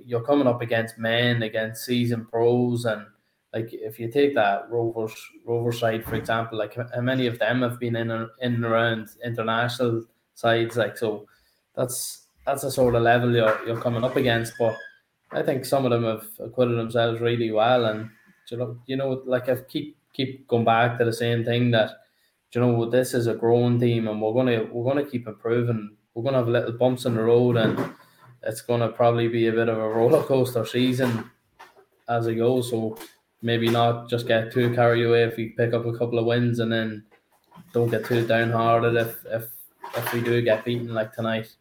you're 0.06 0.24
coming 0.24 0.48
up 0.48 0.62
against 0.62 0.98
men, 0.98 1.44
against 1.44 1.86
seasoned 1.86 2.30
pros, 2.30 2.86
and 2.86 3.06
like 3.54 3.70
if 3.72 4.00
you 4.00 4.12
take 4.12 4.36
that 4.36 4.70
Rovers 4.70 5.16
Rover 5.46 5.72
side 5.72 6.04
for 6.06 6.16
example, 6.16 6.58
like 6.58 6.76
how 6.76 7.02
many 7.02 7.28
of 7.28 7.40
them 7.40 7.62
have 7.62 7.80
been 7.80 7.96
in 7.96 8.12
in 8.12 8.30
and 8.42 8.66
around 8.66 9.10
international 9.24 10.06
sides, 10.36 10.78
like 10.78 10.98
so 10.98 11.28
that's 11.76 12.28
that's 12.46 12.64
a 12.64 12.72
sort 12.72 12.96
of 12.96 13.04
level 13.04 13.34
you're 13.34 13.60
you're 13.66 13.82
coming 13.82 14.04
up 14.04 14.16
against. 14.16 14.54
But 14.60 14.76
I 15.32 15.44
think 15.44 15.66
some 15.66 15.86
of 15.86 15.92
them 15.92 16.04
have 16.04 16.28
acquitted 16.40 16.78
themselves 16.78 17.22
really 17.22 17.52
well, 17.52 17.86
and 17.86 18.10
you 18.50 18.58
know, 18.58 18.78
you 18.86 18.96
know, 18.96 19.22
like 19.26 19.50
I 19.50 19.56
keep 19.56 19.98
keep 20.14 20.48
going 20.48 20.66
back 20.66 20.98
to 20.98 21.06
the 21.06 21.14
same 21.14 21.44
thing 21.44 21.72
that 21.72 21.92
you 22.54 22.62
know 22.62 22.90
this 22.90 23.14
is 23.14 23.28
a 23.28 23.36
growing 23.36 23.80
team, 23.80 24.08
and 24.08 24.22
we're 24.22 24.34
gonna 24.34 24.68
we're 24.72 24.86
gonna 24.86 25.06
keep 25.06 25.28
improving. 25.28 25.96
We're 26.14 26.24
gonna 26.24 26.38
have 26.38 26.48
little 26.48 26.72
bumps 26.72 27.06
in 27.06 27.16
the 27.16 27.24
road, 27.24 27.58
and 27.58 27.78
it's 28.44 28.62
going 28.62 28.82
to 28.82 28.90
probably 28.90 29.28
be 29.28 29.48
a 29.48 29.52
bit 29.52 29.70
of 29.70 29.78
a 29.78 29.90
roller 29.90 30.24
coaster 30.24 30.66
season 30.66 31.30
as 32.08 32.28
it 32.28 32.36
goes. 32.36 32.70
So 32.70 32.98
maybe 33.42 33.70
not 33.70 34.10
just 34.10 34.28
get 34.28 34.52
too 34.52 34.74
carried 34.74 35.06
away 35.06 35.24
if 35.24 35.38
we 35.38 35.50
pick 35.50 35.74
up 35.74 35.86
a 35.86 35.98
couple 35.98 36.20
of 36.20 36.26
wins 36.26 36.60
and 36.60 36.72
then 36.72 37.06
don't 37.74 37.90
get 37.90 38.06
too 38.06 38.26
downhearted 38.26 38.96
if 38.96 39.26
if 39.26 39.50
if 39.96 40.14
we 40.14 40.22
do 40.22 40.42
get 40.42 40.66
beaten 40.66 40.94
like 40.94 41.14
tonight. 41.14 41.56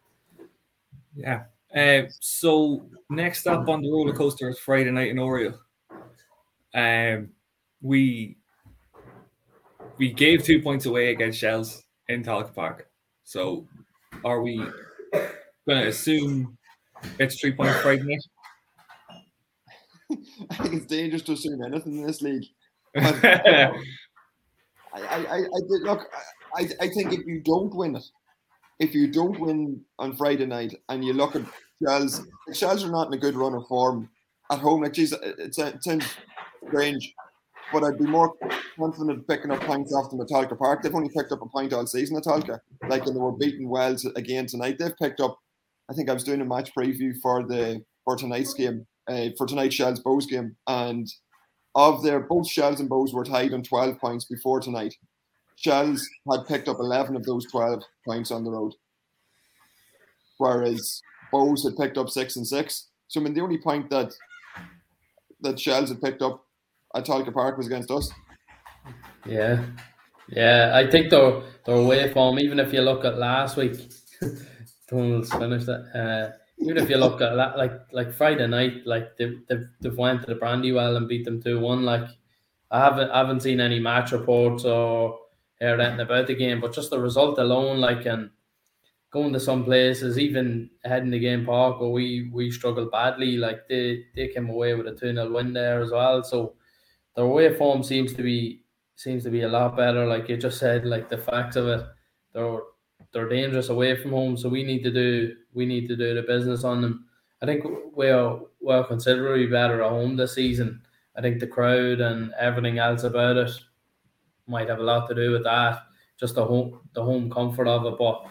Yeah, 1.15 1.45
Uh, 1.75 2.03
so 2.19 2.87
next 3.09 3.47
up 3.47 3.67
on 3.67 3.81
the 3.81 3.89
roller 3.89 4.13
coaster 4.13 4.49
is 4.49 4.59
Friday 4.59 4.91
night 4.91 5.09
in 5.09 5.17
Oriel. 5.19 5.59
Um, 6.73 7.29
we 7.81 8.37
we 9.97 10.11
gave 10.11 10.43
two 10.43 10.61
points 10.61 10.85
away 10.85 11.11
against 11.11 11.39
Shels 11.39 11.83
in 12.07 12.23
Tolka 12.23 12.53
Park. 12.53 12.89
So 13.23 13.67
are 14.23 14.41
we 14.41 14.57
going 14.57 15.81
to 15.81 15.87
assume 15.87 16.56
it's 17.19 17.39
three 17.39 17.53
points 17.53 17.79
Friday 17.81 18.03
night? 18.03 18.23
I 20.51 20.55
think 20.55 20.75
it's 20.75 20.85
dangerous 20.85 21.21
to 21.23 21.33
assume 21.33 21.63
anything 21.63 21.97
in 21.97 22.07
this 22.07 22.21
league. 22.21 22.45
I, 22.97 23.71
I, 24.93 25.17
I, 25.17 25.37
I 25.37 25.59
look. 25.81 26.07
I, 26.55 26.69
I 26.81 26.87
think 26.87 27.13
if 27.13 27.25
you 27.25 27.41
don't 27.41 27.73
win 27.75 27.95
it, 27.95 28.05
if 28.79 28.93
you 28.95 29.07
don't 29.07 29.39
win 29.39 29.81
on 29.99 30.15
Friday 30.15 30.45
night, 30.45 30.75
and 30.89 31.03
you 31.03 31.13
look 31.13 31.35
at 31.35 31.43
Shels, 31.81 32.25
Shels 32.53 32.83
are 32.83 32.91
not 32.91 33.07
in 33.07 33.13
a 33.13 33.17
good 33.17 33.35
run 33.35 33.53
of 33.53 33.67
form 33.67 34.09
at 34.51 34.59
home. 34.59 34.83
Like, 34.83 34.93
geez, 34.93 35.11
it, 35.11 35.35
it 35.39 35.55
sounds 35.55 36.17
strange, 36.67 37.13
but 37.71 37.83
I'd 37.83 37.99
be 37.99 38.05
more 38.05 38.33
confident 38.77 39.27
picking 39.27 39.51
up 39.51 39.61
points 39.61 39.93
off 39.93 40.09
them 40.09 40.21
at 40.21 40.27
Tolka 40.27 40.57
Park. 40.57 40.81
They've 40.81 40.95
only 40.95 41.09
picked 41.09 41.31
up 41.31 41.41
a 41.41 41.47
point 41.47 41.73
all 41.73 41.85
season 41.85 42.17
at 42.17 42.23
Tolka. 42.23 42.59
Like, 42.87 43.05
and 43.05 43.15
they 43.15 43.19
were 43.19 43.31
beaten 43.31 43.67
well 43.69 43.95
again 44.15 44.45
tonight. 44.45 44.77
They've 44.79 44.97
picked 44.97 45.19
up. 45.19 45.39
I 45.89 45.93
think 45.93 46.09
I 46.09 46.13
was 46.13 46.23
doing 46.23 46.41
a 46.41 46.45
match 46.45 46.71
preview 46.75 47.13
for 47.21 47.43
the 47.43 47.83
for 48.03 48.15
tonight's 48.15 48.53
game, 48.53 48.85
uh, 49.07 49.27
for 49.37 49.47
tonight's 49.47 49.75
Shels 49.75 50.01
Bohs 50.01 50.27
game, 50.27 50.55
and 50.67 51.07
of 51.75 52.03
their 52.03 52.19
both 52.19 52.49
Shels 52.49 52.79
and 52.79 52.89
Bohs 52.89 53.13
were 53.13 53.23
tied 53.23 53.53
on 53.53 53.63
12 53.63 53.99
points 53.99 54.25
before 54.25 54.59
tonight. 54.59 54.95
Shels 55.55 56.07
had 56.31 56.47
picked 56.47 56.67
up 56.67 56.79
11 56.79 57.15
of 57.15 57.23
those 57.23 57.45
12 57.51 57.83
points 58.05 58.31
on 58.31 58.43
the 58.43 58.51
road, 58.51 58.73
whereas 60.37 61.01
Bohs 61.33 61.63
had 61.63 61.77
picked 61.77 61.97
up 61.97 62.09
six 62.09 62.35
and 62.35 62.47
six. 62.47 62.87
So 63.07 63.19
I 63.19 63.23
mean, 63.23 63.33
the 63.33 63.41
only 63.41 63.57
point 63.57 63.89
that 63.89 64.13
that 65.41 65.59
Shels 65.59 65.89
had 65.89 66.01
picked 66.01 66.21
up 66.21 66.43
at 66.95 67.05
Tolka 67.05 67.33
Park 67.33 67.57
was 67.57 67.67
against 67.67 67.91
us. 67.91 68.11
Yeah, 69.25 69.65
yeah. 70.29 70.71
I 70.73 70.89
think 70.89 71.09
they're 71.09 71.41
they're 71.65 71.75
away 71.75 72.11
from 72.11 72.39
even 72.39 72.59
if 72.59 72.73
you 72.73 72.81
look 72.81 73.05
at 73.05 73.17
last 73.17 73.55
week. 73.57 73.91
Donald's 74.87 75.31
finished 75.31 75.67
it. 75.67 75.95
Uh, 75.95 76.31
even 76.59 76.77
if 76.77 76.89
you 76.89 76.97
look 76.97 77.21
at 77.21 77.35
that, 77.35 77.57
like 77.57 77.73
like 77.91 78.11
Friday 78.13 78.47
night, 78.47 78.85
like 78.85 79.15
they 79.17 79.33
they've, 79.47 79.67
they've 79.81 79.97
went 79.97 80.21
to 80.21 80.27
the 80.27 80.35
Brandywell 80.39 80.95
and 80.97 81.07
beat 81.07 81.25
them 81.25 81.41
two 81.41 81.59
one. 81.59 81.83
Like 81.83 82.07
I 82.71 82.79
haven't 82.79 83.11
I 83.11 83.19
haven't 83.19 83.41
seen 83.41 83.59
any 83.59 83.79
match 83.79 84.11
reports 84.11 84.65
or 84.65 85.19
heard 85.61 85.79
anything 85.79 86.01
about 86.01 86.27
the 86.27 86.35
game, 86.35 86.61
but 86.61 86.73
just 86.73 86.89
the 86.89 86.99
result 86.99 87.37
alone, 87.39 87.79
like 87.79 88.05
and 88.05 88.31
going 89.11 89.33
to 89.33 89.39
some 89.39 89.63
places, 89.63 90.19
even 90.19 90.69
heading 90.83 91.11
the 91.11 91.19
game 91.19 91.45
park 91.45 91.79
where 91.79 91.89
we 91.89 92.29
we 92.33 92.51
struggled 92.51 92.91
badly, 92.91 93.37
like 93.37 93.67
they 93.67 94.05
they 94.15 94.27
came 94.27 94.49
away 94.49 94.73
with 94.75 94.87
a 94.87 94.95
two 94.95 95.13
0 95.13 95.31
win 95.31 95.53
there 95.53 95.81
as 95.81 95.91
well. 95.91 96.23
So 96.23 96.55
their 97.15 97.25
away 97.25 97.55
form 97.55 97.83
seems 97.83 98.13
to 98.15 98.23
be 98.23 98.63
seems 98.95 99.23
to 99.25 99.31
be 99.31 99.43
a 99.43 99.49
lot 99.49 99.77
better. 99.77 100.05
Like 100.07 100.29
you 100.29 100.37
just 100.37 100.59
said, 100.59 100.85
like 100.85 101.09
the 101.09 101.17
facts 101.17 101.55
of 101.57 101.67
it, 101.67 101.85
they're 102.33 102.59
they're 103.11 103.29
dangerous 103.29 103.69
away 103.69 103.95
from 103.95 104.11
home. 104.11 104.37
So 104.37 104.49
we 104.49 104.63
need 104.63 104.83
to 104.83 104.91
do 104.91 105.35
we 105.53 105.65
need 105.65 105.87
to 105.87 105.95
do 105.95 106.13
the 106.13 106.21
business 106.21 106.63
on 106.63 106.81
them. 106.81 107.05
I 107.41 107.45
think 107.45 107.63
we're 107.93 108.39
we're 108.61 108.83
considerably 108.83 109.47
better 109.47 109.81
at 109.81 109.89
home 109.89 110.15
this 110.15 110.35
season. 110.35 110.81
I 111.15 111.21
think 111.21 111.39
the 111.39 111.47
crowd 111.47 112.01
and 112.01 112.31
everything 112.39 112.79
else 112.79 113.03
about 113.03 113.37
it 113.37 113.51
might 114.45 114.69
have 114.69 114.79
a 114.79 114.83
lot 114.83 115.07
to 115.09 115.15
do 115.15 115.31
with 115.31 115.43
that. 115.43 115.83
Just 116.19 116.35
the 116.35 116.45
home 116.45 116.79
the 116.93 117.03
home 117.03 117.31
comfort 117.31 117.67
of 117.67 117.85
it, 117.85 117.97
but 117.97 118.25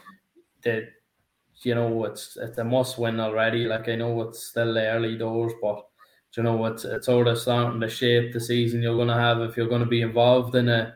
the 0.62 0.88
you 1.62 1.74
know 1.74 2.04
it's 2.04 2.36
it's 2.36 2.58
a 2.58 2.64
must 2.64 2.98
win 2.98 3.20
already. 3.20 3.64
Like 3.64 3.88
I 3.88 3.96
know 3.96 4.22
it's 4.22 4.48
still 4.48 4.74
the 4.74 4.86
early 4.86 5.16
doors, 5.16 5.52
but 5.62 5.86
you 6.36 6.42
know 6.42 6.66
it's 6.66 6.84
it's 6.84 7.06
sort 7.06 7.28
of 7.28 7.38
starting 7.38 7.80
to 7.80 7.88
shape 7.88 8.32
the 8.32 8.40
season 8.40 8.82
you're 8.82 8.96
going 8.96 9.08
to 9.08 9.14
have 9.14 9.40
if 9.40 9.56
you're 9.56 9.68
going 9.68 9.80
to 9.80 9.86
be 9.86 10.02
involved 10.02 10.54
in 10.54 10.68
a 10.68 10.94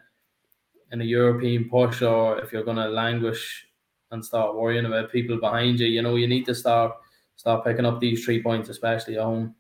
in 0.93 1.01
a 1.01 1.05
European 1.05 1.69
push 1.69 2.03
or 2.03 2.41
if 2.41 2.53
you're 2.53 2.65
going 2.65 2.77
to 2.77 2.89
languish 2.89 3.67
and 4.11 4.25
start 4.25 4.57
worrying 4.57 4.87
about 4.87 5.13
people 5.13 5.39
behind 5.39 5.81
you. 5.81 5.87
You 5.87 6.03
know 6.03 6.17
you 6.17 6.27
need 6.27 6.47
to 6.47 6.55
start 6.55 6.93
start 7.37 7.65
picking 7.65 7.87
up 7.87 8.01
these 8.01 8.25
three 8.25 8.43
points, 8.43 8.69
especially 8.69 9.17
at 9.17 9.23
home. 9.23 9.55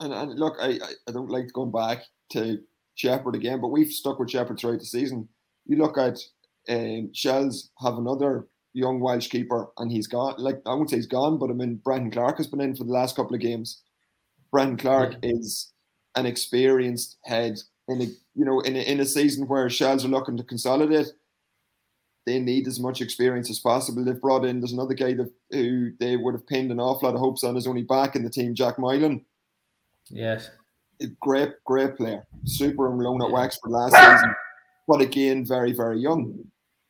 And, 0.00 0.12
and 0.12 0.38
look, 0.38 0.56
I, 0.60 0.78
I 1.08 1.12
don't 1.12 1.30
like 1.30 1.52
going 1.52 1.72
back 1.72 2.04
to 2.30 2.60
Shepherd 2.94 3.34
again, 3.34 3.60
but 3.60 3.68
we've 3.68 3.90
stuck 3.90 4.20
with 4.20 4.30
Shepherd 4.30 4.58
throughout 4.58 4.78
the 4.78 4.84
season. 4.84 5.28
You 5.66 5.76
look 5.78 5.98
at 5.98 6.18
um, 6.68 7.10
Shels 7.12 7.70
have 7.80 7.98
another 7.98 8.46
young 8.72 9.00
Welsh 9.00 9.28
keeper, 9.28 9.68
and 9.78 9.90
he's 9.90 10.06
gone. 10.06 10.34
Like 10.38 10.60
I 10.66 10.74
won't 10.74 10.90
say 10.90 10.96
he's 10.96 11.06
gone, 11.06 11.38
but 11.38 11.50
I 11.50 11.54
mean 11.54 11.80
Brendan 11.84 12.12
Clarke 12.12 12.36
has 12.36 12.46
been 12.46 12.60
in 12.60 12.76
for 12.76 12.84
the 12.84 12.92
last 12.92 13.16
couple 13.16 13.34
of 13.34 13.40
games. 13.40 13.82
Brendan 14.52 14.76
Clarke 14.76 15.16
yeah. 15.22 15.30
is 15.32 15.72
an 16.14 16.26
experienced 16.26 17.18
head 17.24 17.58
in 17.88 18.02
a 18.02 18.06
you 18.34 18.44
know 18.44 18.60
in 18.60 18.76
a, 18.76 18.80
in 18.80 19.00
a 19.00 19.04
season 19.06 19.46
where 19.48 19.68
Shels 19.70 20.04
are 20.04 20.08
looking 20.08 20.36
to 20.36 20.44
consolidate. 20.44 21.08
They 22.26 22.38
need 22.38 22.68
as 22.68 22.78
much 22.78 23.00
experience 23.00 23.48
as 23.48 23.58
possible. 23.58 24.04
They've 24.04 24.20
brought 24.20 24.44
in. 24.44 24.60
There's 24.60 24.72
another 24.72 24.92
guy 24.92 25.14
that 25.14 25.32
who 25.50 25.92
they 25.98 26.16
would 26.16 26.34
have 26.34 26.46
pinned 26.46 26.70
an 26.70 26.78
awful 26.78 27.08
lot 27.08 27.14
of 27.14 27.20
hopes 27.20 27.42
on 27.42 27.56
is 27.56 27.66
only 27.66 27.82
back 27.82 28.16
in 28.16 28.22
the 28.22 28.28
team, 28.28 28.54
Jack 28.54 28.78
Moylan. 28.78 29.24
Yes 30.10 30.50
great, 31.20 31.52
great 31.64 31.96
player. 31.96 32.26
Super 32.44 32.88
on 32.88 32.98
loan 32.98 33.22
at 33.22 33.30
Wexford 33.30 33.70
last 33.70 33.94
season, 33.94 34.34
but 34.86 35.00
again, 35.00 35.44
very, 35.44 35.72
very 35.72 36.00
young. 36.00 36.38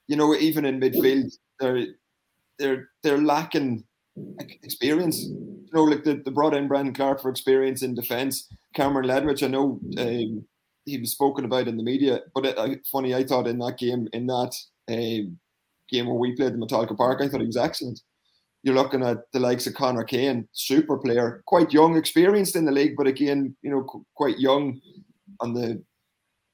You 0.06 0.16
know, 0.16 0.34
even 0.34 0.64
in 0.64 0.80
midfield, 0.80 1.36
they're 1.60 1.86
they're 2.58 2.88
they're 3.02 3.18
lacking 3.18 3.84
experience. 4.62 5.22
You 5.24 5.68
know, 5.72 5.84
like 5.84 6.04
they, 6.04 6.14
they 6.14 6.30
brought 6.30 6.54
in 6.54 6.68
Brendan 6.68 6.94
Clarke 6.94 7.20
for 7.20 7.30
experience 7.30 7.82
in 7.82 7.94
defence. 7.94 8.48
Cameron 8.74 9.06
Ledwidge, 9.06 9.42
I 9.42 9.48
know 9.48 9.80
um, 9.98 10.44
he 10.88 10.98
was 10.98 11.12
spoken 11.12 11.44
about 11.44 11.68
in 11.68 11.76
the 11.76 11.82
media, 11.82 12.20
but 12.34 12.46
it, 12.46 12.58
I, 12.58 12.76
funny, 12.90 13.14
I 13.14 13.24
thought 13.24 13.46
in 13.46 13.58
that 13.58 13.78
game, 13.78 14.08
in 14.12 14.26
that 14.26 14.54
um, 14.90 15.38
game 15.88 16.06
where 16.06 16.14
we 16.14 16.34
played 16.34 16.54
the 16.54 16.58
Metallica 16.58 16.96
Park, 16.96 17.20
I 17.20 17.28
thought 17.28 17.40
he 17.40 17.46
was 17.46 17.56
excellent 17.56 18.00
you're 18.62 18.74
looking 18.74 19.02
at 19.02 19.30
the 19.32 19.40
likes 19.40 19.66
of 19.66 19.74
Conor 19.74 20.04
Kane, 20.04 20.48
super 20.52 20.98
player, 20.98 21.42
quite 21.46 21.72
young, 21.72 21.96
experienced 21.96 22.56
in 22.56 22.64
the 22.64 22.72
league, 22.72 22.96
but 22.96 23.06
again, 23.06 23.56
you 23.62 23.70
know, 23.70 24.04
quite 24.14 24.38
young. 24.38 24.80
On 25.40 25.54
the 25.54 25.82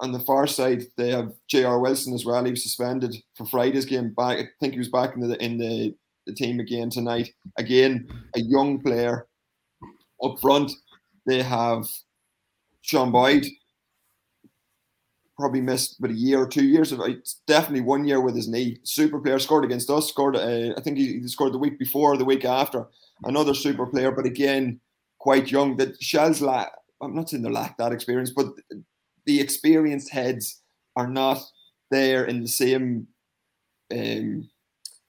on 0.01 0.13
the 0.13 0.21
far 0.21 0.47
side, 0.47 0.83
they 0.97 1.11
have 1.11 1.33
J.R. 1.49 1.79
Wilson 1.79 2.13
as 2.13 2.25
well. 2.25 2.45
He 2.45 2.51
was 2.51 2.63
suspended 2.63 3.17
for 3.35 3.47
Friday's 3.47 3.87
game. 3.87 4.13
Back, 4.13 4.39
I 4.39 4.49
think 4.61 4.75
he 4.75 4.79
was 4.79 4.91
back 4.91 5.15
in 5.15 5.21
the 5.21 5.43
in 5.43 5.57
the, 5.57 5.95
the 6.27 6.35
team 6.35 6.61
again 6.61 6.91
tonight. 6.91 7.33
Again, 7.57 8.07
a 8.35 8.41
young 8.41 8.81
player 8.83 9.27
up 10.23 10.39
front. 10.41 10.71
They 11.27 11.43
have 11.43 11.87
Sean 12.83 13.11
Boyd, 13.13 13.47
probably 15.37 15.61
missed 15.61 16.01
but 16.01 16.11
a 16.11 16.15
year 16.15 16.41
or 16.41 16.49
two 16.49 16.65
years. 16.65 16.93
Of 16.93 17.01
definitely 17.47 17.81
one 17.81 18.05
year 18.05 18.21
with 18.21 18.37
his 18.37 18.49
knee. 18.49 18.79
Super 18.83 19.19
player 19.21 19.39
scored 19.39 19.65
against 19.65 19.91
us. 19.91 20.09
Scored. 20.09 20.37
Uh, 20.37 20.75
I 20.77 20.81
think 20.81 20.99
he, 20.99 21.21
he, 21.21 21.29
scored 21.29 21.53
the 21.53 21.59
week 21.59 21.79
before, 21.79 22.17
the 22.17 22.25
week 22.25 22.45
after. 22.45 22.87
Another 23.25 23.55
super 23.55 23.87
player, 23.87 24.11
but 24.11 24.27
again, 24.27 24.81
quite 25.19 25.51
young. 25.51 25.77
That 25.77 26.03
Shels 26.03 26.41
lack. 26.41 26.73
I'm 27.01 27.15
not 27.15 27.29
saying 27.29 27.43
they 27.43 27.51
lack 27.51 27.77
that 27.79 27.93
experience, 27.93 28.31
but 28.31 28.47
the 29.27 29.41
experienced 29.41 30.11
heads 30.11 30.61
are 30.97 31.09
not 31.09 31.41
there 31.91 32.25
in 32.25 32.41
the 32.41 32.49
same 32.49 33.09
um, 33.93 34.49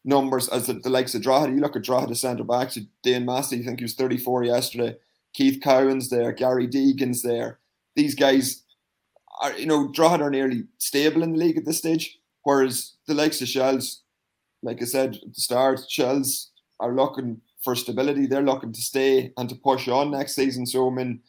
numbers 0.03 0.47
as 0.49 0.67
the, 0.67 0.73
the 0.73 0.89
likes 0.89 1.15
of 1.15 1.21
Drogheda. 1.21 1.53
You 1.53 1.59
look 1.59 1.75
at 1.75 1.83
Drogheda 1.83 2.15
centre 2.15 2.43
backs. 2.43 2.77
Dane 3.03 3.25
Massey, 3.25 3.59
I 3.59 3.63
think 3.63 3.79
he 3.79 3.85
was 3.85 3.95
34 3.95 4.43
yesterday. 4.43 4.97
Keith 5.33 5.61
Cowan's 5.61 6.09
there. 6.09 6.31
Gary 6.31 6.67
Deegan's 6.67 7.21
there. 7.21 7.59
These 7.95 8.15
guys 8.15 8.63
are 9.41 9.57
you 9.57 9.65
know 9.65 9.91
Drogheda 9.91 10.25
are 10.25 10.29
nearly 10.29 10.65
stable 10.77 11.23
in 11.23 11.33
the 11.33 11.39
league 11.39 11.57
at 11.57 11.65
this 11.65 11.79
stage, 11.79 12.19
whereas 12.43 12.93
the 13.07 13.13
likes 13.13 13.41
of 13.41 13.47
Shels, 13.47 14.01
like 14.63 14.81
I 14.81 14.85
said 14.85 15.15
at 15.15 15.33
the 15.33 15.41
start, 15.41 15.81
Shels 15.89 16.51
are 16.79 16.93
looking 16.93 17.41
for 17.63 17.75
stability. 17.75 18.25
They're 18.25 18.43
looking 18.43 18.73
to 18.73 18.81
stay 18.81 19.31
and 19.37 19.49
to 19.49 19.55
push 19.55 19.87
on 19.87 20.11
next 20.11 20.35
season. 20.35 20.65
So 20.65 20.89
I 20.89 20.93
mean, 20.93 21.21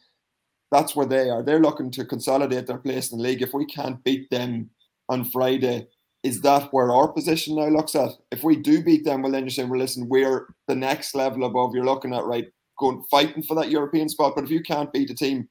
that's 0.71 0.95
where 0.95 1.05
they 1.05 1.29
are. 1.29 1.43
They're 1.43 1.59
looking 1.59 1.91
to 1.91 2.05
consolidate 2.05 2.67
their 2.67 2.77
place 2.77 3.11
in 3.11 3.17
the 3.17 3.23
league. 3.23 3.41
If 3.41 3.53
we 3.53 3.65
can't 3.65 4.03
beat 4.03 4.29
them 4.29 4.69
on 5.09 5.25
Friday, 5.25 5.87
is 6.23 6.41
that 6.41 6.73
where 6.73 6.91
our 6.91 7.07
position 7.07 7.55
now 7.55 7.67
looks 7.67 7.95
at? 7.95 8.11
If 8.31 8.43
we 8.43 8.55
do 8.57 8.83
beat 8.83 9.05
them, 9.05 9.21
well 9.21 9.31
then 9.31 9.43
you're 9.43 9.49
saying, 9.49 9.69
well, 9.69 9.79
listen, 9.79 10.09
we're 10.09 10.47
the 10.67 10.75
next 10.75 11.15
level 11.15 11.45
above. 11.45 11.73
You're 11.73 11.85
looking 11.85 12.13
at 12.13 12.25
right, 12.25 12.47
going 12.77 13.03
fighting 13.09 13.43
for 13.43 13.55
that 13.55 13.71
European 13.71 14.09
spot. 14.09 14.33
But 14.35 14.43
if 14.43 14.51
you 14.51 14.61
can't 14.61 14.91
beat 14.91 15.09
a 15.09 15.15
team 15.15 15.47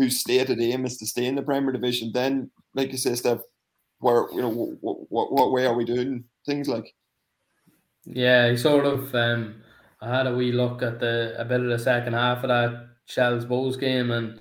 whose 0.00 0.20
stated 0.20 0.60
aim 0.60 0.86
is 0.86 0.96
to 0.96 1.06
stay 1.06 1.26
in 1.26 1.34
the 1.34 1.42
Premier 1.42 1.72
Division, 1.72 2.10
then, 2.12 2.50
like 2.74 2.90
you 2.90 2.98
say, 2.98 3.14
Steph, 3.14 3.40
where 3.98 4.26
you 4.32 4.40
know 4.40 4.48
what, 4.48 5.10
what, 5.10 5.32
what 5.32 5.52
way 5.52 5.66
are 5.66 5.74
we 5.74 5.84
doing 5.84 6.24
things 6.46 6.68
like? 6.68 6.94
Yeah, 8.06 8.56
sort 8.56 8.86
of. 8.86 9.14
Um, 9.14 9.62
I 10.00 10.16
had 10.16 10.26
a 10.26 10.34
wee 10.34 10.52
look 10.52 10.82
at 10.82 11.00
the 11.00 11.34
a 11.38 11.44
bit 11.44 11.60
of 11.60 11.68
the 11.68 11.78
second 11.78 12.14
half 12.14 12.42
of 12.42 12.48
that 12.48 12.88
Shels 13.04 13.44
Bohs 13.44 13.78
game, 13.78 14.10
and 14.10 14.40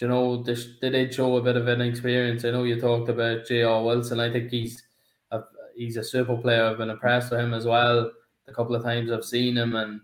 you 0.00 0.08
know 0.08 0.42
they, 0.42 0.56
they 0.80 0.90
did 0.90 1.12
show 1.14 1.36
a 1.36 1.42
bit 1.42 1.56
of 1.56 1.68
an 1.68 1.82
experience. 1.82 2.44
I 2.44 2.52
know 2.52 2.64
you 2.64 2.80
talked 2.80 3.10
about 3.10 3.46
J.R. 3.46 3.84
Wilson. 3.84 4.18
I 4.18 4.32
think 4.32 4.50
he's 4.50 4.82
a, 5.30 5.42
he's 5.76 5.98
a 5.98 6.04
super 6.04 6.38
player. 6.38 6.64
I've 6.64 6.78
been 6.78 6.88
impressed 6.90 7.30
with 7.30 7.40
him 7.40 7.52
as 7.52 7.66
well. 7.66 8.10
A 8.48 8.52
couple 8.54 8.74
of 8.74 8.82
times 8.82 9.12
I've 9.12 9.24
seen 9.24 9.58
him, 9.58 9.76
and 9.76 10.00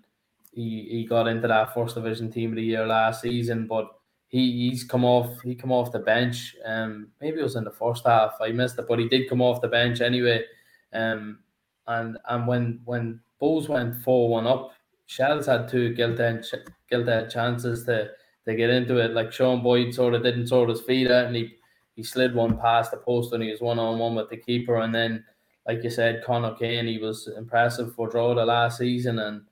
he, 0.53 0.87
he 0.91 1.07
got 1.07 1.29
into 1.29 1.49
that 1.49 1.73
first 1.73 1.95
division 1.95 2.31
team 2.31 2.51
of 2.51 2.57
the 2.57 2.63
year 2.63 2.87
last 2.87 3.23
season, 3.23 3.67
but 3.67 3.89
he, 4.33 4.71
he's 4.71 4.83
come 4.83 5.05
off 5.05 5.41
he 5.43 5.55
come 5.55 5.71
off 5.71 5.93
the 5.93 5.99
bench. 5.99 6.57
Um, 6.65 7.09
maybe 7.21 7.39
it 7.39 7.45
was 7.45 7.57
in 7.57 7.65
the 7.65 7.71
first 7.71 8.07
half. 8.07 8.33
I 8.41 8.51
missed 8.51 8.79
it, 8.79 8.87
but 8.89 8.99
he 8.99 9.07
did 9.09 9.29
come 9.29 9.43
off 9.43 9.61
the 9.61 9.69
bench 9.69 10.01
anyway. 10.01 10.43
Um, 10.93 11.41
and 11.87 12.17
and 12.29 12.47
when 12.47 12.81
when 12.87 13.21
Bohs 13.41 13.69
went 13.69 14.03
four 14.03 14.31
one 14.31 14.47
up, 14.47 14.73
Shels 15.07 15.47
had 15.47 15.69
two 15.69 15.93
gilt 15.95 16.19
edge 16.19 17.33
chances 17.33 17.85
to 17.85 18.11
to 18.47 18.55
get 18.55 18.71
into 18.71 18.97
it. 18.97 19.13
Like 19.13 19.33
Sean 19.33 19.63
Boyd 19.63 19.93
sort 19.93 20.15
of 20.15 20.23
didn't 20.23 20.47
sort 20.47 20.71
his 20.71 20.81
feet 20.81 21.11
out, 21.11 21.27
and 21.27 21.37
he 21.37 21.57
he 21.95 22.03
slid 22.03 22.35
one 22.35 22.59
past 22.59 22.91
the 22.91 22.97
post, 22.97 23.35
and 23.35 23.43
he 23.43 23.51
was 23.51 23.61
one 23.61 23.79
on 23.79 23.99
one 23.99 24.15
with 24.15 24.31
the 24.31 24.39
keeper. 24.39 24.79
And 24.79 24.95
then, 24.95 25.27
like 25.67 25.85
you 25.85 25.91
said, 25.91 26.25
Conor 26.25 26.55
Kane, 26.55 26.87
he 26.87 26.97
was 26.97 27.29
impressive 27.37 27.95
for 27.95 28.09
Drogheda 28.09 28.47
last 28.47 28.79
season, 28.79 29.19
and 29.19 29.43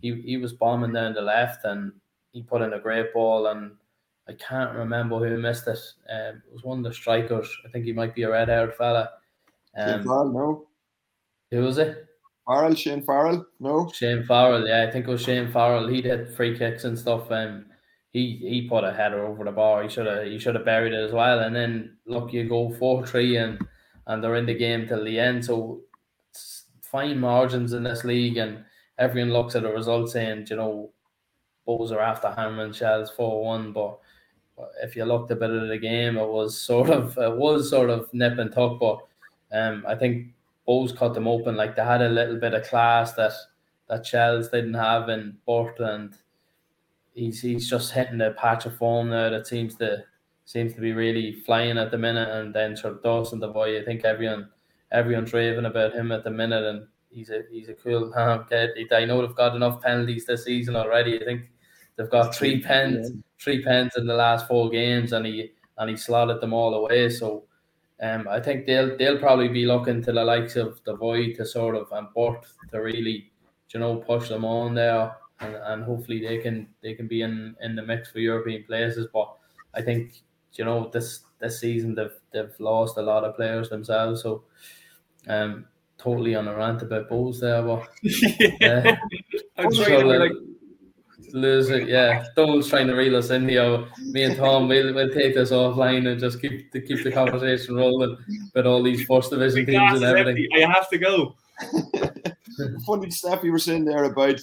he 0.00 0.22
he 0.22 0.36
was 0.36 0.52
bombing 0.52 0.92
down 0.92 1.14
the 1.14 1.22
left, 1.22 1.64
and 1.64 1.90
he 2.30 2.42
put 2.44 2.62
in 2.62 2.74
a 2.74 2.78
great 2.78 3.12
ball. 3.12 3.48
And 3.48 3.72
I 4.28 4.34
can't 4.34 4.74
remember 4.74 5.18
who 5.18 5.38
missed 5.38 5.66
it. 5.66 5.78
Um, 6.10 6.42
it 6.46 6.52
was 6.52 6.62
one 6.62 6.78
of 6.78 6.84
the 6.84 6.92
strikers. 6.92 7.48
I 7.64 7.68
think 7.70 7.84
he 7.84 7.92
might 7.92 8.14
be 8.14 8.24
a 8.24 8.30
red 8.30 8.48
haired 8.48 8.74
fella. 8.74 9.10
Um, 9.76 10.04
Farrell, 10.04 10.32
no. 10.32 10.68
Who 11.50 11.62
was 11.62 11.78
it? 11.78 12.06
Farrell, 12.46 12.74
Shane 12.74 13.02
Farrell, 13.02 13.46
no. 13.60 13.90
Shane 13.94 14.24
Farrell, 14.24 14.66
yeah, 14.66 14.86
I 14.86 14.90
think 14.90 15.06
it 15.06 15.10
was 15.10 15.22
Shane 15.22 15.50
Farrell. 15.50 15.86
He 15.86 16.02
did 16.02 16.34
free 16.34 16.56
kicks 16.56 16.84
and 16.84 16.98
stuff. 16.98 17.30
Um, 17.30 17.66
he 18.10 18.36
he 18.36 18.68
put 18.68 18.84
a 18.84 18.92
header 18.92 19.26
over 19.26 19.44
the 19.44 19.52
bar. 19.52 19.82
He 19.82 19.88
should 19.88 20.06
have 20.06 20.24
he 20.24 20.38
should 20.38 20.54
have 20.54 20.64
buried 20.64 20.94
it 20.94 21.04
as 21.04 21.12
well. 21.12 21.40
And 21.40 21.54
then 21.54 21.98
look, 22.06 22.32
you 22.32 22.48
go 22.48 22.72
four 22.72 23.06
three 23.06 23.36
and 23.36 23.58
and 24.06 24.24
they're 24.24 24.36
in 24.36 24.46
the 24.46 24.54
game 24.54 24.88
till 24.88 25.04
the 25.04 25.18
end. 25.18 25.44
So 25.44 25.82
fine 26.82 27.18
margins 27.18 27.74
in 27.74 27.82
this 27.82 28.04
league, 28.04 28.38
and 28.38 28.64
everyone 28.98 29.32
looks 29.32 29.54
at 29.54 29.62
the 29.62 29.72
results 29.72 30.12
saying, 30.12 30.46
you 30.48 30.56
know, 30.56 30.90
Bohs 31.66 31.92
are 31.92 32.00
after 32.00 32.30
hammering 32.30 32.72
Shels 32.72 33.10
four 33.10 33.44
one. 33.44 33.72
But 33.72 33.98
if 34.82 34.96
you 34.96 35.04
looked 35.04 35.30
a 35.30 35.36
bit 35.36 35.50
of 35.50 35.68
the 35.68 35.78
game, 35.78 36.16
it 36.16 36.28
was 36.28 36.56
sort 36.56 36.90
of 36.90 37.16
it 37.18 37.36
was 37.36 37.70
sort 37.70 37.90
of 37.90 38.12
nip 38.12 38.38
and 38.38 38.52
tuck. 38.52 38.78
But 38.80 38.98
um, 39.52 39.84
I 39.86 39.94
think 39.94 40.28
Bohs 40.66 40.96
cut 40.96 41.14
them 41.14 41.28
open. 41.28 41.56
Like 41.56 41.76
they 41.76 41.84
had 41.84 42.02
a 42.02 42.08
little 42.08 42.36
bit 42.36 42.54
of 42.54 42.64
class 42.64 43.14
that 43.14 43.32
that 43.88 44.06
Shels 44.06 44.48
didn't 44.48 44.74
have 44.74 45.08
in 45.08 45.36
Burt 45.46 45.80
and 45.80 46.14
he's 47.14 47.40
he's 47.40 47.68
just 47.68 47.92
hitting 47.92 48.20
a 48.20 48.30
patch 48.30 48.66
of 48.66 48.76
form 48.76 49.10
now 49.10 49.30
that 49.30 49.46
seems 49.46 49.74
to 49.76 50.04
seems 50.44 50.72
to 50.74 50.80
be 50.80 50.92
really 50.92 51.32
flying 51.32 51.76
at 51.78 51.90
the 51.90 51.98
minute. 51.98 52.28
And 52.28 52.54
then 52.54 52.76
sort 52.76 52.94
of 52.94 53.02
Dawson 53.02 53.40
Devoy, 53.40 53.80
I 53.80 53.84
think 53.84 54.04
everyone 54.04 54.48
everyone's 54.92 55.32
raving 55.32 55.66
about 55.66 55.94
him 55.94 56.12
at 56.12 56.24
the 56.24 56.30
minute, 56.30 56.64
and 56.64 56.86
he's 57.10 57.30
a 57.30 57.42
he's 57.50 57.68
a 57.68 57.74
cool 57.74 58.12
kid. 58.48 58.70
I 58.92 59.04
know 59.04 59.20
they've 59.20 59.36
got 59.36 59.56
enough 59.56 59.82
penalties 59.82 60.26
this 60.26 60.44
season 60.44 60.76
already. 60.76 61.20
I 61.20 61.24
think 61.24 61.50
they've 61.98 62.10
got 62.10 62.34
three 62.34 62.62
pens 62.62 63.10
three 63.38 63.62
pens 63.62 63.92
in 63.96 64.06
the 64.06 64.14
last 64.14 64.48
four 64.48 64.70
games, 64.70 65.12
and 65.12 65.26
he 65.26 65.50
and 65.76 65.90
he 65.90 65.96
slotted 65.96 66.40
them 66.40 66.54
all 66.54 66.74
away. 66.74 67.10
So. 67.10 67.44
Um, 68.00 68.28
I 68.28 68.38
think 68.38 68.64
they'll 68.64 68.96
they'll 68.96 69.18
probably 69.18 69.48
be 69.48 69.66
looking 69.66 70.04
to 70.04 70.12
the 70.12 70.22
likes 70.22 70.54
of 70.54 70.80
Devoy 70.84 71.36
to 71.36 71.44
sort 71.44 71.74
of 71.74 71.90
and 71.90 72.06
Burt 72.14 72.46
to 72.70 72.78
really, 72.78 73.32
you 73.74 73.80
know, 73.80 73.96
push 73.96 74.28
them 74.28 74.44
on 74.44 74.76
there 74.76 75.16
and, 75.40 75.54
and 75.54 75.84
hopefully 75.84 76.20
they 76.20 76.38
can 76.38 76.68
they 76.82 76.94
can 76.94 77.06
be 77.06 77.22
in, 77.22 77.56
in 77.60 77.76
the 77.76 77.82
mix 77.82 78.10
for 78.10 78.18
European 78.18 78.64
places. 78.64 79.08
But 79.12 79.34
I 79.74 79.82
think 79.82 80.22
you 80.54 80.64
know 80.64 80.90
this 80.92 81.20
this 81.38 81.60
season 81.60 81.94
they've 81.94 82.16
they've 82.32 82.54
lost 82.58 82.96
a 82.96 83.02
lot 83.02 83.24
of 83.24 83.36
players 83.36 83.68
themselves. 83.68 84.22
So 84.22 84.44
um 85.28 85.66
totally 85.98 86.34
on 86.34 86.48
a 86.48 86.54
rant 86.54 86.82
about 86.82 87.08
Bohs 87.08 87.40
there, 87.40 87.62
but 87.62 87.80
uh, 88.64 88.96
I'm 89.58 89.72
trying 89.72 90.57
to 91.30 91.36
lose 91.36 91.70
it. 91.70 91.88
Yeah, 91.88 92.24
Dole's 92.36 92.68
trying 92.68 92.86
to 92.88 92.94
reel 92.94 93.16
us 93.16 93.30
in 93.30 93.48
here. 93.48 93.84
Me 93.98 94.24
and 94.24 94.36
Tom, 94.36 94.68
we'll, 94.68 94.94
we'll 94.94 95.12
take 95.12 95.34
this 95.34 95.50
offline 95.50 96.08
and 96.10 96.20
just 96.20 96.40
keep 96.40 96.70
to 96.72 96.80
keep 96.80 97.02
the 97.04 97.12
conversation 97.12 97.76
rolling 97.76 98.16
But 98.54 98.66
all 98.66 98.82
these 98.82 99.04
first 99.04 99.30
division 99.30 99.66
teams 99.66 100.02
and 100.02 100.04
everything. 100.04 100.48
I 100.54 100.70
have 100.70 100.88
to 100.90 100.98
go. 100.98 101.36
Funny 102.86 103.10
stuff 103.10 103.44
you 103.44 103.52
were 103.52 103.58
saying 103.58 103.84
there 103.84 104.04
about 104.04 104.40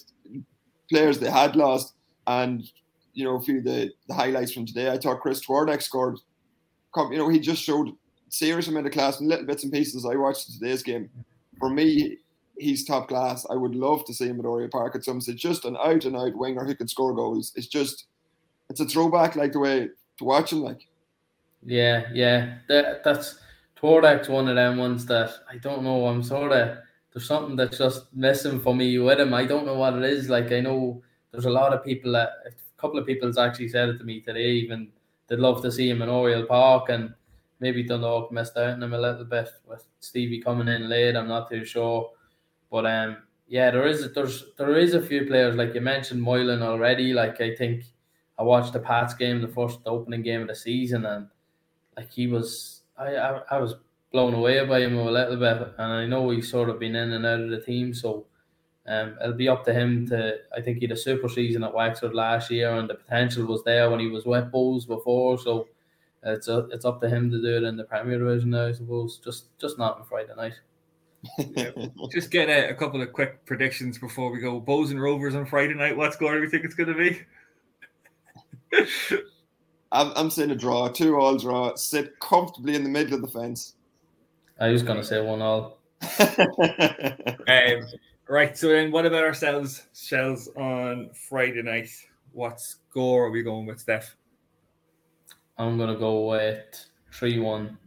players 0.89 1.19
they 1.19 1.29
had 1.29 1.55
lost. 1.55 1.93
And, 2.27 2.63
you 3.13 3.23
know, 3.23 3.35
a 3.35 3.41
few 3.41 3.59
of 3.59 3.63
the, 3.63 3.91
the 4.07 4.13
highlights 4.13 4.53
from 4.53 4.65
today, 4.65 4.89
I 4.89 4.97
thought 4.97 5.21
Chris 5.21 5.45
Twardek 5.45 5.81
scored. 5.81 6.17
Come, 6.93 7.11
you 7.11 7.17
know, 7.17 7.29
he 7.29 7.39
just 7.39 7.61
showed 7.61 7.91
serious 8.29 8.67
amount 8.67 8.87
of 8.87 8.93
class 8.93 9.19
and 9.19 9.29
little 9.29 9.45
bits 9.45 9.63
and 9.63 9.71
pieces 9.71 10.05
I 10.05 10.15
watched 10.15 10.51
today's 10.51 10.83
game. 10.83 11.09
For 11.59 11.69
me, 11.69 12.17
he's 12.57 12.85
top 12.85 13.07
class. 13.07 13.45
I 13.49 13.55
would 13.55 13.75
love 13.75 14.05
to 14.05 14.13
see 14.13 14.27
him 14.27 14.39
at 14.39 14.45
Oriel 14.45 14.69
Park 14.69 14.95
at 14.95 15.03
some 15.03 15.21
stage. 15.21 15.41
Just 15.41 15.65
an 15.65 15.77
out 15.77 16.05
and 16.05 16.15
out 16.15 16.35
winger 16.35 16.65
who 16.65 16.75
can 16.75 16.87
score 16.87 17.13
goals. 17.13 17.53
It's 17.55 17.67
just, 17.67 18.05
it's 18.69 18.79
a 18.79 18.85
throwback 18.85 19.35
like 19.35 19.51
the 19.51 19.59
way 19.59 19.89
to 20.17 20.23
watch 20.23 20.51
him. 20.51 20.61
Like, 20.61 20.87
yeah, 21.65 22.03
yeah, 22.13 22.57
that, 22.67 23.03
that's 23.03 23.39
Twardek's 23.79 24.29
one 24.29 24.47
of 24.47 24.55
them 24.55 24.77
ones 24.77 25.05
that 25.07 25.31
I 25.49 25.57
don't 25.57 25.83
know. 25.83 26.07
I'm 26.07 26.23
sort 26.23 26.51
of 26.51 26.77
there's 27.13 27.27
something 27.27 27.55
that's 27.55 27.77
just 27.77 28.13
missing 28.13 28.59
for 28.59 28.75
me 28.75 28.97
with 28.99 29.19
him. 29.19 29.33
I 29.33 29.45
don't 29.45 29.65
know 29.65 29.75
what 29.75 29.95
it 29.95 30.03
is. 30.03 30.29
Like 30.29 30.51
I 30.51 30.59
know 30.59 31.01
there's 31.31 31.45
a 31.45 31.49
lot 31.49 31.73
of 31.73 31.83
people 31.83 32.11
that 32.13 32.29
a 32.45 32.51
couple 32.77 32.99
of 32.99 33.05
people's 33.05 33.37
actually 33.37 33.69
said 33.69 33.89
it 33.89 33.97
to 33.99 34.03
me 34.03 34.21
today. 34.21 34.51
Even 34.51 34.89
they'd 35.27 35.39
love 35.39 35.61
to 35.61 35.71
see 35.71 35.89
him 35.89 36.01
in 36.01 36.09
Oriel 36.09 36.45
Park, 36.45 36.89
and 36.89 37.13
maybe 37.59 37.83
Dundalk 37.83 38.31
missed 38.31 38.57
out 38.57 38.69
on 38.73 38.83
him 38.83 38.93
a 38.93 38.99
little 38.99 39.25
bit 39.25 39.49
with 39.67 39.85
Stevie 39.99 40.41
coming 40.41 40.67
in 40.67 40.89
late. 40.89 41.15
I'm 41.15 41.27
not 41.27 41.49
too 41.49 41.65
sure, 41.65 42.11
but 42.75 42.85
um, 42.85 43.23
yeah, 43.47 43.71
there 43.71 43.87
is 43.87 44.13
there's 44.13 44.47
there 44.57 44.77
is 44.77 44.93
a 44.93 45.01
few 45.01 45.25
players 45.25 45.55
like 45.55 45.73
you 45.73 45.79
mentioned 45.79 46.21
Moylan 46.21 46.61
already. 46.61 47.13
Like 47.13 47.39
I 47.39 47.55
think 47.55 47.85
I 48.37 48.43
watched 48.43 48.73
the 48.73 48.81
Pats 48.81 49.13
game, 49.13 49.39
the 49.39 49.47
first 49.47 49.79
opening 49.85 50.23
game 50.23 50.41
of 50.41 50.49
the 50.49 50.55
season, 50.55 51.05
and 51.05 51.29
like 51.95 52.11
he 52.11 52.27
was 52.27 52.81
I 52.97 53.15
I, 53.15 53.41
I 53.51 53.57
was 53.59 53.75
blown 54.11 54.33
away 54.33 54.65
by 54.65 54.81
him 54.81 54.97
a 54.97 55.09
little 55.09 55.37
bit, 55.37 55.73
and 55.77 55.93
I 55.93 56.05
know 56.05 56.31
he's 56.31 56.51
sort 56.51 56.69
of 56.69 56.77
been 56.77 56.97
in 56.97 57.13
and 57.13 57.25
out 57.25 57.39
of 57.39 57.49
the 57.49 57.61
team, 57.61 57.93
so 57.93 58.25
um, 58.85 59.15
it'll 59.21 59.35
be 59.35 59.47
up 59.47 59.63
to 59.63 59.73
him 59.73 60.05
to. 60.09 60.39
I 60.53 60.59
think 60.59 60.79
he 60.79 60.85
had 60.85 60.91
a 60.91 60.97
super 60.97 61.29
season 61.29 61.63
at 61.63 61.73
Wexford 61.73 62.13
last 62.13 62.51
year, 62.51 62.75
and 62.75 62.89
the 62.89 62.95
potential 62.95 63.45
was 63.45 63.63
there 63.63 63.89
when 63.89 64.01
he 64.01 64.07
was 64.07 64.25
with 64.25 64.51
Bulls 64.51 64.85
before. 64.85 65.39
So 65.39 65.69
it's 66.23 66.49
a, 66.49 66.67
it's 66.73 66.83
up 66.83 66.99
to 66.99 67.07
him 67.07 67.31
to 67.31 67.41
do 67.41 67.55
it 67.55 67.63
in 67.63 67.77
the 67.77 67.85
Premier 67.85 68.19
Division 68.19 68.49
now. 68.49 68.67
I 68.67 68.73
suppose 68.73 69.17
just 69.23 69.57
just 69.59 69.77
not 69.77 69.97
on 69.97 70.05
Friday 70.05 70.35
night. 70.35 70.59
Yeah. 71.37 71.71
Just 72.11 72.31
get 72.31 72.49
a, 72.49 72.69
a, 72.69 72.73
couple 72.73 73.01
of 73.01 73.13
quick 73.13 73.45
predictions 73.45 73.97
before 73.97 74.31
we 74.31 74.39
go. 74.39 74.61
Bohs 74.61 74.91
and 74.91 75.01
Rovers 75.01 75.35
on 75.35 75.45
Friday 75.45 75.73
night. 75.73 75.97
What 75.97 76.13
score 76.13 76.33
do 76.33 76.41
we 76.41 76.49
think 76.49 76.65
it's 76.65 76.75
going 76.75 76.93
to 76.93 76.95
be? 76.95 77.21
I'm, 79.91 80.11
I'm 80.15 80.29
saying 80.29 80.51
a 80.51 80.55
draw, 80.55 80.89
two 80.89 81.15
all 81.17 81.37
draw. 81.37 81.75
Sit 81.75 82.19
comfortably 82.19 82.75
in 82.75 82.83
the 82.83 82.89
middle 82.89 83.13
of 83.15 83.21
the 83.21 83.27
fence. 83.27 83.75
I 84.59 84.69
was 84.69 84.83
gonna 84.83 85.03
say 85.03 85.21
one 85.21 85.41
all. 85.41 85.79
um, 86.19 87.87
right. 88.27 88.57
So 88.57 88.69
then, 88.69 88.91
what 88.91 89.05
about 89.05 89.23
ourselves, 89.23 89.83
Shels, 89.93 90.47
on 90.55 91.09
Friday 91.13 91.61
night? 91.61 91.89
What 92.31 92.59
score 92.61 93.25
are 93.25 93.31
we 93.31 93.43
going 93.43 93.65
with, 93.65 93.79
Steph? 93.79 94.15
I'm 95.57 95.77
gonna 95.77 95.97
go 95.97 96.29
with 96.29 96.85
three 97.11 97.39
one. 97.39 97.77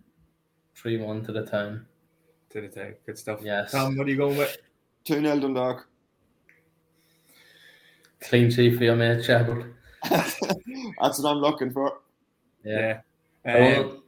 Three 0.75 0.99
one 0.99 1.25
to 1.25 1.33
the 1.33 1.45
town. 1.45 1.87
To 2.51 2.61
the 2.63 2.69
town. 2.69 2.95
Good 3.05 3.19
stuff. 3.19 3.41
Yes. 3.43 3.73
Tom, 3.73 3.97
what 3.97 4.07
are 4.07 4.11
you 4.11 4.17
going 4.17 4.39
with? 4.39 4.57
Two 5.05 5.21
0 5.21 5.41
Dundalk. 5.41 5.87
Clean 8.21 8.51
sheet 8.51 8.79
for 8.79 8.85
your 8.85 8.97
mate 8.97 9.25
Shepard. 9.25 9.75
That's 10.11 10.41
what 10.41 11.31
I'm 11.31 11.39
looking 11.39 11.71
for. 11.71 11.99
Yeah. 12.65 13.01
yeah. 13.45 13.79
Um, 13.79 14.03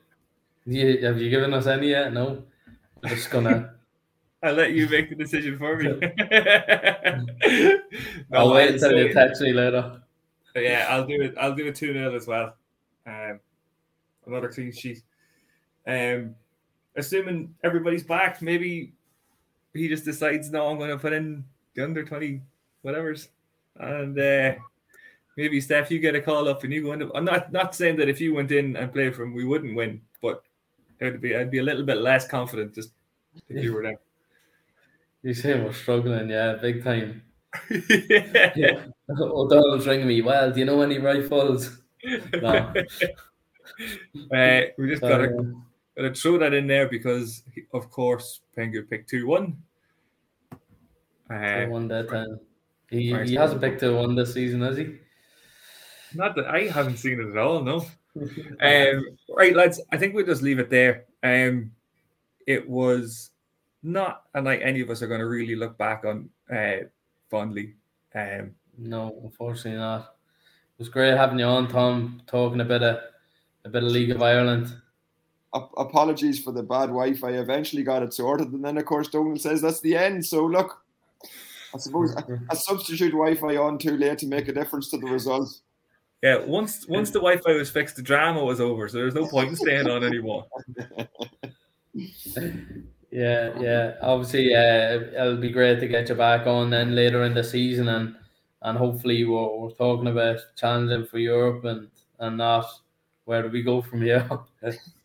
you, 0.67 1.07
have 1.07 1.21
you 1.21 1.31
given 1.31 1.55
us 1.55 1.67
any 1.67 1.91
yet? 1.91 2.13
No. 2.13 2.43
I'm 3.03 3.11
just 3.11 3.31
gonna. 3.31 3.75
I'll 4.43 4.55
let 4.55 4.73
you 4.73 4.89
make 4.89 5.11
the 5.11 5.17
decision 5.17 5.59
for 5.59 5.77
me. 5.77 5.89
no, 8.31 8.39
I'll 8.39 8.55
wait 8.55 8.71
until 8.71 8.93
you 8.93 9.13
text 9.13 9.43
me 9.43 9.53
later. 9.53 10.01
Yeah, 10.57 10.87
I'll 10.89 11.07
do 11.07 11.21
it. 11.21 11.35
I'll 11.39 11.55
do 11.55 11.69
a 11.69 11.73
two 11.73 11.93
0 11.93 12.15
as 12.15 12.27
well. 12.27 12.55
Um, 13.07 13.41
another 14.27 14.49
clean 14.49 14.73
sheet. 14.73 15.03
Um, 15.87 16.35
assuming 16.97 17.55
everybody's 17.65 18.03
back, 18.05 18.43
maybe 18.43 18.93
he 19.75 19.89
just 19.89 20.05
decides, 20.05 20.51
no, 20.51 20.69
I'm 20.69 20.79
going 20.79 20.91
to 20.91 20.99
put 20.99 21.13
in 21.13 21.45
the 21.75 21.85
under 21.85 22.05
twenty, 22.05 22.43
whatever's, 22.83 23.29
and 23.77 24.19
uh, 24.19 24.55
maybe 25.37 25.61
Steph, 25.61 25.91
you 25.91 25.99
get 25.99 26.15
a 26.15 26.21
call 26.21 26.49
up 26.49 26.65
and 26.65 26.73
you 26.73 26.83
go 26.83 26.93
in. 26.93 27.11
I'm 27.15 27.25
not 27.25 27.53
not 27.53 27.75
saying 27.75 27.97
that 27.97 28.09
if 28.09 28.21
you 28.21 28.35
went 28.35 28.51
in 28.51 28.77
and 28.77 28.93
played 28.93 29.15
for 29.15 29.23
him, 29.23 29.35
we 29.35 29.45
wouldn't 29.45 29.77
win, 29.77 30.01
but 30.21 30.43
it 30.99 31.13
would 31.13 31.21
be 31.21 31.37
I'd 31.37 31.51
be 31.51 31.59
a 31.59 31.63
little 31.63 31.85
bit 31.85 31.99
less 31.99 32.27
confident 32.27 32.75
just 32.75 32.91
if 33.49 33.63
you 33.65 33.73
were 33.73 33.83
there. 33.83 33.99
You 35.23 35.35
say 35.35 35.61
we're 35.61 35.75
struggling, 35.75 36.31
yeah, 36.31 36.55
big 36.55 36.83
time. 36.83 37.23
yeah. 37.69 38.53
yeah. 38.57 38.85
O'Donnell's 39.11 39.87
ringing 39.87 40.07
me. 40.09 40.23
Well, 40.23 40.51
do 40.51 40.61
you 40.61 40.65
know 40.65 40.81
any 40.81 40.99
rifles? 40.99 41.77
No. 42.41 42.73
uh, 44.33 44.61
we 44.79 44.89
just 44.89 45.03
gotta, 45.03 45.55
gotta 46.01 46.15
throw 46.15 46.39
that 46.39 46.55
in 46.55 46.67
there 46.67 46.89
because, 46.89 47.43
of 47.73 47.91
course, 47.91 48.41
Pengu 48.57 48.89
picked 48.89 49.11
two 49.11 49.27
one, 49.27 49.57
Uh, 51.31 51.67
one 51.67 51.89
that 51.89 52.09
time. 52.09 52.41
He, 52.91 53.15
he 53.25 53.35
hasn't 53.35 53.61
picked 53.61 53.83
a 53.83 53.93
one 53.93 54.15
this 54.15 54.35
season, 54.35 54.61
has 54.63 54.77
he? 54.77 54.97
not 56.15 56.35
that 56.35 56.47
I 56.47 56.63
haven't 56.65 56.97
seen 56.97 57.21
it 57.21 57.31
at 57.31 57.39
all. 57.39 57.63
No. 57.63 57.85
Um, 58.61 59.17
right, 59.29 59.55
lads. 59.55 59.81
I 59.93 59.97
think 59.97 60.15
we'll 60.15 60.27
just 60.27 60.43
leave 60.43 60.59
it 60.59 60.69
there. 60.69 61.05
Um, 61.23 61.71
it 62.45 62.69
was 62.69 63.31
not 63.85 64.25
a 64.35 64.43
night 64.43 64.61
any 64.65 64.81
of 64.81 64.91
us 64.91 65.01
are 65.01 65.07
going 65.07 65.21
to 65.21 65.29
really 65.29 65.55
look 65.55 65.79
back 65.79 66.05
on 66.05 66.29
uh, 66.53 66.87
fondly. 67.31 67.77
Um, 68.13 68.57
No, 68.77 69.17
unfortunately 69.23 69.79
not. 69.79 70.01
It 70.01 70.79
was 70.79 70.89
great 70.89 71.17
having 71.17 71.39
you 71.39 71.45
on, 71.45 71.69
Tom, 71.69 72.21
talking 72.27 72.61
a 72.61 72.65
bit 72.65 72.83
of 72.83 72.99
a 73.65 73.69
bit 73.69 73.85
of 73.85 73.93
League 73.93 74.11
of 74.11 74.23
Ireland. 74.23 74.75
Ap- 75.55 75.73
apologies 75.77 76.43
for 76.43 76.53
the 76.53 76.63
bad 76.63 76.87
Wi-Fi. 76.87 77.29
I 77.29 77.33
eventually 77.33 77.83
got 77.83 78.03
it 78.03 78.15
sorted, 78.15 78.53
and 78.53 78.65
then 78.65 78.79
of 78.79 78.85
course 78.85 79.09
Donald 79.09 79.41
says 79.41 79.61
that's 79.61 79.81
the 79.81 79.97
end. 79.97 80.25
So 80.25 80.45
look, 80.45 80.83
I 81.75 81.79
suppose 81.79 82.15
a, 82.15 82.41
a 82.51 82.57
substitute 82.57 83.13
Wi-Fi 83.13 83.57
on 83.57 83.79
too 83.79 83.97
late 83.97 84.19
to 84.19 84.27
make 84.27 84.49
a 84.49 84.53
difference 84.53 84.91
to 84.91 84.99
the 84.99 85.07
result. 85.07 85.61
yeah, 86.23 86.39
once 86.45 86.87
once 86.89 87.11
the 87.11 87.19
Wi-Fi 87.19 87.53
was 87.55 87.71
fixed, 87.71 87.97
the 87.97 88.03
drama 88.03 88.45
was 88.45 88.61
over, 88.61 88.89
so 88.89 88.99
there's 88.99 89.15
no 89.15 89.27
point 89.27 89.51
in 89.51 89.57
staying 89.57 89.89
on 89.89 90.05
anymore. 90.05 90.47
Yeah, 93.11 93.59
yeah. 93.59 93.95
Obviously, 94.03 94.55
uh, 94.55 95.01
it'll 95.21 95.37
be 95.37 95.51
great 95.51 95.81
to 95.81 95.89
get 95.89 96.09
you 96.09 96.15
back 96.15 96.47
on 96.47 96.71
then 96.71 96.95
later 96.95 97.25
in 97.25 97.35
the 97.35 97.43
season, 97.43 97.89
and 97.89 98.15
and 98.63 98.79
hopefully 98.79 99.25
we're, 99.25 99.57
we're 99.57 99.71
talking 99.71 100.07
about 100.07 100.39
challenging 100.57 101.07
for 101.07 101.19
Europe 101.19 101.65
and 101.65 101.89
and 102.21 102.37
not 102.37 102.67
where 103.25 103.43
do 103.43 103.49
we 103.49 103.63
go 103.63 103.83
from 103.83 104.03
here. 104.03 104.29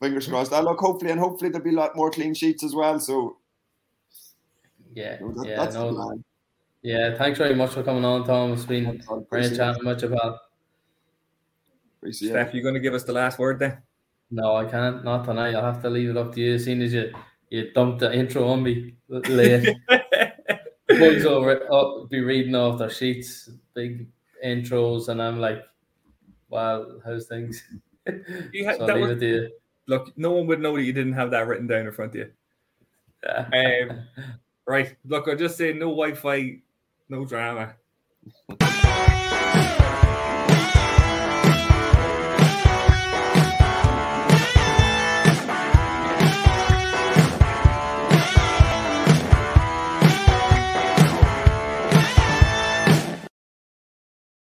Fingers 0.00 0.26
crossed. 0.26 0.52
Ah, 0.52 0.60
look, 0.60 0.78
hopefully, 0.78 1.10
and 1.10 1.20
hopefully 1.20 1.50
there'll 1.50 1.64
be 1.64 1.70
a 1.70 1.78
lot 1.78 1.94
more 1.94 2.10
clean 2.10 2.34
sheets 2.34 2.64
as 2.64 2.74
well. 2.74 2.98
So 2.98 3.36
yeah, 4.94 5.18
you 5.20 5.26
know, 5.26 5.32
that, 5.34 5.48
yeah, 5.48 5.56
that's 5.56 5.74
no, 5.74 6.22
yeah. 6.82 7.16
Thanks 7.16 7.38
very 7.38 7.54
much 7.54 7.70
for 7.70 7.82
coming 7.82 8.04
on, 8.04 8.24
Tom. 8.24 8.52
It's 8.52 8.64
been 8.64 8.84
That's 8.84 9.06
great 9.06 9.20
Appreciate 9.22 9.56
chatting 9.56 9.84
with 9.84 10.02
you, 10.02 10.08
pal. 10.08 10.40
Appreciate. 11.98 12.30
Steph, 12.30 12.54
you 12.54 12.62
going 12.62 12.74
to 12.74 12.80
give 12.80 12.94
us 12.94 13.04
the 13.04 13.12
last 13.12 13.38
word 13.38 13.58
then? 13.58 13.78
No, 14.30 14.56
I 14.56 14.64
can't. 14.64 15.04
Not 15.04 15.24
tonight. 15.26 15.54
I'll 15.54 15.72
have 15.72 15.82
to 15.82 15.90
leave 15.90 16.08
it 16.08 16.16
up 16.16 16.34
to 16.34 16.40
you. 16.40 16.58
Seeing 16.58 16.80
as 16.80 16.94
you 16.94 17.12
you 17.50 17.70
dumped 17.72 17.98
the 17.98 18.12
intro 18.14 18.48
on 18.48 18.62
me 18.62 18.94
late. 19.08 19.76
boys 20.88 21.24
will 21.24 21.44
re- 21.44 21.60
uh, 21.70 22.04
be 22.08 22.20
reading 22.20 22.54
off 22.54 22.78
their 22.78 22.90
sheets, 22.90 23.50
big 23.74 24.08
intros, 24.44 25.08
and 25.08 25.20
I'm 25.20 25.38
like, 25.38 25.62
wow, 26.48 26.86
how's 27.04 27.26
things?" 27.26 27.62
You 28.52 28.64
had- 28.64 28.76
so 28.78 28.86
that 28.86 28.90
I'll 28.92 28.96
leave 28.96 29.08
was- 29.08 29.16
it 29.16 29.20
to 29.20 29.26
you. 29.26 29.50
Look, 29.90 30.16
no 30.16 30.30
one 30.30 30.46
would 30.46 30.60
know 30.60 30.76
that 30.76 30.84
you 30.84 30.92
didn't 30.92 31.14
have 31.14 31.32
that 31.32 31.48
written 31.48 31.66
down 31.66 31.84
in 31.84 31.90
front 31.90 32.14
of 32.14 32.20
you. 32.20 32.30
Yeah. 33.24 33.88
Um, 33.90 34.06
right. 34.64 34.94
Look, 35.04 35.26
I'll 35.26 35.34
just 35.34 35.58
say 35.58 35.72
no 35.72 35.86
Wi-Fi, 35.86 36.62
no 37.08 37.24
drama. 37.24 37.74